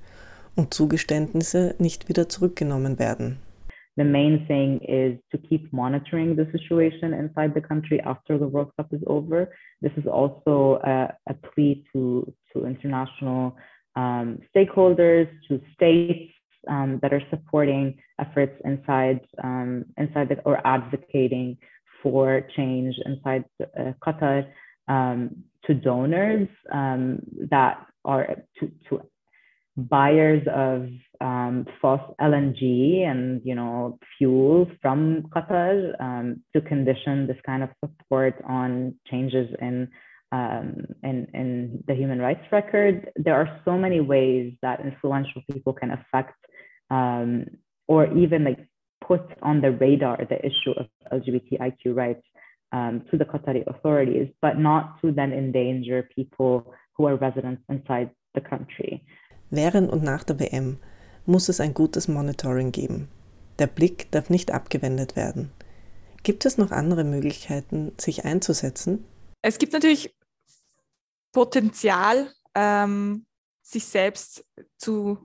und 0.55 0.73
Zugeständnisse 0.73 1.75
nicht 1.77 2.07
wieder 2.07 2.29
zurückgenommen 2.29 2.97
werden? 2.97 3.39
The 3.97 4.05
main 4.05 4.47
thing 4.47 4.79
is 4.87 5.19
to 5.31 5.37
keep 5.37 5.73
monitoring 5.73 6.37
the 6.37 6.49
situation 6.57 7.11
inside 7.11 7.51
the 7.53 7.61
country 7.61 7.99
after 7.99 8.39
the 8.39 8.49
World 8.49 8.71
Cup 8.77 8.93
is 8.93 9.05
over. 9.05 9.49
This 9.81 9.91
is 9.97 10.07
also 10.07 10.79
a, 10.83 11.13
a 11.27 11.33
plea 11.33 11.83
to, 11.91 12.33
to 12.53 12.65
international 12.65 13.57
um, 13.97 14.39
stakeholders, 14.55 15.27
to 15.49 15.59
states, 15.73 16.31
um, 16.69 16.99
that 17.01 17.11
are 17.13 17.21
supporting 17.29 17.97
efforts 18.19 18.55
inside 18.63 19.21
um, 19.43 19.85
inside 19.97 20.29
the, 20.29 20.39
or 20.45 20.65
advocating 20.65 21.57
for 22.01 22.47
change 22.55 22.95
inside 23.05 23.43
uh, 23.61 23.91
Qatar 24.05 24.47
um, 24.87 25.43
to 25.65 25.73
donors 25.73 26.47
um, 26.71 27.19
that 27.49 27.85
are 28.05 28.37
to, 28.59 28.71
to 28.89 29.01
buyers 29.75 30.41
of 30.53 30.89
um, 31.21 31.65
fossil 31.81 32.15
LNG 32.21 33.05
and 33.05 33.41
you 33.43 33.55
know 33.55 33.97
fuel 34.17 34.69
from 34.81 35.23
Qatar 35.35 35.99
um, 36.01 36.43
to 36.53 36.61
condition 36.61 37.27
this 37.27 37.37
kind 37.45 37.63
of 37.63 37.69
support 37.83 38.35
on 38.47 38.95
changes 39.09 39.49
in 39.61 39.89
um, 40.31 40.85
in, 41.03 41.27
in 41.33 41.83
the 41.87 41.95
human 41.95 42.19
rights 42.19 42.45
record. 42.51 43.09
There 43.15 43.35
are 43.35 43.61
so 43.65 43.77
many 43.77 43.99
ways 43.99 44.53
that 44.61 44.79
influential 44.79 45.41
people 45.51 45.73
can 45.73 45.91
affect 45.91 46.35
um, 46.89 47.45
or 47.87 48.05
even 48.17 48.43
like 48.43 48.67
put 49.01 49.21
on 49.41 49.61
the 49.61 49.71
radar 49.71 50.17
the 50.29 50.39
issue 50.45 50.71
of 50.77 50.87
LGBTIQ 51.11 51.95
rights 51.95 52.23
um, 52.71 53.01
to 53.09 53.17
the 53.17 53.25
Qatari 53.25 53.65
authorities, 53.67 54.29
but 54.41 54.57
not 54.57 55.01
to 55.01 55.11
then 55.11 55.33
endanger 55.33 56.07
people 56.15 56.73
who 56.93 57.07
are 57.07 57.15
residents 57.15 57.61
inside 57.69 58.11
the 58.35 58.41
country. 58.41 59.01
Während 59.49 59.89
und 59.89 60.03
nach 60.03 60.23
der 60.23 60.39
WM 60.39 60.77
muss 61.25 61.49
es 61.49 61.59
ein 61.59 61.73
gutes 61.73 62.07
Monitoring 62.07 62.71
geben. 62.71 63.07
Der 63.57 63.67
Blick 63.67 64.11
darf 64.11 64.29
nicht 64.29 64.51
abgewendet 64.51 65.15
werden. 65.15 65.51
Gibt 66.23 66.45
es 66.45 66.57
noch 66.57 66.71
andere 66.71 67.03
Möglichkeiten, 67.03 67.93
sich 67.97 68.25
einzusetzen? 68.25 69.05
Es 69.41 69.57
gibt 69.57 69.73
natürlich 69.73 70.15
Potenzial, 71.31 72.29
ähm, 72.55 73.25
sich 73.61 73.85
selbst 73.85 74.45
zu 74.77 75.19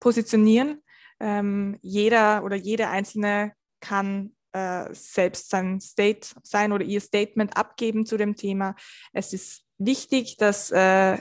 positionieren. 0.00 0.82
Ähm, 1.20 1.78
jeder 1.82 2.42
oder 2.44 2.56
jede 2.56 2.88
Einzelne 2.88 3.52
kann 3.80 4.34
äh, 4.52 4.92
selbst 4.92 5.50
sein 5.50 5.80
State 5.80 6.28
sein 6.42 6.72
oder 6.72 6.84
ihr 6.84 7.00
Statement 7.00 7.56
abgeben 7.56 8.06
zu 8.06 8.16
dem 8.16 8.34
Thema. 8.34 8.74
Es 9.12 9.32
ist 9.32 9.62
wichtig, 9.78 10.36
dass 10.36 10.70
äh, 10.70 11.18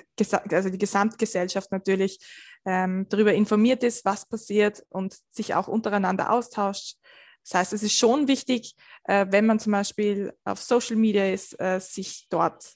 also 0.49 0.69
die 0.69 0.77
Gesamtgesellschaft 0.77 1.71
natürlich 1.71 2.19
ähm, 2.65 3.07
darüber 3.09 3.33
informiert 3.33 3.83
ist, 3.83 4.05
was 4.05 4.27
passiert 4.27 4.85
und 4.89 5.17
sich 5.31 5.55
auch 5.55 5.67
untereinander 5.67 6.31
austauscht. 6.31 6.97
Das 7.43 7.53
heißt, 7.53 7.73
es 7.73 7.83
ist 7.83 7.97
schon 7.97 8.27
wichtig, 8.27 8.75
äh, 9.05 9.25
wenn 9.29 9.45
man 9.45 9.59
zum 9.59 9.71
Beispiel 9.71 10.33
auf 10.43 10.61
Social 10.61 10.97
Media 10.97 11.31
ist, 11.31 11.59
äh, 11.59 11.79
sich 11.79 12.27
dort 12.29 12.73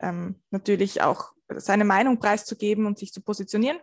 ähm, 0.00 0.42
natürlich 0.50 1.02
auch 1.02 1.32
seine 1.56 1.84
Meinung 1.84 2.18
preiszugeben 2.18 2.86
und 2.86 2.98
sich 2.98 3.12
zu 3.12 3.22
positionieren. 3.22 3.78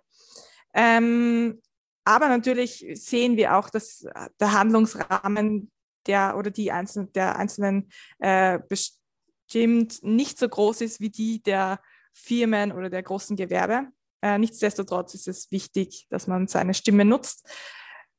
Ähm, 0.73 1.61
aber 2.05 2.27
natürlich 2.27 2.85
sehen 2.93 3.37
wir 3.37 3.55
auch, 3.55 3.69
dass 3.69 4.05
der 4.39 4.53
Handlungsrahmen 4.53 5.71
der 6.07 6.35
oder 6.37 6.49
die 6.49 6.71
einzelnen, 6.71 7.11
der 7.13 7.37
einzelnen 7.37 7.91
äh, 8.19 8.59
bestimmt 8.67 10.03
nicht 10.03 10.39
so 10.39 10.49
groß 10.49 10.81
ist 10.81 10.99
wie 10.99 11.09
die 11.09 11.41
der 11.41 11.79
Firmen 12.13 12.71
oder 12.71 12.89
der 12.89 13.03
großen 13.03 13.35
Gewerbe. 13.35 13.87
Äh, 14.21 14.37
nichtsdestotrotz 14.37 15.13
ist 15.13 15.27
es 15.27 15.51
wichtig, 15.51 16.07
dass 16.09 16.27
man 16.27 16.47
seine 16.47 16.73
Stimme 16.73 17.05
nutzt. 17.05 17.47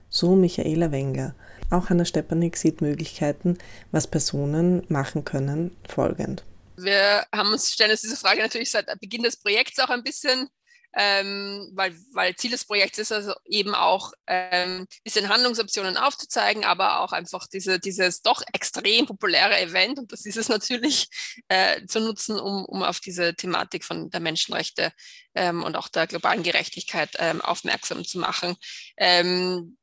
So 0.09 0.34
Michaela 0.34 0.90
Wenger. 0.90 1.34
Auch 1.70 1.88
Hanna 1.88 2.05
Stepanik 2.05 2.57
sieht 2.57 2.80
Möglichkeiten, 2.80 3.59
was 3.92 4.07
Personen 4.07 4.84
machen 4.88 5.24
können, 5.24 5.76
folgend. 5.88 6.44
Wir 6.76 7.24
haben 7.34 7.53
uns, 7.53 7.70
stellen 7.70 7.90
uns 7.90 8.03
diese 8.03 8.16
Frage 8.16 8.40
natürlich 8.40 8.70
seit 8.70 8.86
Beginn 9.01 9.22
des 9.22 9.36
Projekts 9.36 9.78
auch 9.78 9.90
ein 9.90 10.03
bisschen 10.03 10.48
ähm, 10.95 11.70
weil, 11.74 11.97
weil 12.12 12.34
Ziel 12.36 12.51
des 12.51 12.64
Projekts 12.64 12.99
ist 12.99 13.12
also 13.12 13.34
eben 13.45 13.74
auch 13.74 14.12
ähm, 14.26 14.86
bisschen 15.05 15.28
Handlungsoptionen 15.28 15.97
aufzuzeigen, 15.97 16.64
aber 16.64 17.01
auch 17.01 17.12
einfach 17.12 17.47
diese, 17.47 17.78
dieses 17.78 18.22
doch 18.22 18.43
extrem 18.53 19.07
populäre 19.07 19.59
Event, 19.61 19.99
und 19.99 20.12
das 20.12 20.26
ist 20.26 20.36
es 20.36 20.49
natürlich, 20.49 21.09
äh, 21.49 21.86
zu 21.86 22.01
nutzen, 22.01 22.38
um, 22.38 22.64
um 22.64 22.82
auf 22.82 23.01
diese 23.01 23.34
Thematik 23.34 23.84
von 23.84 24.11
der 24.11 24.20
Menschenrechte 24.20 24.93
ähm, 25.34 25.62
und 25.62 25.76
auch 25.76 25.88
der 25.88 26.07
globalen 26.07 26.43
Gerechtigkeit 26.43 27.11
ähm, 27.18 27.41
aufmerksam 27.41 28.05
zu 28.05 28.18
machen. 28.18 28.57
Ähm, 28.97 29.76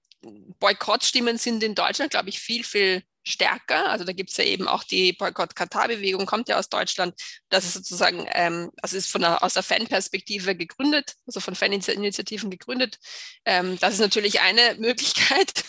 Boykottstimmen 0.60 1.38
sind 1.38 1.64
in 1.64 1.76
Deutschland, 1.76 2.12
glaube 2.12 2.30
ich, 2.30 2.40
viel, 2.40 2.64
viel 2.64 3.04
stärker. 3.28 3.90
Also 3.90 4.06
da 4.06 4.14
gibt 4.14 4.30
es 4.32 4.38
ja 4.38 4.44
eben 4.44 4.68
auch 4.68 4.84
die 4.84 5.14
Boykott-Katar-Bewegung, 5.14 6.26
kommt 6.26 6.50
ja 6.50 6.58
aus 6.58 6.70
Deutschland. 6.70 7.14
Das 7.50 7.66
ist 7.66 7.74
sozusagen, 7.74 8.26
ähm, 8.32 8.72
also 8.82 8.98
ist 8.98 9.12
von 9.12 9.22
der, 9.22 9.44
aus 9.44 9.54
der 9.54 9.64
Fanperspektive 9.64 10.56
gegründet, 10.56 11.16
also 11.26 11.40
von 11.40 11.56
Faninitiativen 11.56 12.50
gegründet. 12.50 12.98
Ähm, 13.46 13.78
das 13.80 13.96
ist 13.96 14.00
natürlich 14.00 14.42
eine 14.42 14.76
Möglichkeit. 14.80 15.64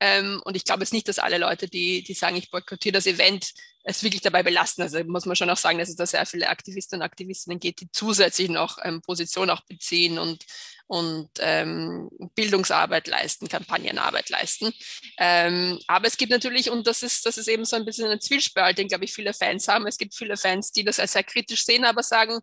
Ähm, 0.00 0.40
und 0.44 0.56
ich 0.56 0.64
glaube 0.64 0.82
jetzt 0.82 0.92
nicht, 0.92 1.08
dass 1.08 1.18
alle 1.18 1.38
Leute, 1.38 1.68
die, 1.68 2.02
die 2.02 2.14
sagen, 2.14 2.36
ich 2.36 2.50
boykottiere 2.50 2.92
das 2.92 3.06
Event, 3.06 3.52
es 3.86 4.02
wirklich 4.02 4.22
dabei 4.22 4.42
belasten. 4.42 4.82
Also 4.82 5.02
muss 5.04 5.26
man 5.26 5.36
schon 5.36 5.48
auch 5.48 5.56
sagen, 5.56 5.78
dass 5.78 5.88
es 5.88 5.96
da 5.96 6.06
sehr 6.06 6.26
viele 6.26 6.48
Aktivisten 6.48 6.98
und 6.98 7.02
Aktivistinnen 7.02 7.60
geht, 7.60 7.80
die 7.80 7.90
zusätzlich 7.92 8.48
noch 8.48 8.78
ähm, 8.82 9.00
Position 9.00 9.48
auch 9.48 9.62
beziehen 9.64 10.18
und 10.18 10.44
und 10.86 11.30
ähm, 11.40 12.08
Bildungsarbeit 12.34 13.08
leisten, 13.08 13.48
Kampagnenarbeit 13.48 14.28
leisten. 14.30 14.72
Ähm, 15.18 15.80
aber 15.86 16.06
es 16.06 16.16
gibt 16.16 16.30
natürlich, 16.30 16.70
und 16.70 16.86
das 16.86 17.02
ist, 17.02 17.26
das 17.26 17.38
ist 17.38 17.48
eben 17.48 17.64
so 17.64 17.76
ein 17.76 17.84
bisschen 17.84 18.08
ein 18.08 18.20
Zwiespalt, 18.20 18.78
den, 18.78 18.88
glaube 18.88 19.04
ich, 19.04 19.12
viele 19.12 19.34
Fans 19.34 19.66
haben. 19.68 19.86
Es 19.86 19.98
gibt 19.98 20.14
viele 20.14 20.36
Fans, 20.36 20.72
die 20.72 20.84
das 20.84 21.00
als 21.00 21.12
sehr 21.12 21.24
kritisch 21.24 21.64
sehen, 21.64 21.84
aber 21.84 22.02
sagen, 22.02 22.38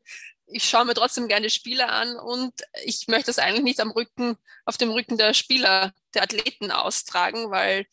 ich 0.48 0.68
schaue 0.68 0.86
mir 0.86 0.94
trotzdem 0.94 1.28
gerne 1.28 1.50
Spiele 1.50 1.90
an 1.90 2.18
und 2.18 2.54
ich 2.84 3.08
möchte 3.08 3.28
das 3.28 3.40
eigentlich 3.40 3.64
nicht 3.64 3.80
am 3.80 3.92
Rücken, 3.92 4.36
auf 4.66 4.78
dem 4.78 4.92
Rücken 4.92 5.18
der 5.18 5.34
Spieler, 5.34 5.94
der 6.14 6.24
Athleten 6.24 6.72
austragen, 6.72 7.50
weil 7.50 7.86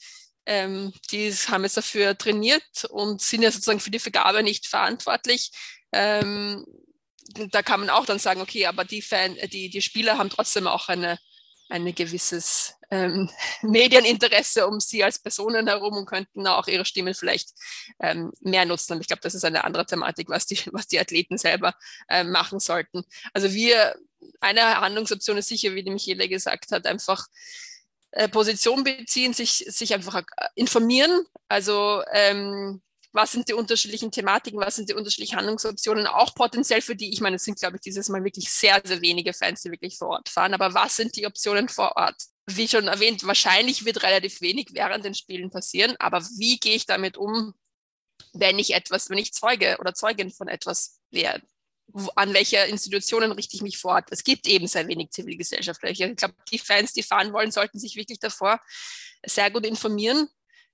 ähm, 0.46 0.92
die 1.12 1.32
haben 1.32 1.62
jetzt 1.62 1.76
dafür 1.76 2.18
trainiert 2.18 2.84
und 2.88 3.22
sind 3.22 3.42
ja 3.42 3.52
sozusagen 3.52 3.80
für 3.80 3.90
die 3.90 4.00
Vergabe 4.00 4.42
nicht 4.42 4.66
verantwortlich. 4.66 5.52
Ähm, 5.92 6.64
da 7.50 7.62
kann 7.62 7.80
man 7.80 7.90
auch 7.90 8.06
dann 8.06 8.18
sagen, 8.18 8.40
okay, 8.40 8.66
aber 8.66 8.84
die, 8.84 9.02
Fan, 9.02 9.36
äh, 9.36 9.48
die, 9.48 9.70
die 9.70 9.82
Spieler 9.82 10.18
haben 10.18 10.30
trotzdem 10.30 10.66
auch 10.66 10.88
eine, 10.88 11.18
ein 11.68 11.94
gewisses 11.94 12.74
ähm, 12.90 13.30
Medieninteresse 13.62 14.66
um 14.66 14.80
sie 14.80 15.04
als 15.04 15.18
Personen 15.18 15.66
herum 15.68 15.96
und 15.96 16.06
könnten 16.06 16.46
auch 16.46 16.66
ihre 16.66 16.84
Stimmen 16.84 17.14
vielleicht 17.14 17.50
ähm, 18.00 18.32
mehr 18.40 18.64
nutzen. 18.64 18.94
Und 18.94 19.00
ich 19.00 19.06
glaube, 19.06 19.22
das 19.22 19.34
ist 19.34 19.44
eine 19.44 19.64
andere 19.64 19.86
Thematik, 19.86 20.28
was 20.28 20.46
die, 20.46 20.58
was 20.72 20.86
die 20.86 20.98
Athleten 20.98 21.38
selber 21.38 21.74
ähm, 22.08 22.30
machen 22.30 22.60
sollten. 22.60 23.04
Also 23.32 23.52
wir, 23.52 23.96
eine 24.40 24.80
Handlungsoption 24.80 25.38
ist 25.38 25.48
sicher, 25.48 25.74
wie 25.74 25.84
die 25.84 25.90
Michele 25.90 26.28
gesagt 26.28 26.72
hat, 26.72 26.86
einfach 26.86 27.26
äh, 28.12 28.28
Position 28.28 28.84
beziehen, 28.84 29.32
sich, 29.32 29.64
sich 29.68 29.94
einfach 29.94 30.16
äh, 30.16 30.24
informieren. 30.54 31.24
Also 31.48 32.02
ähm, 32.12 32.82
was 33.12 33.32
sind 33.32 33.48
die 33.48 33.54
unterschiedlichen 33.54 34.10
Thematiken, 34.10 34.60
was 34.60 34.76
sind 34.76 34.88
die 34.88 34.94
unterschiedlichen 34.94 35.36
Handlungsoptionen, 35.36 36.06
auch 36.06 36.34
potenziell 36.34 36.80
für 36.80 36.94
die, 36.94 37.12
ich 37.12 37.20
meine, 37.20 37.36
es 37.36 37.44
sind, 37.44 37.58
glaube 37.58 37.76
ich, 37.76 37.82
dieses 37.82 38.08
Mal 38.08 38.22
wirklich 38.24 38.50
sehr, 38.50 38.80
sehr 38.84 39.00
wenige 39.00 39.32
Fans, 39.32 39.62
die 39.62 39.70
wirklich 39.70 39.98
vor 39.98 40.08
Ort 40.08 40.28
fahren, 40.28 40.54
aber 40.54 40.74
was 40.74 40.96
sind 40.96 41.16
die 41.16 41.26
Optionen 41.26 41.68
vor 41.68 41.96
Ort? 41.96 42.22
Wie 42.46 42.68
schon 42.68 42.88
erwähnt, 42.88 43.26
wahrscheinlich 43.26 43.84
wird 43.84 44.02
relativ 44.02 44.40
wenig 44.40 44.68
während 44.72 45.04
den 45.04 45.14
Spielen 45.14 45.50
passieren, 45.50 45.96
aber 45.98 46.22
wie 46.38 46.58
gehe 46.58 46.74
ich 46.74 46.86
damit 46.86 47.16
um, 47.16 47.54
wenn 48.32 48.58
ich 48.58 48.74
etwas, 48.74 49.10
wenn 49.10 49.18
ich 49.18 49.32
Zeuge 49.32 49.76
oder 49.80 49.94
Zeugin 49.94 50.30
von 50.30 50.48
etwas 50.48 51.00
werde? 51.10 51.44
an 52.14 52.32
welche 52.34 52.58
Institutionen 52.58 53.32
richte 53.32 53.56
ich 53.56 53.62
mich 53.62 53.78
vor 53.78 53.94
Ort? 53.94 54.08
Es 54.10 54.22
gibt 54.22 54.46
eben 54.46 54.68
sehr 54.68 54.86
wenig 54.86 55.10
Zivilgesellschaftliche. 55.10 56.06
Ich 56.06 56.16
glaube, 56.16 56.34
die 56.50 56.60
Fans, 56.60 56.92
die 56.92 57.02
fahren 57.02 57.32
wollen, 57.32 57.50
sollten 57.50 57.80
sich 57.80 57.96
wirklich 57.96 58.20
davor 58.20 58.60
sehr 59.26 59.50
gut 59.50 59.66
informieren 59.66 60.28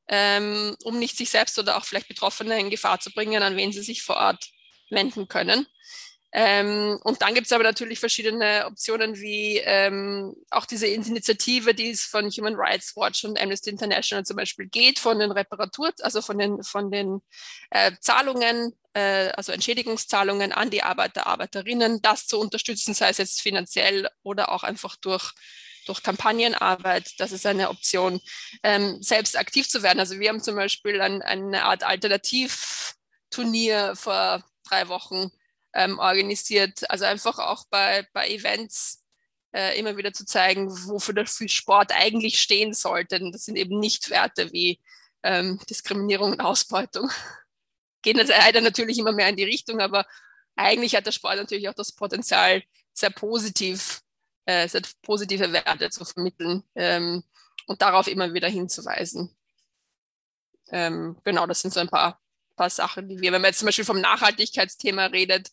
ähm, 0.09 0.77
um 0.85 0.99
nicht 0.99 1.17
sich 1.17 1.31
selbst 1.31 1.59
oder 1.59 1.77
auch 1.77 1.85
vielleicht 1.85 2.09
Betroffene 2.09 2.59
in 2.59 2.71
Gefahr 2.71 3.01
zu 3.01 3.11
bringen, 3.13 3.43
an 3.43 3.57
wen 3.57 3.73
sie 3.73 3.83
sich 3.83 4.03
vor 4.03 4.17
Ort 4.17 4.51
wenden 4.91 5.29
können. 5.29 5.67
Ähm, 6.33 6.99
und 7.03 7.23
dann 7.23 7.33
gibt 7.33 7.47
es 7.47 7.53
aber 7.53 7.65
natürlich 7.65 7.99
verschiedene 7.99 8.67
Optionen, 8.67 9.17
wie 9.17 9.59
ähm, 9.59 10.35
auch 10.51 10.67
diese 10.67 10.87
Initiative, 10.87 11.75
die 11.75 11.91
es 11.91 12.03
von 12.05 12.29
Human 12.29 12.57
Rights 12.57 12.95
Watch 12.95 13.25
und 13.25 13.41
Amnesty 13.41 13.71
International 13.71 14.27
zum 14.27 14.37
Beispiel 14.37 14.67
geht, 14.67 14.99
von 14.99 15.19
den 15.19 15.31
Reparatur, 15.31 15.93
also 16.03 16.21
von 16.21 16.37
den, 16.37 16.63
von 16.63 16.91
den 16.91 17.23
äh, 17.71 17.93
Zahlungen, 18.01 18.75
äh, 18.93 19.29
also 19.31 19.53
Entschädigungszahlungen 19.53 20.53
an 20.53 20.69
die 20.69 20.83
Arbeiter, 20.83 21.27
Arbeiterinnen, 21.27 22.03
das 22.03 22.27
zu 22.27 22.39
unterstützen, 22.39 22.93
sei 22.93 23.09
es 23.09 23.19
jetzt 23.19 23.41
finanziell 23.41 24.09
oder 24.23 24.53
auch 24.53 24.63
einfach 24.63 24.97
durch 24.97 25.33
durch 25.87 26.03
Kampagnenarbeit, 26.03 27.15
das 27.19 27.33
ist 27.33 27.47
eine 27.47 27.71
Option, 27.71 28.21
ähm, 28.63 29.03
selbst 29.03 29.39
aktiv 29.39 29.69
zu 29.69 29.83
werden. 29.83 30.01
Also 30.01 30.19
wir 30.19 30.29
haben 30.29 30.43
zum 30.43 30.57
Beispiel 30.57 31.01
ein, 31.01 31.23
eine 31.23 31.65
Art 31.65 31.85
Alternativturnier 31.85 33.95
vor 33.97 34.45
drei 34.69 34.89
Wochen 34.89 35.31
ähm, 35.75 35.99
organisiert, 35.99 36.89
also 36.91 37.05
einfach 37.05 37.39
auch 37.39 37.65
bei, 37.71 38.07
bei 38.13 38.29
Events 38.29 39.05
äh, 39.53 39.79
immer 39.79 39.97
wieder 39.97 40.13
zu 40.13 40.27
zeigen, 40.27 40.71
wofür 40.89 41.15
der 41.15 41.27
Sport 41.27 41.93
eigentlich 41.93 42.41
stehen 42.41 42.75
sollte. 42.75 43.21
Und 43.21 43.33
das 43.33 43.45
sind 43.45 43.57
eben 43.57 43.79
nicht 43.79 44.11
Werte 44.11 44.53
wie 44.53 44.81
ähm, 45.23 45.61
Diskriminierung 45.69 46.33
und 46.33 46.41
Ausbeutung. 46.41 47.11
Gehen 48.03 48.17
leider 48.17 48.61
natürlich 48.61 48.99
immer 48.99 49.13
mehr 49.13 49.29
in 49.29 49.37
die 49.37 49.45
Richtung, 49.45 49.81
aber 49.81 50.07
eigentlich 50.57 50.97
hat 50.97 51.07
der 51.07 51.13
Sport 51.13 51.37
natürlich 51.37 51.69
auch 51.69 51.75
das 51.75 51.93
Potenzial, 51.93 52.63
sehr 52.93 53.11
positiv 53.11 54.01
äh, 54.47 54.69
positive 55.03 55.53
Werte 55.53 55.91
zu 55.91 56.05
vermitteln 56.05 56.63
ähm, 56.75 57.23
und 57.67 57.83
darauf 57.83 58.07
immer 58.07 58.33
wieder 58.33 58.49
hinzuweisen. 58.49 59.37
Ähm, 60.71 61.17
genau, 61.25 61.47
das 61.47 61.61
sind 61.61 61.75
so 61.75 61.81
ein 61.81 61.89
paar, 61.89 62.21
paar 62.57 62.71
Sachen, 62.71 63.09
die 63.09 63.21
wir, 63.21 63.33
wenn 63.33 63.43
man 63.43 63.51
jetzt 63.51 63.59
zum 63.59 63.67
Beispiel 63.67 63.85
vom 63.85 64.01
Nachhaltigkeitsthema 64.01 65.07
redet, 65.07 65.51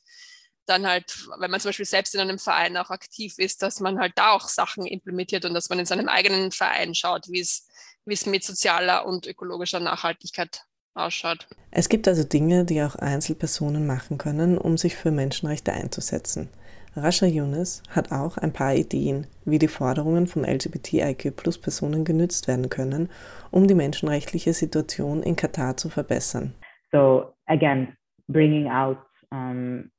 dann 0.66 0.88
halt, 0.88 1.28
wenn 1.40 1.52
man 1.52 1.60
zum 1.60 1.70
Beispiel 1.70 1.86
selbst 1.86 2.16
in 2.16 2.22
einem 2.22 2.40
Verein 2.40 2.78
auch 2.78 2.90
aktiv 2.90 3.36
ist, 3.38 3.62
dass 3.62 3.80
man 3.80 4.00
halt 4.00 4.14
da 4.16 4.32
auch 4.32 4.48
Sachen 4.48 4.86
implementiert 4.86 5.46
und 5.46 5.54
dass 5.54 5.70
man 5.70 5.80
in 5.80 5.86
seinem 5.86 6.08
eigenen 6.08 6.52
Verein 6.52 6.96
schaut, 6.96 7.28
wie 7.30 7.42
es, 7.42 7.68
wie 8.06 8.14
es 8.14 8.26
mit 8.26 8.44
sozialer 8.44 9.06
und 9.06 9.28
ökologischer 9.28 9.80
Nachhaltigkeit 9.80 10.64
ausschaut. 10.94 11.48
Es 11.72 11.90
gibt 11.90 12.08
also 12.08 12.24
Dinge, 12.24 12.66
die 12.66 12.82
auch 12.82 12.96
Einzelpersonen 12.96 13.86
machen 13.86 14.18
können, 14.18 14.58
um 14.58 14.78
sich 14.78 14.96
für 14.96 15.12
Menschenrechte 15.12 15.74
einzusetzen. 15.74 16.50
Rasha 16.96 17.26
Yunus 17.26 17.82
hat 17.90 18.12
auch 18.12 18.38
ein 18.38 18.54
paar 18.54 18.76
Ideen, 18.76 19.26
wie 19.46 19.58
die 19.58 19.68
Forderungen 19.68 20.28
von 20.28 20.44
LGBTIQ-Plus-Personen 20.44 22.06
genützt 22.06 22.48
werden 22.48 22.70
können, 22.70 23.10
um 23.50 23.68
die 23.68 23.74
menschenrechtliche 23.74 24.54
Situation 24.54 25.24
in 25.24 25.36
Katar 25.36 25.76
zu 25.76 25.90
verbessern. 25.90 26.54
So 26.92 27.34
again, 27.48 27.98
bringing 28.28 28.68
out 28.68 29.00
um, 29.32 29.90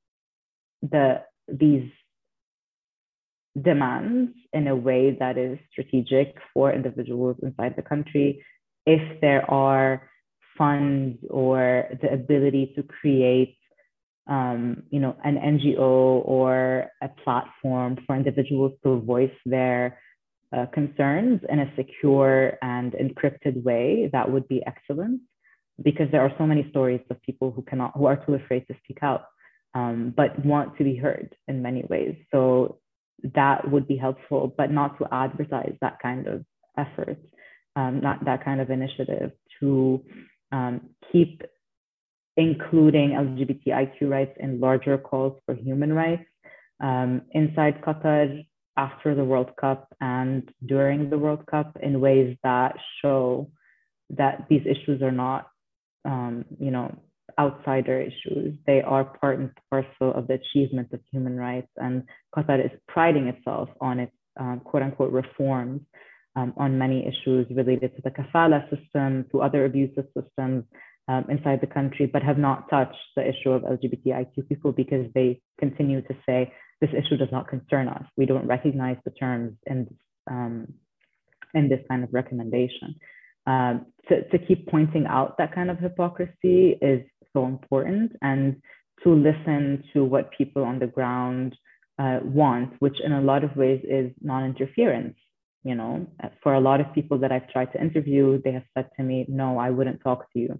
the 0.80 1.20
these 1.48 1.90
demands 3.54 4.32
in 4.52 4.68
a 4.68 4.74
way 4.74 5.16
that 5.18 5.36
is 5.36 5.58
strategic 5.72 6.36
for 6.52 6.72
individuals 6.72 7.36
inside 7.42 7.74
the 7.76 7.82
country. 7.82 8.44
If 8.86 9.20
there 9.20 9.48
are 9.50 10.02
funds 10.56 11.18
or 11.28 11.88
the 12.00 12.12
ability 12.12 12.72
to 12.76 12.82
create 12.84 13.56
um, 14.26 14.84
you 14.90 15.00
know, 15.00 15.16
an 15.24 15.36
NGO 15.36 16.22
or 16.24 16.86
a 17.02 17.08
platform 17.22 17.98
for 18.06 18.16
individuals 18.16 18.72
to 18.82 19.00
voice 19.00 19.30
their 19.44 19.98
uh, 20.54 20.66
concerns 20.72 21.40
in 21.48 21.58
a 21.58 21.72
secure 21.76 22.56
and 22.62 22.92
encrypted 22.92 23.62
way, 23.62 24.08
that 24.12 24.30
would 24.30 24.46
be 24.48 24.62
excellent 24.66 25.20
because 25.82 26.06
there 26.12 26.22
are 26.22 26.32
so 26.38 26.46
many 26.46 26.66
stories 26.70 27.00
of 27.10 27.20
people 27.22 27.50
who 27.50 27.62
cannot, 27.62 27.92
who 27.96 28.06
are 28.06 28.24
too 28.24 28.34
afraid 28.34 28.66
to 28.68 28.74
speak 28.84 28.98
out, 29.02 29.24
um, 29.74 30.14
but 30.16 30.44
want 30.44 30.76
to 30.78 30.84
be 30.84 30.96
heard 30.96 31.34
in 31.48 31.60
many 31.60 31.84
ways. 31.90 32.14
So 32.30 32.78
that 33.34 33.70
would 33.70 33.88
be 33.88 33.96
helpful, 33.96 34.54
but 34.56 34.70
not 34.70 34.98
to 34.98 35.08
advertise 35.12 35.74
that 35.80 35.98
kind 36.00 36.26
of 36.26 36.44
effort, 36.78 37.18
um, 37.76 38.00
not 38.00 38.24
that 38.24 38.44
kind 38.44 38.60
of 38.60 38.70
initiative 38.70 39.32
to 39.60 40.02
um, 40.52 40.90
keep 41.10 41.42
including 42.36 43.10
LGBTIQ 43.10 44.10
rights 44.10 44.36
and 44.40 44.60
larger 44.60 44.98
calls 44.98 45.40
for 45.46 45.54
human 45.54 45.92
rights 45.92 46.24
um, 46.80 47.22
inside 47.32 47.80
Qatar 47.82 48.44
after 48.76 49.14
the 49.14 49.24
World 49.24 49.52
Cup 49.60 49.94
and 50.00 50.50
during 50.66 51.10
the 51.10 51.18
World 51.18 51.46
Cup 51.46 51.76
in 51.80 52.00
ways 52.00 52.36
that 52.42 52.76
show 53.00 53.50
that 54.10 54.46
these 54.48 54.62
issues 54.66 55.00
are 55.00 55.12
not, 55.12 55.48
um, 56.04 56.44
you 56.58 56.70
know, 56.70 56.94
outsider 57.38 58.00
issues. 58.00 58.56
They 58.66 58.82
are 58.82 59.04
part 59.04 59.38
and 59.38 59.50
parcel 59.70 60.12
of 60.14 60.26
the 60.28 60.34
achievement 60.34 60.92
of 60.92 61.00
human 61.10 61.36
rights. 61.36 61.70
And 61.76 62.04
Qatar 62.36 62.64
is 62.64 62.72
priding 62.88 63.28
itself 63.28 63.68
on 63.80 64.00
its 64.00 64.12
um, 64.38 64.60
quote 64.64 64.82
unquote 64.82 65.12
reforms 65.12 65.80
um, 66.36 66.52
on 66.56 66.78
many 66.78 67.06
issues 67.06 67.46
related 67.50 67.94
to 67.96 68.02
the 68.02 68.10
kafala 68.10 68.68
system, 68.70 69.26
to 69.30 69.40
other 69.40 69.64
abusive 69.64 70.06
systems, 70.18 70.64
um, 71.08 71.24
inside 71.28 71.60
the 71.60 71.66
country, 71.66 72.06
but 72.06 72.22
have 72.22 72.38
not 72.38 72.68
touched 72.70 72.96
the 73.16 73.28
issue 73.28 73.50
of 73.50 73.62
LGBTIQ 73.62 74.48
people 74.48 74.72
because 74.72 75.06
they 75.14 75.40
continue 75.58 76.00
to 76.02 76.14
say 76.26 76.52
this 76.80 76.90
issue 76.90 77.16
does 77.16 77.28
not 77.30 77.48
concern 77.48 77.88
us. 77.88 78.04
We 78.16 78.26
don't 78.26 78.46
recognize 78.46 78.96
the 79.04 79.10
terms 79.10 79.56
in 79.66 79.84
this, 79.84 79.98
um, 80.30 80.72
in 81.54 81.68
this 81.68 81.80
kind 81.88 82.04
of 82.04 82.12
recommendation. 82.12 82.96
Um, 83.46 83.86
to, 84.08 84.26
to 84.30 84.38
keep 84.38 84.68
pointing 84.68 85.06
out 85.06 85.36
that 85.38 85.54
kind 85.54 85.70
of 85.70 85.78
hypocrisy 85.78 86.78
is 86.80 87.02
so 87.34 87.44
important, 87.46 88.12
and 88.22 88.56
to 89.02 89.10
listen 89.12 89.84
to 89.92 90.04
what 90.04 90.30
people 90.32 90.64
on 90.64 90.78
the 90.78 90.86
ground 90.86 91.54
uh, 91.98 92.20
want, 92.22 92.72
which 92.78 92.96
in 93.04 93.12
a 93.12 93.20
lot 93.20 93.44
of 93.44 93.54
ways 93.56 93.84
is 93.88 94.10
non-interference. 94.22 95.16
you 95.64 95.74
know, 95.74 96.06
for 96.42 96.54
a 96.54 96.60
lot 96.60 96.80
of 96.80 96.92
people 96.94 97.18
that 97.18 97.32
I've 97.32 97.48
tried 97.50 97.72
to 97.72 97.80
interview, 97.80 98.40
they 98.42 98.52
have 98.52 98.64
said 98.74 98.88
to 98.96 99.02
me, 99.02 99.26
no, 99.28 99.58
I 99.58 99.70
wouldn't 99.70 100.00
talk 100.02 100.32
to 100.32 100.38
you. 100.38 100.58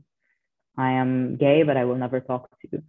I 0.77 0.93
am 0.93 1.37
gay, 1.37 1.62
but 1.62 1.77
I 1.77 1.85
will 1.85 1.97
never 1.97 2.20
talk 2.20 2.49
to 2.61 2.68
you. 2.72 2.83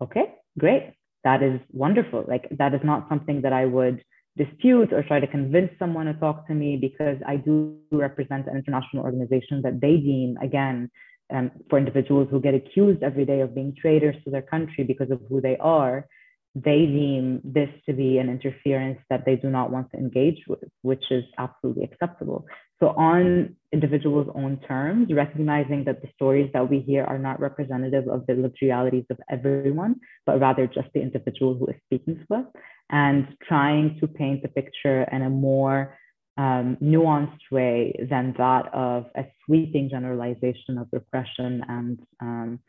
Okay, 0.00 0.34
great. 0.58 0.94
That 1.22 1.42
is 1.42 1.60
wonderful. 1.72 2.24
Like, 2.26 2.48
that 2.58 2.74
is 2.74 2.80
not 2.84 3.08
something 3.08 3.42
that 3.42 3.52
I 3.52 3.64
would 3.64 4.04
dispute 4.36 4.92
or 4.92 5.02
try 5.02 5.20
to 5.20 5.26
convince 5.26 5.70
someone 5.78 6.06
to 6.06 6.14
talk 6.14 6.46
to 6.48 6.54
me 6.54 6.76
because 6.76 7.18
I 7.26 7.36
do 7.36 7.78
represent 7.92 8.48
an 8.48 8.56
international 8.56 9.04
organization 9.04 9.62
that 9.62 9.80
they 9.80 9.96
deem, 9.96 10.36
again, 10.42 10.90
um, 11.32 11.50
for 11.70 11.78
individuals 11.78 12.28
who 12.30 12.40
get 12.40 12.54
accused 12.54 13.02
every 13.02 13.24
day 13.24 13.40
of 13.40 13.54
being 13.54 13.74
traitors 13.80 14.16
to 14.24 14.30
their 14.30 14.42
country 14.42 14.84
because 14.84 15.10
of 15.10 15.20
who 15.28 15.40
they 15.40 15.56
are, 15.58 16.06
they 16.54 16.86
deem 16.86 17.40
this 17.42 17.68
to 17.86 17.92
be 17.92 18.18
an 18.18 18.28
interference 18.28 19.00
that 19.10 19.24
they 19.26 19.34
do 19.34 19.50
not 19.50 19.72
want 19.72 19.90
to 19.90 19.96
engage 19.96 20.44
with, 20.46 20.62
which 20.82 21.04
is 21.10 21.24
absolutely 21.36 21.82
acceptable. 21.84 22.46
So, 22.80 22.88
on 22.90 23.56
individuals' 23.72 24.28
own 24.34 24.60
terms, 24.68 25.12
recognizing 25.12 25.84
that 25.84 26.00
the 26.00 26.08
stories 26.14 26.50
that 26.52 26.68
we 26.70 26.80
hear 26.80 27.04
are 27.04 27.18
not 27.18 27.40
representative 27.40 28.06
of 28.08 28.26
the 28.26 28.34
lived 28.34 28.58
realities 28.62 29.04
of 29.10 29.18
everyone, 29.28 29.96
but 30.26 30.40
rather 30.40 30.66
just 30.66 30.88
the 30.94 31.02
individual 31.02 31.54
who 31.54 31.66
is 31.66 31.76
speaking 31.86 32.24
to 32.28 32.34
us, 32.36 32.46
and 32.90 33.36
trying 33.48 33.98
to 34.00 34.06
paint 34.06 34.42
the 34.42 34.48
picture 34.48 35.02
in 35.10 35.22
a 35.22 35.30
more 35.30 35.96
um, 36.36 36.76
nuanced 36.82 37.50
way 37.50 37.94
than 38.10 38.34
that 38.38 38.72
of 38.72 39.06
a 39.16 39.24
sweeping 39.44 39.88
generalization 39.88 40.78
of 40.78 40.86
repression 40.92 41.62
and, 41.68 42.00
um, 42.20 42.60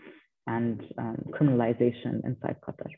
and 0.47 0.81
um, 0.97 1.17
criminalization 1.31 2.23
inside 2.25 2.57
Qatar. 2.67 2.89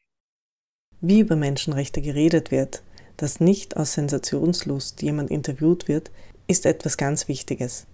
Wie 0.99 1.19
über 1.19 1.35
Menschenrechte 1.35 2.01
geredet 2.01 2.49
wird, 2.49 2.81
dass 3.17 3.39
nicht 3.39 3.77
aus 3.77 3.93
Sensationslust 3.93 5.01
jemand 5.01 5.29
interviewt 5.29 5.87
wird, 5.87 6.09
ist 6.47 6.65
etwas 6.65 6.97
ganz 6.97 7.27
Wichtiges. 7.27 7.85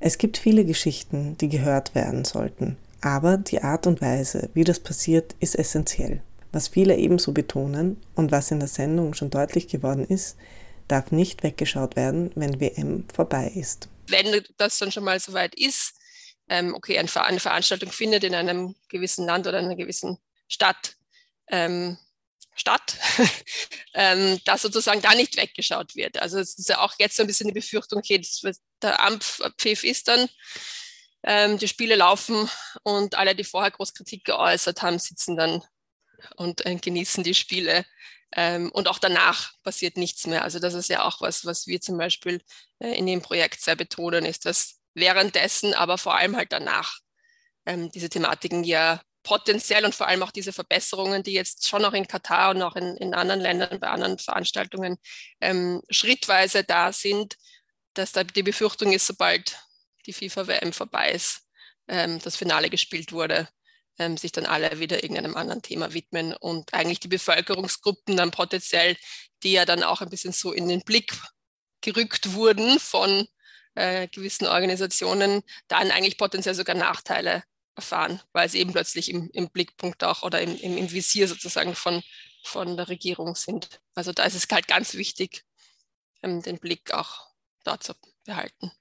Es 0.00 0.18
gibt 0.18 0.36
viele 0.36 0.64
Geschichten, 0.64 1.38
die 1.38 1.48
gehört 1.48 1.94
werden 1.94 2.24
sollten, 2.24 2.76
aber 3.00 3.36
die 3.36 3.62
Art 3.62 3.86
und 3.86 4.00
Weise, 4.00 4.50
wie 4.54 4.64
das 4.64 4.80
passiert, 4.80 5.36
ist 5.40 5.56
essentiell. 5.56 6.20
Was 6.52 6.68
viele 6.68 6.96
ebenso 6.96 7.32
betonen 7.32 8.00
und 8.14 8.32
was 8.32 8.50
in 8.50 8.58
der 8.58 8.68
Sendung 8.68 9.14
schon 9.14 9.30
deutlich 9.30 9.68
geworden 9.68 10.04
ist, 10.04 10.36
darf 10.88 11.12
nicht 11.12 11.42
weggeschaut 11.42 11.96
werden, 11.96 12.30
wenn 12.34 12.60
WM 12.60 13.04
vorbei 13.12 13.52
ist. 13.54 13.88
Wenn 14.08 14.42
das 14.56 14.78
dann 14.78 14.90
schon 14.90 15.04
mal 15.04 15.20
soweit 15.20 15.54
ist, 15.54 15.94
ähm, 16.48 16.74
okay, 16.74 16.98
eine 16.98 17.40
Veranstaltung 17.40 17.90
findet 17.90 18.24
in 18.24 18.34
einem 18.34 18.74
gewissen 18.88 19.26
Land 19.26 19.46
oder 19.46 19.58
einer 19.58 19.76
gewissen 19.76 20.18
Stadt 20.48 20.96
ähm, 21.48 21.98
statt, 22.56 22.96
ähm, 23.94 24.40
dass 24.44 24.62
sozusagen 24.62 25.02
da 25.02 25.14
nicht 25.14 25.36
weggeschaut 25.36 25.94
wird. 25.94 26.18
Also 26.18 26.38
es 26.38 26.58
ist 26.58 26.68
ja 26.68 26.80
auch 26.80 26.94
jetzt 26.98 27.16
so 27.16 27.22
ein 27.22 27.26
bisschen 27.26 27.48
die 27.48 27.54
Befürchtung, 27.54 27.98
okay, 27.98 28.20
der 28.82 29.00
Ampfpfiff 29.02 29.84
ist 29.84 30.08
dann, 30.08 30.28
ähm, 31.22 31.58
die 31.58 31.68
Spiele 31.68 31.96
laufen 31.96 32.48
und 32.82 33.16
alle, 33.16 33.34
die 33.34 33.44
vorher 33.44 33.70
Großkritik 33.70 34.24
geäußert 34.24 34.82
haben, 34.82 34.98
sitzen 34.98 35.36
dann 35.36 35.62
und 36.36 36.64
äh, 36.66 36.76
genießen 36.76 37.24
die 37.24 37.34
Spiele. 37.34 37.84
Ähm, 38.32 38.70
und 38.72 38.88
auch 38.88 38.98
danach 38.98 39.52
passiert 39.62 39.96
nichts 39.96 40.26
mehr. 40.26 40.42
Also 40.42 40.58
das 40.58 40.74
ist 40.74 40.88
ja 40.88 41.04
auch 41.04 41.20
was, 41.20 41.44
was 41.44 41.66
wir 41.66 41.80
zum 41.80 41.96
Beispiel 41.96 42.42
äh, 42.80 42.96
in 42.96 43.06
dem 43.06 43.22
Projekt 43.22 43.60
sehr 43.60 43.76
betonen, 43.76 44.24
ist, 44.24 44.46
dass 44.46 44.80
währenddessen, 44.94 45.74
aber 45.74 45.98
vor 45.98 46.16
allem 46.16 46.36
halt 46.36 46.52
danach 46.52 46.98
ähm, 47.66 47.90
diese 47.90 48.08
Thematiken 48.08 48.64
ja 48.64 49.00
potenziell 49.26 49.84
und 49.84 49.92
vor 49.92 50.06
allem 50.06 50.22
auch 50.22 50.30
diese 50.30 50.52
Verbesserungen, 50.52 51.24
die 51.24 51.32
jetzt 51.32 51.66
schon 51.66 51.84
auch 51.84 51.94
in 51.94 52.06
Katar 52.06 52.50
und 52.50 52.62
auch 52.62 52.76
in, 52.76 52.96
in 52.96 53.12
anderen 53.12 53.40
Ländern 53.40 53.80
bei 53.80 53.88
anderen 53.88 54.18
Veranstaltungen 54.18 54.98
ähm, 55.40 55.82
schrittweise 55.90 56.62
da 56.62 56.92
sind, 56.92 57.36
dass 57.94 58.12
da 58.12 58.22
die 58.22 58.44
Befürchtung 58.44 58.92
ist, 58.92 59.08
sobald 59.08 59.58
die 60.06 60.12
FIFA-WM 60.12 60.72
vorbei 60.72 61.10
ist, 61.10 61.40
ähm, 61.88 62.20
das 62.22 62.36
Finale 62.36 62.70
gespielt 62.70 63.10
wurde, 63.10 63.48
ähm, 63.98 64.16
sich 64.16 64.30
dann 64.30 64.46
alle 64.46 64.78
wieder 64.78 65.02
irgendeinem 65.02 65.36
anderen 65.36 65.60
Thema 65.60 65.92
widmen 65.92 66.32
und 66.32 66.72
eigentlich 66.72 67.00
die 67.00 67.08
Bevölkerungsgruppen 67.08 68.16
dann 68.16 68.30
potenziell, 68.30 68.96
die 69.42 69.52
ja 69.52 69.64
dann 69.64 69.82
auch 69.82 70.02
ein 70.02 70.10
bisschen 70.10 70.32
so 70.32 70.52
in 70.52 70.68
den 70.68 70.82
Blick 70.82 71.12
gerückt 71.80 72.34
wurden 72.34 72.78
von 72.78 73.26
äh, 73.74 74.06
gewissen 74.06 74.46
Organisationen, 74.46 75.42
dann 75.66 75.90
eigentlich 75.90 76.16
potenziell 76.16 76.54
sogar 76.54 76.76
Nachteile 76.76 77.42
erfahren, 77.76 78.20
weil 78.32 78.48
sie 78.48 78.58
eben 78.58 78.72
plötzlich 78.72 79.10
im, 79.10 79.30
im 79.32 79.50
Blickpunkt 79.50 80.02
auch 80.02 80.22
oder 80.22 80.40
im, 80.40 80.56
im, 80.58 80.76
im, 80.76 80.90
Visier 80.90 81.28
sozusagen 81.28 81.74
von, 81.74 82.02
von 82.42 82.76
der 82.76 82.88
Regierung 82.88 83.36
sind. 83.36 83.80
Also 83.94 84.12
da 84.12 84.24
ist 84.24 84.34
es 84.34 84.48
halt 84.50 84.66
ganz 84.66 84.94
wichtig, 84.94 85.44
ähm, 86.22 86.42
den 86.42 86.58
Blick 86.58 86.92
auch 86.92 87.28
dort 87.64 87.82
zu 87.82 87.92
behalten. 88.24 88.72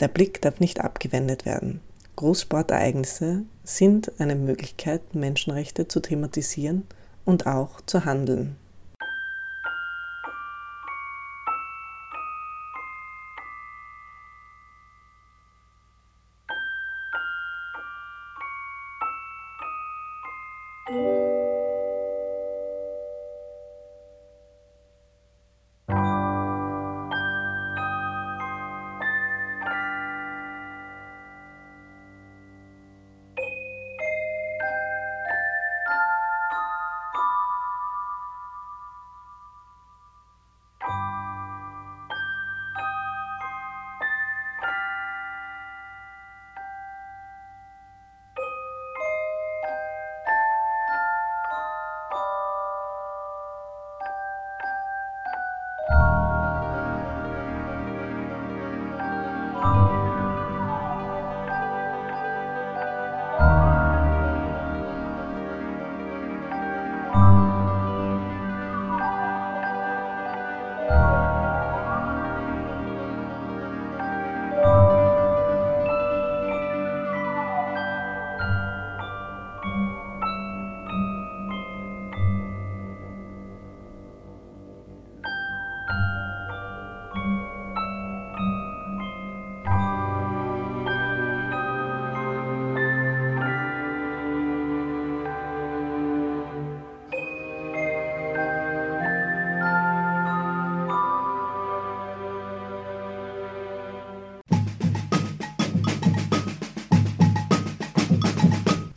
Der 0.00 0.08
Blick 0.08 0.42
darf 0.42 0.60
nicht 0.60 0.80
abgewendet 0.80 1.44
werden. 1.44 1.80
Großsportereignisse 2.16 3.44
sind 3.64 4.20
eine 4.20 4.36
Möglichkeit, 4.36 5.14
Menschenrechte 5.14 5.88
zu 5.88 6.00
thematisieren 6.00 6.86
und 7.24 7.46
auch 7.46 7.80
zu 7.80 8.04
handeln. 8.04 8.56